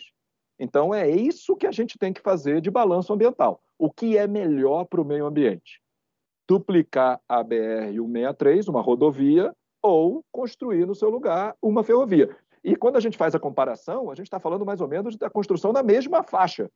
Então, 0.59 0.93
é 0.93 1.09
isso 1.09 1.55
que 1.55 1.67
a 1.67 1.71
gente 1.71 1.97
tem 1.97 2.13
que 2.13 2.21
fazer 2.21 2.61
de 2.61 2.69
balanço 2.69 3.11
ambiental. 3.11 3.61
O 3.77 3.91
que 3.91 4.15
é 4.17 4.27
melhor 4.27 4.85
para 4.85 5.01
o 5.01 5.05
meio 5.05 5.25
ambiente? 5.25 5.81
Duplicar 6.47 7.19
a 7.27 7.43
BR-163, 7.43 8.69
uma 8.69 8.81
rodovia, 8.81 9.53
ou 9.81 10.23
construir 10.31 10.85
no 10.85 10.95
seu 10.95 11.09
lugar 11.09 11.55
uma 11.61 11.83
ferrovia. 11.83 12.29
E 12.63 12.75
quando 12.75 12.95
a 12.95 12.99
gente 12.99 13.17
faz 13.17 13.35
a 13.35 13.39
comparação, 13.39 14.09
a 14.09 14.15
gente 14.15 14.27
está 14.27 14.39
falando 14.39 14.65
mais 14.65 14.79
ou 14.79 14.87
menos 14.87 15.17
da 15.17 15.29
construção 15.29 15.73
na 15.73 15.83
mesma 15.83 16.23
faixa, 16.23 16.69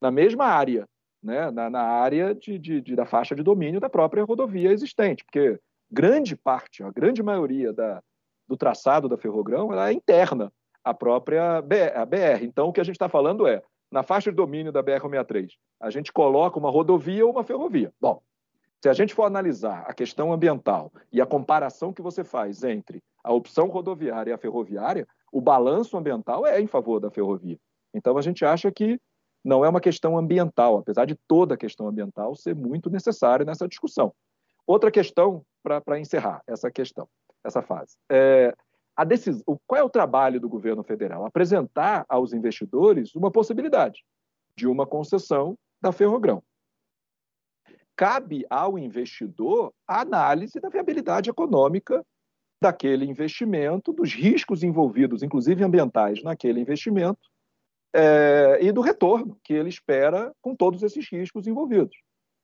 na 0.00 0.10
mesma 0.10 0.46
área, 0.46 0.88
né? 1.22 1.50
na, 1.50 1.68
na 1.68 1.82
área 1.82 2.34
de, 2.34 2.58
de, 2.58 2.80
de, 2.80 2.96
da 2.96 3.04
faixa 3.04 3.34
de 3.34 3.42
domínio 3.42 3.80
da 3.80 3.90
própria 3.90 4.24
rodovia 4.24 4.70
existente, 4.70 5.24
porque 5.24 5.60
grande 5.90 6.36
parte, 6.36 6.82
a 6.82 6.90
grande 6.90 7.22
maioria 7.22 7.72
da, 7.72 8.02
do 8.48 8.56
traçado 8.56 9.08
da 9.08 9.16
Ferrogrão 9.16 9.72
ela 9.72 9.90
é 9.90 9.92
interna 9.92 10.52
à 10.84 10.94
própria 10.94 11.60
BR. 11.62 12.42
Então, 12.42 12.68
o 12.68 12.72
que 12.72 12.80
a 12.80 12.84
gente 12.84 12.94
está 12.94 13.08
falando 13.08 13.46
é, 13.46 13.62
na 13.90 14.02
faixa 14.02 14.30
de 14.30 14.36
domínio 14.36 14.72
da 14.72 14.82
BR-163, 14.82 15.50
a 15.80 15.90
gente 15.90 16.12
coloca 16.12 16.58
uma 16.58 16.70
rodovia 16.70 17.24
ou 17.24 17.32
uma 17.32 17.44
ferrovia. 17.44 17.92
Bom, 18.00 18.22
se 18.82 18.88
a 18.88 18.92
gente 18.92 19.14
for 19.14 19.24
analisar 19.24 19.84
a 19.86 19.94
questão 19.94 20.32
ambiental 20.32 20.92
e 21.12 21.20
a 21.20 21.26
comparação 21.26 21.92
que 21.92 22.02
você 22.02 22.22
faz 22.22 22.62
entre 22.62 23.02
a 23.24 23.32
opção 23.32 23.68
rodoviária 23.68 24.30
e 24.30 24.34
a 24.34 24.38
ferroviária, 24.38 25.08
o 25.32 25.40
balanço 25.40 25.96
ambiental 25.96 26.46
é 26.46 26.60
em 26.60 26.66
favor 26.66 27.00
da 27.00 27.10
ferrovia. 27.10 27.58
Então 27.92 28.16
a 28.16 28.22
gente 28.22 28.44
acha 28.44 28.70
que 28.70 29.00
não 29.44 29.64
é 29.64 29.68
uma 29.68 29.80
questão 29.80 30.18
ambiental, 30.18 30.78
apesar 30.78 31.04
de 31.04 31.16
toda 31.26 31.54
a 31.54 31.58
questão 31.58 31.88
ambiental 31.88 32.34
ser 32.34 32.54
muito 32.54 32.90
necessária 32.90 33.44
nessa 33.44 33.66
discussão. 33.66 34.12
Outra 34.66 34.90
questão 34.90 35.42
para 35.62 35.98
encerrar 35.98 36.42
essa 36.46 36.70
questão, 36.70 37.08
essa 37.46 37.62
fase. 37.62 37.96
É, 38.10 38.54
a 38.96 39.04
qual 39.66 39.80
é 39.80 39.84
o 39.84 39.90
trabalho 39.90 40.40
do 40.40 40.48
governo 40.48 40.82
federal? 40.82 41.24
Apresentar 41.24 42.04
aos 42.08 42.32
investidores 42.32 43.14
uma 43.14 43.30
possibilidade 43.30 44.02
de 44.56 44.66
uma 44.66 44.86
concessão 44.86 45.56
da 45.80 45.92
Ferrogrão 45.92 46.42
cabe 47.94 48.44
ao 48.50 48.78
investidor 48.78 49.72
a 49.88 50.02
análise 50.02 50.60
da 50.60 50.68
viabilidade 50.68 51.30
econômica 51.30 52.04
daquele 52.60 53.06
investimento, 53.06 53.92
dos 53.92 54.12
riscos 54.12 54.62
envolvidos, 54.62 55.22
inclusive 55.22 55.64
ambientais, 55.64 56.22
naquele 56.22 56.60
investimento 56.60 57.30
é, 57.94 58.58
e 58.60 58.70
do 58.70 58.82
retorno 58.82 59.38
que 59.42 59.54
ele 59.54 59.68
espera 59.68 60.32
com 60.42 60.54
todos 60.54 60.82
esses 60.82 61.10
riscos 61.10 61.46
envolvidos. 61.46 61.96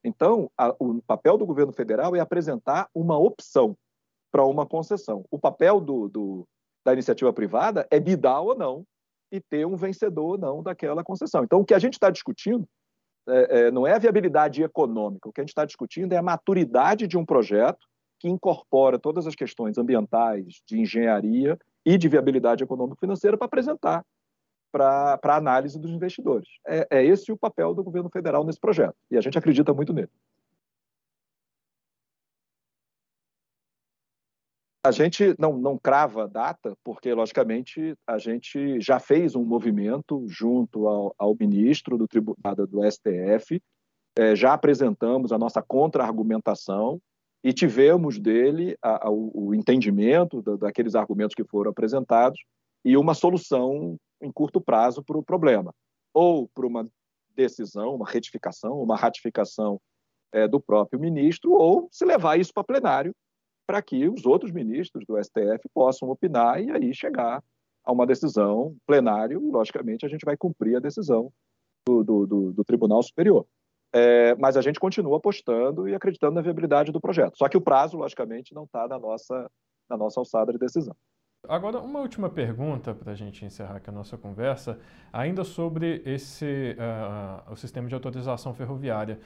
Então, 0.05 0.51
a, 0.57 0.75
o 0.79 1.03
papel 1.03 1.37
do 1.37 1.47
governo 1.47 1.73
federal 1.73 2.17
é 2.17 2.21
apresentar 2.21 2.89
uma 2.95 3.19
opção 3.19 3.77
para 4.33 4.45
uma 4.47 4.67
concessão. 4.67 5.25
O 5.31 5.39
papel 5.39 5.81
do, 5.81 6.09
do, 6.09 6.49
da 6.85 6.95
iniciativa 6.95 7.33
privada 7.33 7.87
é 7.91 8.01
bidar 8.01 8.43
ou 8.43 8.57
não 8.57 8.85
e 9.31 9.41
ter 9.41 9.67
um 9.67 9.77
vencedor 9.77 10.33
ou 10.33 10.39
não 10.39 10.63
daquela 10.63 11.05
concessão. 11.05 11.45
Então, 11.45 11.61
o 11.61 11.65
que 11.65 11.75
a 11.75 11.79
gente 11.79 11.95
está 11.95 12.11
discutindo 12.11 12.67
é, 13.29 13.67
é, 13.67 13.71
não 13.71 13.87
é 13.87 13.93
a 13.93 13.99
viabilidade 13.99 14.63
econômica, 14.63 15.29
o 15.29 15.33
que 15.33 15.41
a 15.41 15.45
gente 15.45 15.51
está 15.51 15.65
discutindo 15.65 16.13
é 16.13 16.17
a 16.17 16.23
maturidade 16.23 17.07
de 17.07 17.17
um 17.17 17.25
projeto 17.25 17.87
que 18.19 18.29
incorpora 18.29 18.99
todas 18.99 19.27
as 19.27 19.35
questões 19.35 19.79
ambientais, 19.79 20.63
de 20.67 20.81
engenharia 20.81 21.59
e 21.85 21.99
de 21.99 22.09
viabilidade 22.09 22.65
econômico-financeira 22.65 23.37
para 23.37 23.47
apresentar 23.47 24.05
para 24.73 25.37
análise 25.37 25.79
dos 25.79 25.91
investidores. 25.91 26.49
É, 26.67 26.87
é 26.91 27.05
esse 27.05 27.31
o 27.31 27.37
papel 27.37 27.75
do 27.75 27.85
governo 27.85 28.09
federal 28.09 28.45
nesse 28.45 28.59
projeto, 28.59 28.97
e 29.11 29.19
a 29.19 29.21
gente 29.21 29.37
acredita 29.37 29.75
muito 29.75 29.93
nele. 29.93 30.09
A 34.85 34.91
gente 34.91 35.37
não, 35.39 35.57
não 35.57 35.79
crava 35.79 36.27
data, 36.27 36.77
porque, 36.83 37.15
logicamente, 37.15 37.97
a 38.05 38.19
gente 38.19 38.81
já 38.81 38.99
fez 38.99 39.37
um 39.37 39.45
movimento 39.45 40.27
junto 40.27 40.89
ao, 40.89 41.15
ao 41.17 41.37
ministro 41.39 41.97
do 41.97 42.09
do 42.67 42.91
STF, 42.91 43.63
é, 44.19 44.35
já 44.35 44.53
apresentamos 44.53 45.33
a 45.33 45.39
nossa 45.39 45.63
contra-argumentação 45.63 47.01
e 47.45 47.53
tivemos 47.53 48.19
dele 48.19 48.77
a, 48.83 49.07
a, 49.07 49.11
o 49.11 49.55
entendimento 49.55 50.43
da, 50.43 50.57
daqueles 50.57 50.97
argumentos 50.97 51.35
que 51.35 51.45
foram 51.45 51.71
apresentados 51.71 52.41
e 52.85 52.97
uma 52.97 53.15
solução 53.15 53.97
em 54.21 54.33
curto 54.33 54.61
prazo 54.61 55.03
para 55.03 55.17
o 55.17 55.23
problema, 55.23 55.73
ou 56.13 56.49
por 56.49 56.65
uma 56.65 56.85
decisão, 57.37 57.95
uma 57.95 58.09
retificação, 58.09 58.83
uma 58.83 58.97
ratificação 58.97 59.81
é, 60.33 60.49
do 60.49 60.61
próprio 60.61 60.99
ministro, 60.99 61.53
ou 61.53 61.89
se 61.93 62.05
levar 62.05 62.39
isso 62.39 62.53
para 62.53 62.65
plenário 62.65 63.15
para 63.73 63.81
que 63.81 64.07
os 64.07 64.27
outros 64.27 64.53
ministros 64.53 65.03
do 65.07 65.17
STF 65.17 65.67
possam 65.73 66.11
opinar 66.11 66.63
e 66.63 66.71
aí 66.71 66.95
chegar 66.95 67.43
a 67.83 67.91
uma 67.91 68.07
decisão 68.07 68.77
plenário 68.87 69.41
e, 69.43 69.51
logicamente, 69.51 70.05
a 70.05 70.11
gente 70.11 70.27
vai 70.27 70.37
cumprir 70.37 70.77
a 70.77 70.79
decisão 70.79 71.33
do, 71.89 72.05
do, 72.05 72.27
do, 72.27 72.53
do 72.53 72.65
Tribunal 72.65 73.03
Superior. 73.03 73.47
É, 73.95 74.35
mas 74.35 74.59
a 74.59 74.61
gente 74.61 74.79
continua 74.79 75.17
apostando 75.17 75.89
e 75.89 75.95
acreditando 75.95 76.35
na 76.35 76.43
viabilidade 76.43 76.93
do 76.93 77.01
projeto. 77.01 77.39
Só 77.39 77.49
que 77.49 77.57
o 77.57 77.63
prazo, 77.63 77.97
logicamente, 77.97 78.55
não 78.55 78.65
está 78.65 78.87
na 78.87 78.99
nossa, 78.99 79.51
na 79.89 79.97
nossa 79.97 80.21
alçada 80.21 80.53
de 80.53 80.59
decisão. 80.59 80.95
Agora, 81.49 81.81
uma 81.81 82.01
última 82.01 82.29
pergunta 82.29 82.95
para 82.95 83.13
a 83.13 83.15
gente 83.15 83.43
encerrar 83.43 83.77
aqui 83.77 83.89
a 83.89 83.93
nossa 83.93 84.19
conversa, 84.19 84.79
ainda 85.11 85.45
sobre 85.45 86.03
esse 86.05 86.77
uh, 86.79 87.51
o 87.51 87.57
sistema 87.57 87.89
de 87.89 87.95
autorização 87.95 88.53
ferroviária. 88.53 89.19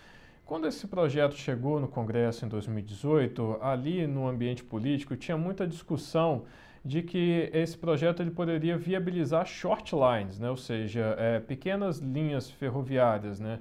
Quando 0.46 0.68
esse 0.68 0.86
projeto 0.86 1.34
chegou 1.34 1.80
no 1.80 1.88
Congresso 1.88 2.46
em 2.46 2.48
2018, 2.48 3.58
ali 3.60 4.06
no 4.06 4.28
ambiente 4.28 4.62
político 4.62 5.16
tinha 5.16 5.36
muita 5.36 5.66
discussão 5.66 6.44
de 6.84 7.02
que 7.02 7.50
esse 7.52 7.76
projeto 7.76 8.22
ele 8.22 8.30
poderia 8.30 8.78
viabilizar 8.78 9.44
short 9.44 9.92
lines, 9.92 10.38
né? 10.38 10.48
ou 10.48 10.56
seja, 10.56 11.16
é, 11.18 11.40
pequenas 11.40 11.98
linhas 11.98 12.48
ferroviárias, 12.48 13.40
né? 13.40 13.58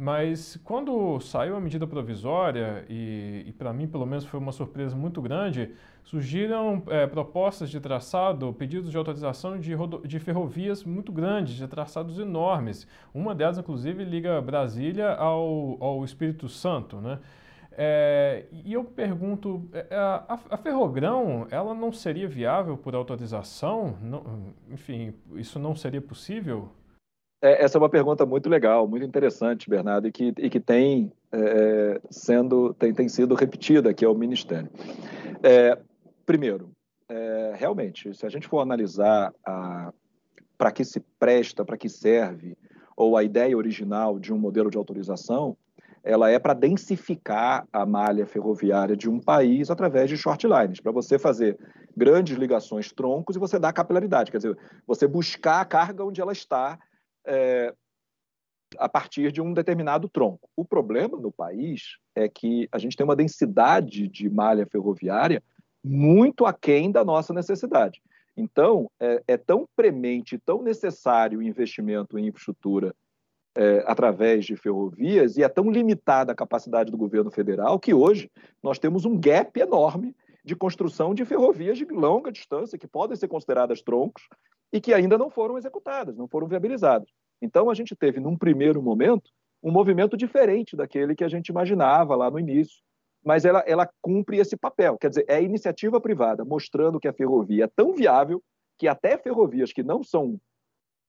Mas 0.00 0.56
quando 0.62 1.18
saiu 1.18 1.56
a 1.56 1.60
medida 1.60 1.84
provisória, 1.84 2.84
e, 2.88 3.42
e 3.48 3.52
para 3.52 3.72
mim 3.72 3.88
pelo 3.88 4.06
menos 4.06 4.24
foi 4.24 4.38
uma 4.38 4.52
surpresa 4.52 4.94
muito 4.94 5.20
grande, 5.20 5.72
surgiram 6.04 6.80
é, 6.86 7.04
propostas 7.04 7.68
de 7.68 7.80
traçado, 7.80 8.52
pedidos 8.52 8.92
de 8.92 8.96
autorização 8.96 9.58
de, 9.58 9.72
de 10.06 10.20
ferrovias 10.20 10.84
muito 10.84 11.10
grandes, 11.10 11.56
de 11.56 11.66
traçados 11.66 12.20
enormes. 12.20 12.86
Uma 13.12 13.34
delas, 13.34 13.58
inclusive, 13.58 14.04
liga 14.04 14.40
Brasília 14.40 15.14
ao, 15.14 15.76
ao 15.80 16.04
Espírito 16.04 16.48
Santo. 16.48 16.98
Né? 16.98 17.18
É, 17.72 18.46
e 18.52 18.72
eu 18.72 18.84
pergunto, 18.84 19.68
é, 19.72 19.96
a, 19.96 20.38
a, 20.48 20.56
Ferrogrão, 20.56 21.48
ela 21.50 21.74
não 21.74 21.90
seria 21.90 22.28
viável 22.28 22.76
por 22.76 22.94
autorização? 22.94 23.96
Não, 24.00 24.54
enfim, 24.70 25.12
isso 25.34 25.58
não 25.58 25.74
seria 25.74 26.00
possível? 26.00 26.70
É, 27.40 27.64
essa 27.64 27.78
é 27.78 27.80
uma 27.80 27.88
pergunta 27.88 28.26
muito 28.26 28.48
legal, 28.48 28.88
muito 28.88 29.06
interessante, 29.06 29.70
Bernardo, 29.70 30.08
e 30.08 30.12
que, 30.12 30.34
e 30.36 30.50
que 30.50 30.58
tem, 30.58 31.12
é, 31.30 32.00
sendo, 32.10 32.74
tem, 32.74 32.92
tem 32.92 33.08
sido 33.08 33.34
repetida 33.34 33.90
aqui 33.90 34.04
ao 34.04 34.14
Ministério. 34.14 34.68
É, 35.42 35.78
primeiro, 36.26 36.70
é, 37.08 37.54
realmente, 37.56 38.12
se 38.14 38.26
a 38.26 38.28
gente 38.28 38.48
for 38.48 38.60
analisar 38.60 39.32
para 40.56 40.72
que 40.72 40.84
se 40.84 41.00
presta, 41.18 41.64
para 41.64 41.76
que 41.76 41.88
serve, 41.88 42.56
ou 42.96 43.16
a 43.16 43.22
ideia 43.22 43.56
original 43.56 44.18
de 44.18 44.32
um 44.32 44.38
modelo 44.38 44.70
de 44.70 44.76
autorização, 44.76 45.56
ela 46.02 46.30
é 46.30 46.38
para 46.38 46.54
densificar 46.54 47.66
a 47.72 47.86
malha 47.86 48.26
ferroviária 48.26 48.96
de 48.96 49.08
um 49.08 49.20
país 49.20 49.70
através 49.70 50.08
de 50.08 50.16
short 50.16 50.46
lines, 50.46 50.80
para 50.80 50.90
você 50.90 51.18
fazer 51.18 51.56
grandes 51.96 52.36
ligações 52.36 52.90
troncos 52.92 53.36
e 53.36 53.38
você 53.38 53.58
dar 53.58 53.72
capilaridade, 53.72 54.30
quer 54.30 54.38
dizer, 54.38 54.56
você 54.86 55.06
buscar 55.06 55.60
a 55.60 55.64
carga 55.64 56.04
onde 56.04 56.20
ela 56.20 56.32
está 56.32 56.78
é, 57.26 57.74
a 58.78 58.88
partir 58.88 59.32
de 59.32 59.40
um 59.40 59.52
determinado 59.52 60.08
tronco. 60.08 60.48
O 60.56 60.64
problema 60.64 61.18
no 61.18 61.32
país 61.32 61.96
é 62.14 62.28
que 62.28 62.68
a 62.70 62.78
gente 62.78 62.96
tem 62.96 63.04
uma 63.04 63.16
densidade 63.16 64.08
de 64.08 64.28
malha 64.28 64.66
ferroviária 64.66 65.42
muito 65.82 66.44
aquém 66.44 66.90
da 66.90 67.04
nossa 67.04 67.32
necessidade. 67.32 68.02
Então, 68.36 68.90
é, 69.00 69.22
é 69.26 69.36
tão 69.36 69.66
premente, 69.74 70.38
tão 70.38 70.62
necessário 70.62 71.38
o 71.38 71.42
investimento 71.42 72.18
em 72.18 72.26
infraestrutura 72.26 72.94
é, 73.56 73.82
através 73.86 74.44
de 74.44 74.54
ferrovias 74.54 75.36
e 75.36 75.42
é 75.42 75.48
tão 75.48 75.70
limitada 75.70 76.30
a 76.30 76.36
capacidade 76.36 76.90
do 76.90 76.96
governo 76.96 77.30
federal 77.30 77.78
que 77.80 77.92
hoje 77.92 78.30
nós 78.62 78.78
temos 78.78 79.04
um 79.04 79.18
gap 79.18 79.58
enorme 79.58 80.14
de 80.44 80.56
construção 80.56 81.14
de 81.14 81.24
ferrovias 81.24 81.78
de 81.78 81.84
longa 81.84 82.32
distância 82.32 82.78
que 82.78 82.86
podem 82.86 83.16
ser 83.16 83.28
consideradas 83.28 83.82
troncos 83.82 84.28
e 84.72 84.80
que 84.80 84.94
ainda 84.94 85.18
não 85.18 85.30
foram 85.30 85.58
executadas, 85.58 86.16
não 86.16 86.28
foram 86.28 86.46
viabilizadas. 86.46 87.08
Então, 87.40 87.70
a 87.70 87.74
gente 87.74 87.94
teve, 87.96 88.20
num 88.20 88.36
primeiro 88.36 88.82
momento, 88.82 89.30
um 89.62 89.70
movimento 89.70 90.16
diferente 90.16 90.76
daquele 90.76 91.14
que 91.14 91.24
a 91.24 91.28
gente 91.28 91.48
imaginava 91.48 92.14
lá 92.14 92.30
no 92.30 92.38
início, 92.38 92.80
mas 93.24 93.44
ela, 93.44 93.60
ela 93.66 93.88
cumpre 94.00 94.38
esse 94.38 94.56
papel. 94.56 94.96
Quer 94.98 95.08
dizer, 95.10 95.24
é 95.28 95.36
a 95.36 95.40
iniciativa 95.40 96.00
privada 96.00 96.44
mostrando 96.44 97.00
que 97.00 97.08
a 97.08 97.12
ferrovia 97.12 97.64
é 97.64 97.68
tão 97.68 97.92
viável 97.92 98.42
que 98.78 98.86
até 98.86 99.18
ferrovias 99.18 99.72
que 99.72 99.82
não 99.82 100.02
são 100.02 100.38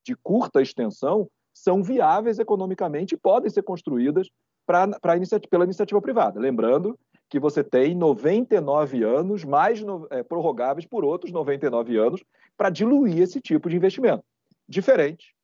de 0.03 0.15
curta 0.15 0.61
extensão 0.61 1.29
são 1.53 1.83
viáveis 1.83 2.39
economicamente 2.39 3.15
e 3.15 3.17
podem 3.17 3.49
ser 3.49 3.63
construídas 3.63 4.29
pra, 4.65 4.87
pra 4.99 5.17
iniciativa, 5.17 5.49
pela 5.49 5.65
iniciativa 5.65 6.01
privada. 6.01 6.39
Lembrando 6.39 6.97
que 7.29 7.39
você 7.39 7.63
tem 7.63 7.93
99 7.95 9.03
anos, 9.03 9.43
mais 9.43 9.81
é, 10.09 10.23
prorrogáveis 10.23 10.85
por 10.85 11.05
outros 11.05 11.31
99 11.31 11.97
anos, 11.97 12.23
para 12.57 12.69
diluir 12.69 13.19
esse 13.19 13.39
tipo 13.39 13.69
de 13.69 13.75
investimento. 13.75 14.23
Diferente 14.67 15.35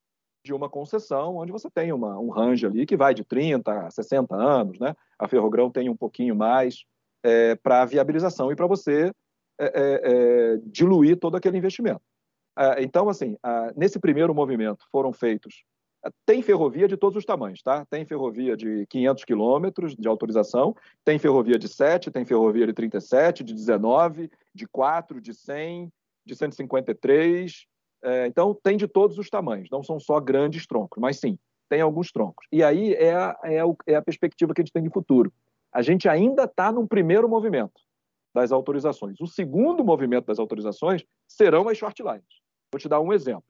de 0.44 0.54
uma 0.54 0.70
concessão, 0.70 1.38
onde 1.38 1.52
você 1.52 1.70
tem 1.70 1.92
uma, 1.92 2.20
um 2.20 2.30
range 2.30 2.66
ali 2.66 2.86
que 2.86 2.96
vai 2.96 3.14
de 3.14 3.24
30 3.24 3.88
a 3.88 3.90
60 3.90 4.36
anos, 4.36 4.80
né? 4.80 4.96
A 5.18 5.28
Ferrogrão 5.28 5.72
tem 5.72 5.90
um 5.90 5.96
pouquinho 5.96 6.36
mais 6.36 6.86
é, 7.24 7.56
para 7.56 7.86
viabilização 7.86 8.52
e 8.52 8.56
para 8.56 8.68
você 8.68 9.12
é, 9.60 9.66
é, 9.66 10.02
é, 10.04 10.58
diluir 10.66 11.18
todo 11.18 11.36
aquele 11.36 11.58
investimento. 11.58 12.02
É, 12.58 12.84
então, 12.84 13.10
assim, 13.10 13.36
nesse 13.76 14.00
primeiro 14.00 14.36
movimento 14.36 14.86
foram 14.92 15.12
feitos 15.12 15.64
tem 16.26 16.41
ferrovia 16.41 16.88
de 16.88 16.97
todos 16.97 17.18
os 17.18 17.26
tamanhos, 17.26 17.62
tá? 17.62 17.86
Tem 17.86 18.06
ferrovia 18.06 18.56
de 18.56 18.86
500 18.88 19.24
quilômetros 19.24 19.95
de 19.95 20.08
autorização, 20.08 20.76
tem 21.03 21.18
ferrovia 21.18 21.58
de 21.58 21.68
7, 21.68 22.12
tem 22.12 22.26
ferrovia 22.26 22.68
de 22.68 22.74
37, 22.74 23.43
de 23.43 23.53
19, 23.53 24.30
de 24.53 24.68
4, 24.68 25.20
de 25.20 25.34
100, 25.34 25.91
de 26.26 26.36
153, 26.36 27.68
é, 28.06 28.28
então, 28.28 28.53
tem 28.53 28.78
de 28.78 28.88
todos 28.88 29.18
os 29.18 29.32
tamanhos, 29.32 29.68
não 29.72 29.84
são 29.84 29.99
só 29.99 30.20
grandes 30.20 30.68
troncos, 30.68 31.01
mas 31.01 31.20
sim, 31.20 31.39
tem 31.68 31.82
alguns 31.82 32.12
troncos. 32.12 32.45
E 32.51 32.64
aí 32.64 32.93
é 32.93 33.16
a, 33.16 33.36
é, 33.43 33.62
é 33.88 33.95
a 33.95 34.01
perspectiva 34.01 34.53
que 34.53 34.62
a 34.62 34.64
gente 34.64 34.72
tem 34.72 34.84
de 34.84 34.91
futuro. 34.91 35.34
A 35.72 35.82
gente 35.82 36.08
ainda 36.08 36.43
está 36.43 36.72
num 36.72 36.86
primeiro 36.86 37.28
movimento 37.28 37.82
das 38.32 38.51
autorizações. 38.51 39.20
O 39.20 39.26
segundo 39.26 39.84
movimento 39.84 40.26
das 40.26 40.38
autorizações 40.38 41.03
serão 41.28 41.68
as 41.68 41.80
short 41.80 42.03
lines. 42.03 42.41
Vou 42.72 42.80
te 42.80 42.88
dar 42.88 42.99
um 42.99 43.12
exemplo. 43.12 43.45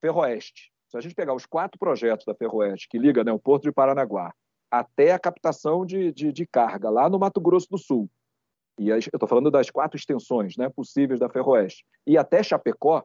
Ferroeste. 0.00 0.70
Se 0.94 0.98
a 0.98 1.00
gente 1.00 1.16
pegar 1.16 1.34
os 1.34 1.44
quatro 1.44 1.76
projetos 1.76 2.24
da 2.24 2.36
Ferroeste, 2.36 2.88
que 2.88 3.00
liga 3.00 3.24
né, 3.24 3.32
o 3.32 3.38
Porto 3.38 3.64
de 3.64 3.72
Paranaguá 3.72 4.32
até 4.70 5.10
a 5.10 5.18
captação 5.18 5.84
de, 5.84 6.12
de, 6.12 6.32
de 6.32 6.46
carga 6.46 6.88
lá 6.88 7.10
no 7.10 7.18
Mato 7.18 7.40
Grosso 7.40 7.66
do 7.68 7.76
Sul, 7.76 8.08
e 8.78 8.90
eu 8.90 8.96
estou 8.96 9.28
falando 9.28 9.50
das 9.50 9.70
quatro 9.70 9.98
extensões 9.98 10.56
né, 10.56 10.68
possíveis 10.68 11.18
da 11.18 11.28
Ferroeste, 11.28 11.84
e 12.06 12.16
até 12.16 12.44
Chapecó, 12.44 13.02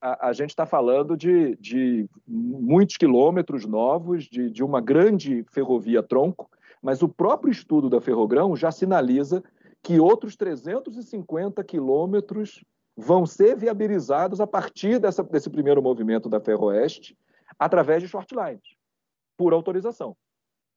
a, 0.00 0.30
a 0.30 0.32
gente 0.32 0.50
está 0.50 0.66
falando 0.66 1.16
de, 1.16 1.54
de, 1.58 2.10
muitos 2.26 2.96
quilômetros 2.96 3.66
novos, 3.66 4.24
de, 4.24 4.50
de 4.50 4.64
uma 4.64 4.80
grande 4.80 5.44
ferrovia 5.44 6.02
tronco, 6.02 6.50
mas 6.82 7.02
o 7.02 7.08
próprio 7.08 7.52
estudo 7.52 7.88
da 7.88 8.00
Ferrogrão 8.00 8.56
já 8.56 8.72
sinaliza 8.72 9.44
que 9.80 10.00
outros 10.00 10.34
350 10.34 11.62
quilômetros 11.62 12.64
vão 12.96 13.24
ser 13.26 13.56
viabilizados 13.56 14.40
a 14.40 14.46
partir 14.46 14.98
dessa, 14.98 15.22
desse 15.22 15.48
primeiro 15.48 15.82
movimento 15.82 16.28
da 16.28 16.40
Ferroeste, 16.40 17.16
através 17.58 18.02
de 18.02 18.08
short 18.08 18.34
lines, 18.34 18.62
por 19.36 19.52
autorização. 19.52 20.16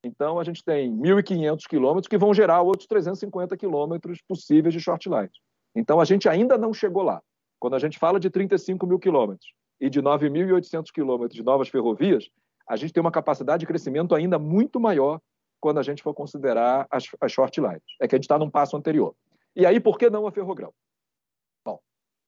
Então, 0.04 0.38
a 0.38 0.44
gente 0.44 0.64
tem 0.64 0.94
1.500 0.94 1.66
quilômetros 1.68 2.08
que 2.08 2.18
vão 2.18 2.32
gerar 2.32 2.62
outros 2.62 2.86
350 2.86 3.56
quilômetros 3.56 4.20
possíveis 4.22 4.72
de 4.72 4.80
short 4.80 5.08
lines. 5.08 5.32
Então, 5.74 6.00
a 6.00 6.04
gente 6.04 6.28
ainda 6.28 6.56
não 6.56 6.72
chegou 6.72 7.02
lá. 7.02 7.20
Quando 7.58 7.74
a 7.74 7.78
gente 7.78 7.98
fala 7.98 8.20
de 8.20 8.30
35 8.30 8.86
mil 8.86 8.98
quilômetros 8.98 9.52
e 9.80 9.90
de 9.90 10.00
9.800 10.00 10.86
quilômetros 10.92 11.34
de 11.34 11.42
novas 11.42 11.68
ferrovias, 11.68 12.28
a 12.68 12.76
gente 12.76 12.92
tem 12.92 13.00
uma 13.00 13.10
capacidade 13.10 13.60
de 13.60 13.66
crescimento 13.66 14.14
ainda 14.14 14.38
muito 14.38 14.78
maior 14.78 15.20
quando 15.60 15.78
a 15.78 15.82
gente 15.82 16.02
for 16.02 16.14
considerar 16.14 16.86
as, 16.90 17.04
as 17.20 17.32
short 17.32 17.60
lines. 17.60 17.82
É 18.00 18.06
que 18.06 18.14
a 18.14 18.18
gente 18.18 18.24
está 18.24 18.38
num 18.38 18.50
passo 18.50 18.76
anterior. 18.76 19.14
E 19.54 19.64
aí, 19.64 19.80
por 19.80 19.98
que 19.98 20.10
não 20.10 20.26
a 20.26 20.32
ferrogrão? 20.32 20.72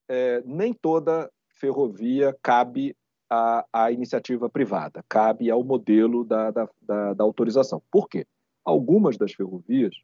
É, 0.09 0.43
nem 0.47 0.73
toda 0.73 1.31
ferrovia 1.51 2.37
cabe 2.43 2.97
à, 3.29 3.67
à, 3.73 3.93
iniciativa 3.93 4.49
privada, 4.49 5.05
cabe 5.09 5.51
ao 5.51 5.63
modelo 5.63 6.25
da, 6.25 6.51
da, 6.51 6.69
da, 6.81 7.15
da 7.15 7.25
autorização. 7.25 7.83
Por 7.91 8.09
quê? 8.09 8.27
Algumas 8.65 9.17
das 9.17 9.33
ferrovias 9.33 9.95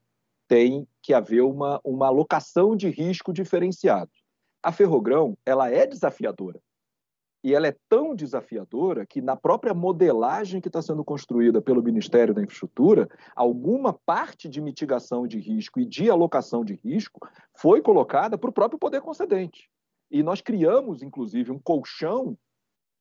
têm 0.47 0.87
que 1.03 1.15
haver 1.15 1.43
uma, 1.43 1.81
uma 1.83 2.09
alocação 2.09 2.77
de 2.77 2.89
risco 2.89 3.33
diferenciado. 3.33 4.11
A 4.63 4.73
ferrogrão 4.73 5.37
ela 5.45 5.71
é 5.71 5.87
desafiadora 5.87 6.61
e 7.45 7.55
ela 7.55 7.67
é 7.67 7.77
tão 7.91 8.15
desafiadora 8.15 9.05
que, 9.05 9.21
na 9.21 9.37
própria 9.37 9.75
modelagem 9.75 10.63
que 10.63 10.69
está 10.69 10.81
sendo 10.81 11.05
construída 11.05 11.61
pelo 11.61 11.83
Ministério 11.83 12.33
da 12.33 12.43
Infraestrutura, 12.43 13.07
alguma 13.37 13.93
parte 13.93 14.49
de 14.49 14.63
mitigação 14.63 15.27
de 15.27 15.39
risco 15.39 15.79
e 15.79 15.85
de 15.85 16.09
alocação 16.09 16.65
de 16.65 16.81
risco 16.83 17.21
foi 17.55 17.83
colocada 17.83 18.39
para 18.39 18.49
o 18.49 18.53
próprio 18.53 18.79
poder 18.79 19.03
concedente. 19.03 19.69
E 20.11 20.23
nós 20.23 20.41
criamos, 20.41 21.03
inclusive, 21.03 21.51
um 21.51 21.59
colchão 21.59 22.37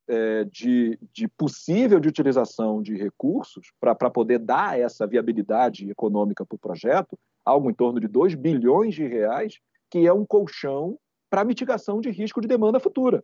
é, 0.07 0.43
de, 0.45 0.99
de, 1.13 1.27
possível 1.27 1.99
de 1.99 2.07
utilização 2.07 2.81
de 2.81 2.95
recursos 2.95 3.71
para 3.79 4.09
poder 4.09 4.39
dar 4.39 4.79
essa 4.79 5.07
viabilidade 5.07 5.89
econômica 5.89 6.45
para 6.45 6.55
o 6.55 6.59
projeto, 6.59 7.17
algo 7.45 7.69
em 7.69 7.73
torno 7.73 7.99
de 7.99 8.07
2 8.07 8.35
bilhões 8.35 8.93
de 8.95 9.05
reais, 9.07 9.59
que 9.89 10.05
é 10.05 10.13
um 10.13 10.25
colchão 10.25 10.97
para 11.29 11.45
mitigação 11.45 12.01
de 12.01 12.09
risco 12.09 12.41
de 12.41 12.47
demanda 12.47 12.79
futura. 12.79 13.23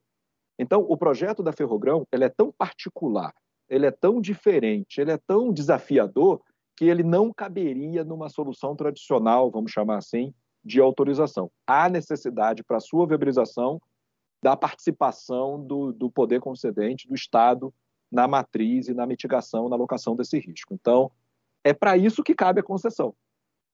Então, 0.57 0.86
o 0.88 0.97
projeto 0.97 1.41
da 1.41 1.53
Ferrogrão 1.53 2.05
ele 2.11 2.25
é 2.25 2.30
tão 2.30 2.51
particular, 2.51 3.34
ele 3.69 3.86
é 3.86 3.91
tão 3.91 4.19
diferente, 4.19 4.99
ele 4.99 5.11
é 5.11 5.17
tão 5.17 5.53
desafiador 5.53 6.41
que 6.75 6.86
ele 6.86 7.03
não 7.03 7.34
caberia 7.34 8.03
numa 8.03 8.30
solução 8.30 8.75
tradicional, 8.75 9.51
vamos 9.51 9.71
chamar 9.71 9.97
assim, 9.97 10.34
de 10.64 10.80
autorização. 10.80 11.51
Há 11.66 11.89
necessidade 11.89 12.64
para 12.64 12.78
a 12.78 12.82
sua 12.82 13.07
viabilização 13.07 13.82
da 14.41 14.55
participação 14.55 15.62
do, 15.62 15.91
do 15.91 16.10
poder 16.10 16.39
concedente, 16.39 17.07
do 17.07 17.16
Estado, 17.16 17.74
na 18.12 18.28
matriz 18.28 18.88
e 18.88 18.93
na 18.93 19.05
mitigação, 19.05 19.70
na 19.70 19.76
alocação 19.76 20.16
desse 20.16 20.39
risco. 20.39 20.74
Então, 20.74 21.12
é 21.64 21.74
para 21.74 21.97
isso 21.97 22.24
que 22.24 22.34
cabe 22.34 22.60
a 22.60 22.64
concessão. 22.64 23.14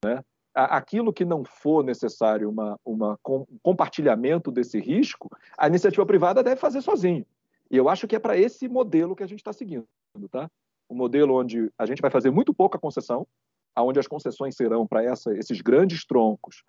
Né? 0.04 0.22
aquilo 0.56 1.12
que 1.12 1.26
não 1.26 1.44
for 1.44 1.84
necessário 1.84 2.50
uma, 2.50 2.80
uma 2.86 3.20
um 3.28 3.46
compartilhamento 3.62 4.50
desse 4.50 4.80
risco, 4.80 5.30
a 5.58 5.68
iniciativa 5.68 6.06
privada 6.06 6.42
deve 6.42 6.56
fazer 6.56 6.82
sozinho. 6.82 7.26
E 7.70 7.76
eu 7.76 7.90
acho 7.90 8.08
que 8.08 8.16
é 8.16 8.20
para 8.20 8.38
esse 8.38 8.70
modelo 8.70 9.16
que 9.16 9.24
a 9.24 9.28
gente 9.28 9.40
está 9.40 9.52
seguindo, 9.52 9.86
tá? 10.32 10.50
Um 10.90 10.96
modelo 10.96 11.36
onde 11.36 11.70
a 11.78 11.86
gente 11.86 12.02
vai 12.02 12.10
fazer 12.10 12.32
muito 12.32 12.54
pouca 12.54 12.80
concessão, 12.80 13.28
aonde 13.76 14.00
as 14.00 14.08
concessões 14.08 14.56
serão 14.56 14.88
para 14.88 15.04
esses 15.04 15.62
grandes 15.62 16.06
troncos 16.06 16.64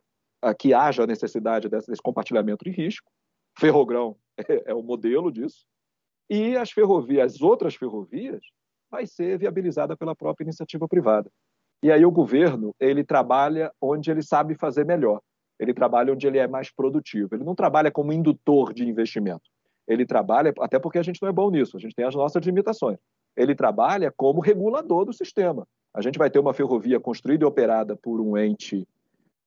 que 0.59 0.75
haja 0.75 1.07
necessidade 1.07 1.69
desse, 1.69 1.89
desse, 1.89 2.03
compartilhamento 2.03 2.65
de 2.65 2.71
risco. 2.71 3.11
Ferrogrão 3.59 4.17
é, 4.39 4.71
é 4.71 4.75
o 4.75 4.83
modelo 4.83 5.31
disso. 5.31 5.65
E 6.29 6.57
as 6.57 6.71
ferrovias, 6.71 7.35
as 7.35 7.41
outras 7.41 7.75
ferrovias, 7.75 8.43
vai 8.91 9.07
ser 9.07 9.39
viabilizada 9.39 9.97
pela 9.97 10.15
própria 10.15 10.45
iniciativa 10.45 10.89
privada. 10.89 11.31
E 11.83 11.91
aí 11.93 12.05
o 12.05 12.11
governo, 12.11 12.75
ele 12.81 13.05
trabalha 13.05 13.73
onde 13.81 14.11
ele 14.11 14.23
sabe 14.23 14.55
fazer 14.55 14.85
melhor. 14.85 15.21
Ele 15.59 15.73
trabalha 15.73 16.13
onde 16.13 16.27
ele 16.27 16.39
é 16.39 16.47
mais 16.47 16.71
produtivo. 16.71 17.35
Ele 17.35 17.45
não 17.45 17.55
trabalha 17.55 17.91
como 17.91 18.13
indutor 18.13 18.73
de 18.73 18.89
investimento. 18.89 19.49
Ele 19.87 20.05
trabalha, 20.05 20.53
até 20.61 20.79
porque 20.79 20.99
a 20.99 21.03
gente 21.03 21.23
não 21.23 21.29
é 21.29 21.33
bom 21.33 21.51
nisso, 21.51 21.77
a 21.77 21.81
gente 21.81 21.95
tem 21.95 22.05
as 22.05 22.15
nossas 22.15 22.45
limitações. 22.45 22.99
Ele 23.37 23.55
trabalha 23.55 24.13
como 24.17 24.41
regulador 24.41 25.05
do 25.05 25.13
sistema. 25.13 25.67
A 25.97 26.03
gente 26.03 26.19
vai 26.19 26.29
ter 26.29 26.39
uma 26.39 26.53
ferrovia 26.53 27.01
construída 27.01 27.43
e 27.43 27.49
operada 27.49 27.97
por 27.97 28.21
um 28.21 28.37
ente 28.37 28.87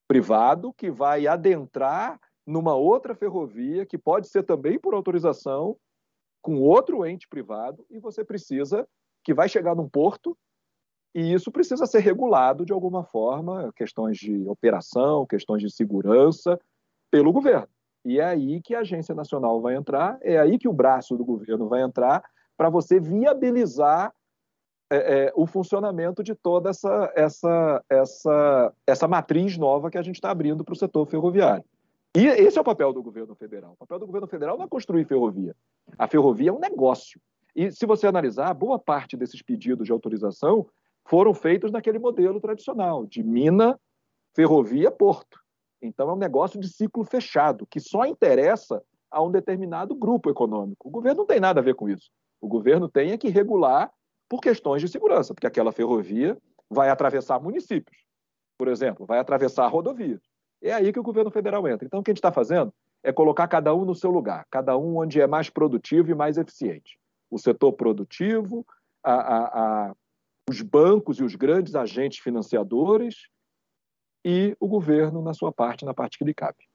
privado 0.08 0.74
que 0.74 0.90
vai 0.90 1.28
adentrar 1.28 2.20
numa 2.44 2.74
outra 2.74 3.14
ferrovia, 3.14 3.86
que 3.86 4.00
pode 4.00 4.28
ser 4.28 4.42
também 4.42 4.80
por 4.80 4.96
autorização, 4.96 5.78
com 6.42 6.60
outro 6.60 7.06
ente 7.06 7.28
privado, 7.28 7.86
e 7.88 8.00
você 8.00 8.26
precisa, 8.26 8.88
que 9.24 9.32
vai 9.32 9.48
chegar 9.48 9.76
num 9.76 9.88
porto, 9.88 10.36
e 11.14 11.32
isso 11.32 11.52
precisa 11.52 11.86
ser 11.86 12.00
regulado 12.00 12.66
de 12.66 12.74
alguma 12.74 13.04
forma, 13.04 13.72
questões 13.76 14.18
de 14.18 14.48
operação, 14.48 15.28
questões 15.28 15.62
de 15.62 15.70
segurança, 15.70 16.60
pelo 17.12 17.32
governo. 17.32 17.70
E 18.04 18.20
é 18.20 18.26
aí 18.26 18.60
que 18.60 18.74
a 18.74 18.80
Agência 18.80 19.14
Nacional 19.14 19.62
vai 19.62 19.76
entrar, 19.76 20.18
é 20.24 20.40
aí 20.40 20.58
que 20.58 20.68
o 20.68 20.74
braço 20.74 21.16
do 21.16 21.24
governo 21.24 21.70
vai 21.70 21.84
entrar 21.84 22.24
para 22.58 22.72
você 22.72 23.00
viabilizar 23.00 24.12
é, 24.90 24.98
é, 24.98 25.34
o 25.36 25.46
funcionamento 25.46 26.24
de 26.24 26.34
toda 26.34 26.70
essa, 26.70 27.12
essa, 27.16 27.84
essa, 27.90 28.74
essa 28.88 29.08
matriz 29.08 29.58
nova 29.58 29.90
que 29.92 29.98
a 29.98 30.02
gente 30.02 30.16
está 30.16 30.32
abrindo 30.32 30.64
para 30.64 30.74
o 30.74 30.78
setor 30.78 31.06
ferroviário. 31.06 31.64
E 32.18 32.26
esse 32.26 32.58
é 32.58 32.62
o 32.62 32.64
papel 32.66 32.92
do 32.92 33.04
governo 33.04 33.36
federal. 33.36 33.74
O 33.74 33.78
papel 33.78 34.00
do 34.00 34.08
governo 34.08 34.28
federal 34.28 34.58
não 34.58 34.66
é 34.66 34.68
construir 34.68 35.06
ferrovia. 35.06 35.56
A 35.98 36.08
ferrovia 36.08 36.50
é 36.50 36.54
um 36.54 36.60
negócio. 36.60 37.22
E 37.56 37.72
se 37.72 37.86
você 37.86 38.08
analisar, 38.08 38.52
boa 38.54 38.80
parte 38.80 39.16
desses 39.16 39.42
pedidos 39.42 39.86
de 39.86 39.92
autorização 39.92 40.66
foram 41.06 41.34
feitos 41.34 41.72
naquele 41.72 42.00
modelo 42.00 42.40
tradicional, 42.40 43.06
de 43.06 43.24
mina, 43.24 43.80
ferrovia, 44.36 44.90
porto. 44.90 45.40
Então 45.82 46.10
é 46.10 46.14
um 46.14 46.18
negócio 46.18 46.60
de 46.60 46.68
ciclo 46.68 47.04
fechado, 47.04 47.68
que 47.68 47.80
só 47.80 48.06
interessa 48.06 48.82
a 49.12 49.22
um 49.22 49.32
determinado 49.32 49.96
grupo 49.96 50.30
econômico. 50.30 50.88
O 50.88 50.92
governo 50.92 51.20
não 51.20 51.26
tem 51.26 51.40
nada 51.40 51.60
a 51.60 51.64
ver 51.64 51.76
com 51.76 51.90
isso. 51.90 52.10
O 52.42 52.48
governo 52.48 52.88
tem 52.90 53.12
é 53.12 53.18
que 53.18 53.30
regular 53.30 53.92
por 54.30 54.40
questões 54.40 54.82
de 54.82 54.88
segurança, 54.88 55.34
porque 55.34 55.48
aquela 55.48 55.72
ferrovia 55.72 56.38
vai 56.70 56.90
atravessar 56.90 57.40
municípios, 57.40 57.98
por 58.58 58.68
exemplo, 58.68 59.06
vai 59.06 59.18
atravessar 59.18 59.68
rodovias. 59.68 60.22
É 60.62 60.72
aí 60.72 60.94
que 60.94 61.00
o 61.00 61.04
governo 61.04 61.32
federal 61.32 61.68
entra. 61.68 61.86
Então, 61.86 62.00
o 62.00 62.04
que 62.04 62.12
a 62.12 62.14
gente 62.14 62.20
está 62.20 62.32
fazendo 62.32 62.74
é 63.02 63.12
colocar 63.12 63.48
cada 63.48 63.74
um 63.74 63.86
no 63.86 63.96
seu 63.96 64.12
lugar, 64.12 64.46
cada 64.52 64.78
um 64.78 64.98
onde 64.98 65.20
é 65.20 65.26
mais 65.26 65.50
produtivo 65.50 66.12
e 66.12 66.16
mais 66.16 66.38
eficiente. 66.38 67.00
O 67.32 67.40
setor 67.40 67.74
produtivo, 67.74 68.66
a, 69.04 69.14
a, 69.14 69.90
a 69.90 69.96
os 70.50 70.62
bancos 70.62 71.20
e 71.20 71.24
os 71.24 71.36
grandes 71.36 71.76
agentes 71.76 72.20
financiadores 72.20 73.28
e 74.26 74.56
o 74.60 74.68
governo 74.68 75.22
na 75.22 75.34
sua 75.34 75.52
parte, 75.52 75.86
na 75.86 75.94
parte 75.94 76.18
que 76.18 76.26
lhe 76.26 76.34
cabe. 76.34 76.69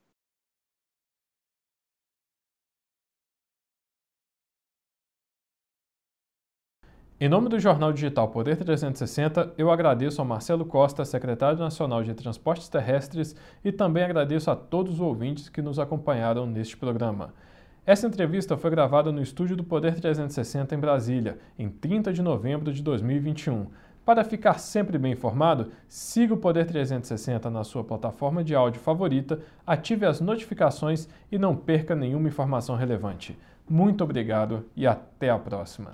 Em 7.24 7.28
nome 7.28 7.48
do 7.48 7.58
jornal 7.58 7.90
digital 7.90 8.28
Poder 8.28 8.54
360, 8.54 9.54
eu 9.56 9.70
agradeço 9.70 10.20
ao 10.20 10.26
Marcelo 10.26 10.62
Costa, 10.66 11.06
secretário 11.06 11.58
nacional 11.58 12.04
de 12.04 12.12
Transportes 12.12 12.68
Terrestres, 12.68 13.34
e 13.64 13.72
também 13.72 14.04
agradeço 14.04 14.50
a 14.50 14.54
todos 14.54 14.96
os 14.96 15.00
ouvintes 15.00 15.48
que 15.48 15.62
nos 15.62 15.78
acompanharam 15.78 16.44
neste 16.44 16.76
programa. 16.76 17.32
Essa 17.86 18.06
entrevista 18.06 18.58
foi 18.58 18.70
gravada 18.70 19.10
no 19.10 19.22
estúdio 19.22 19.56
do 19.56 19.64
Poder 19.64 19.98
360 19.98 20.74
em 20.74 20.78
Brasília, 20.78 21.38
em 21.58 21.70
30 21.70 22.12
de 22.12 22.20
novembro 22.20 22.70
de 22.70 22.82
2021. 22.82 23.68
Para 24.04 24.22
ficar 24.22 24.58
sempre 24.58 24.98
bem 24.98 25.12
informado, 25.12 25.70
siga 25.88 26.34
o 26.34 26.36
Poder 26.36 26.66
360 26.66 27.48
na 27.48 27.64
sua 27.64 27.82
plataforma 27.82 28.44
de 28.44 28.54
áudio 28.54 28.82
favorita, 28.82 29.40
ative 29.66 30.04
as 30.04 30.20
notificações 30.20 31.08
e 31.32 31.38
não 31.38 31.56
perca 31.56 31.96
nenhuma 31.96 32.28
informação 32.28 32.76
relevante. 32.76 33.34
Muito 33.66 34.04
obrigado 34.04 34.66
e 34.76 34.86
até 34.86 35.30
a 35.30 35.38
próxima. 35.38 35.92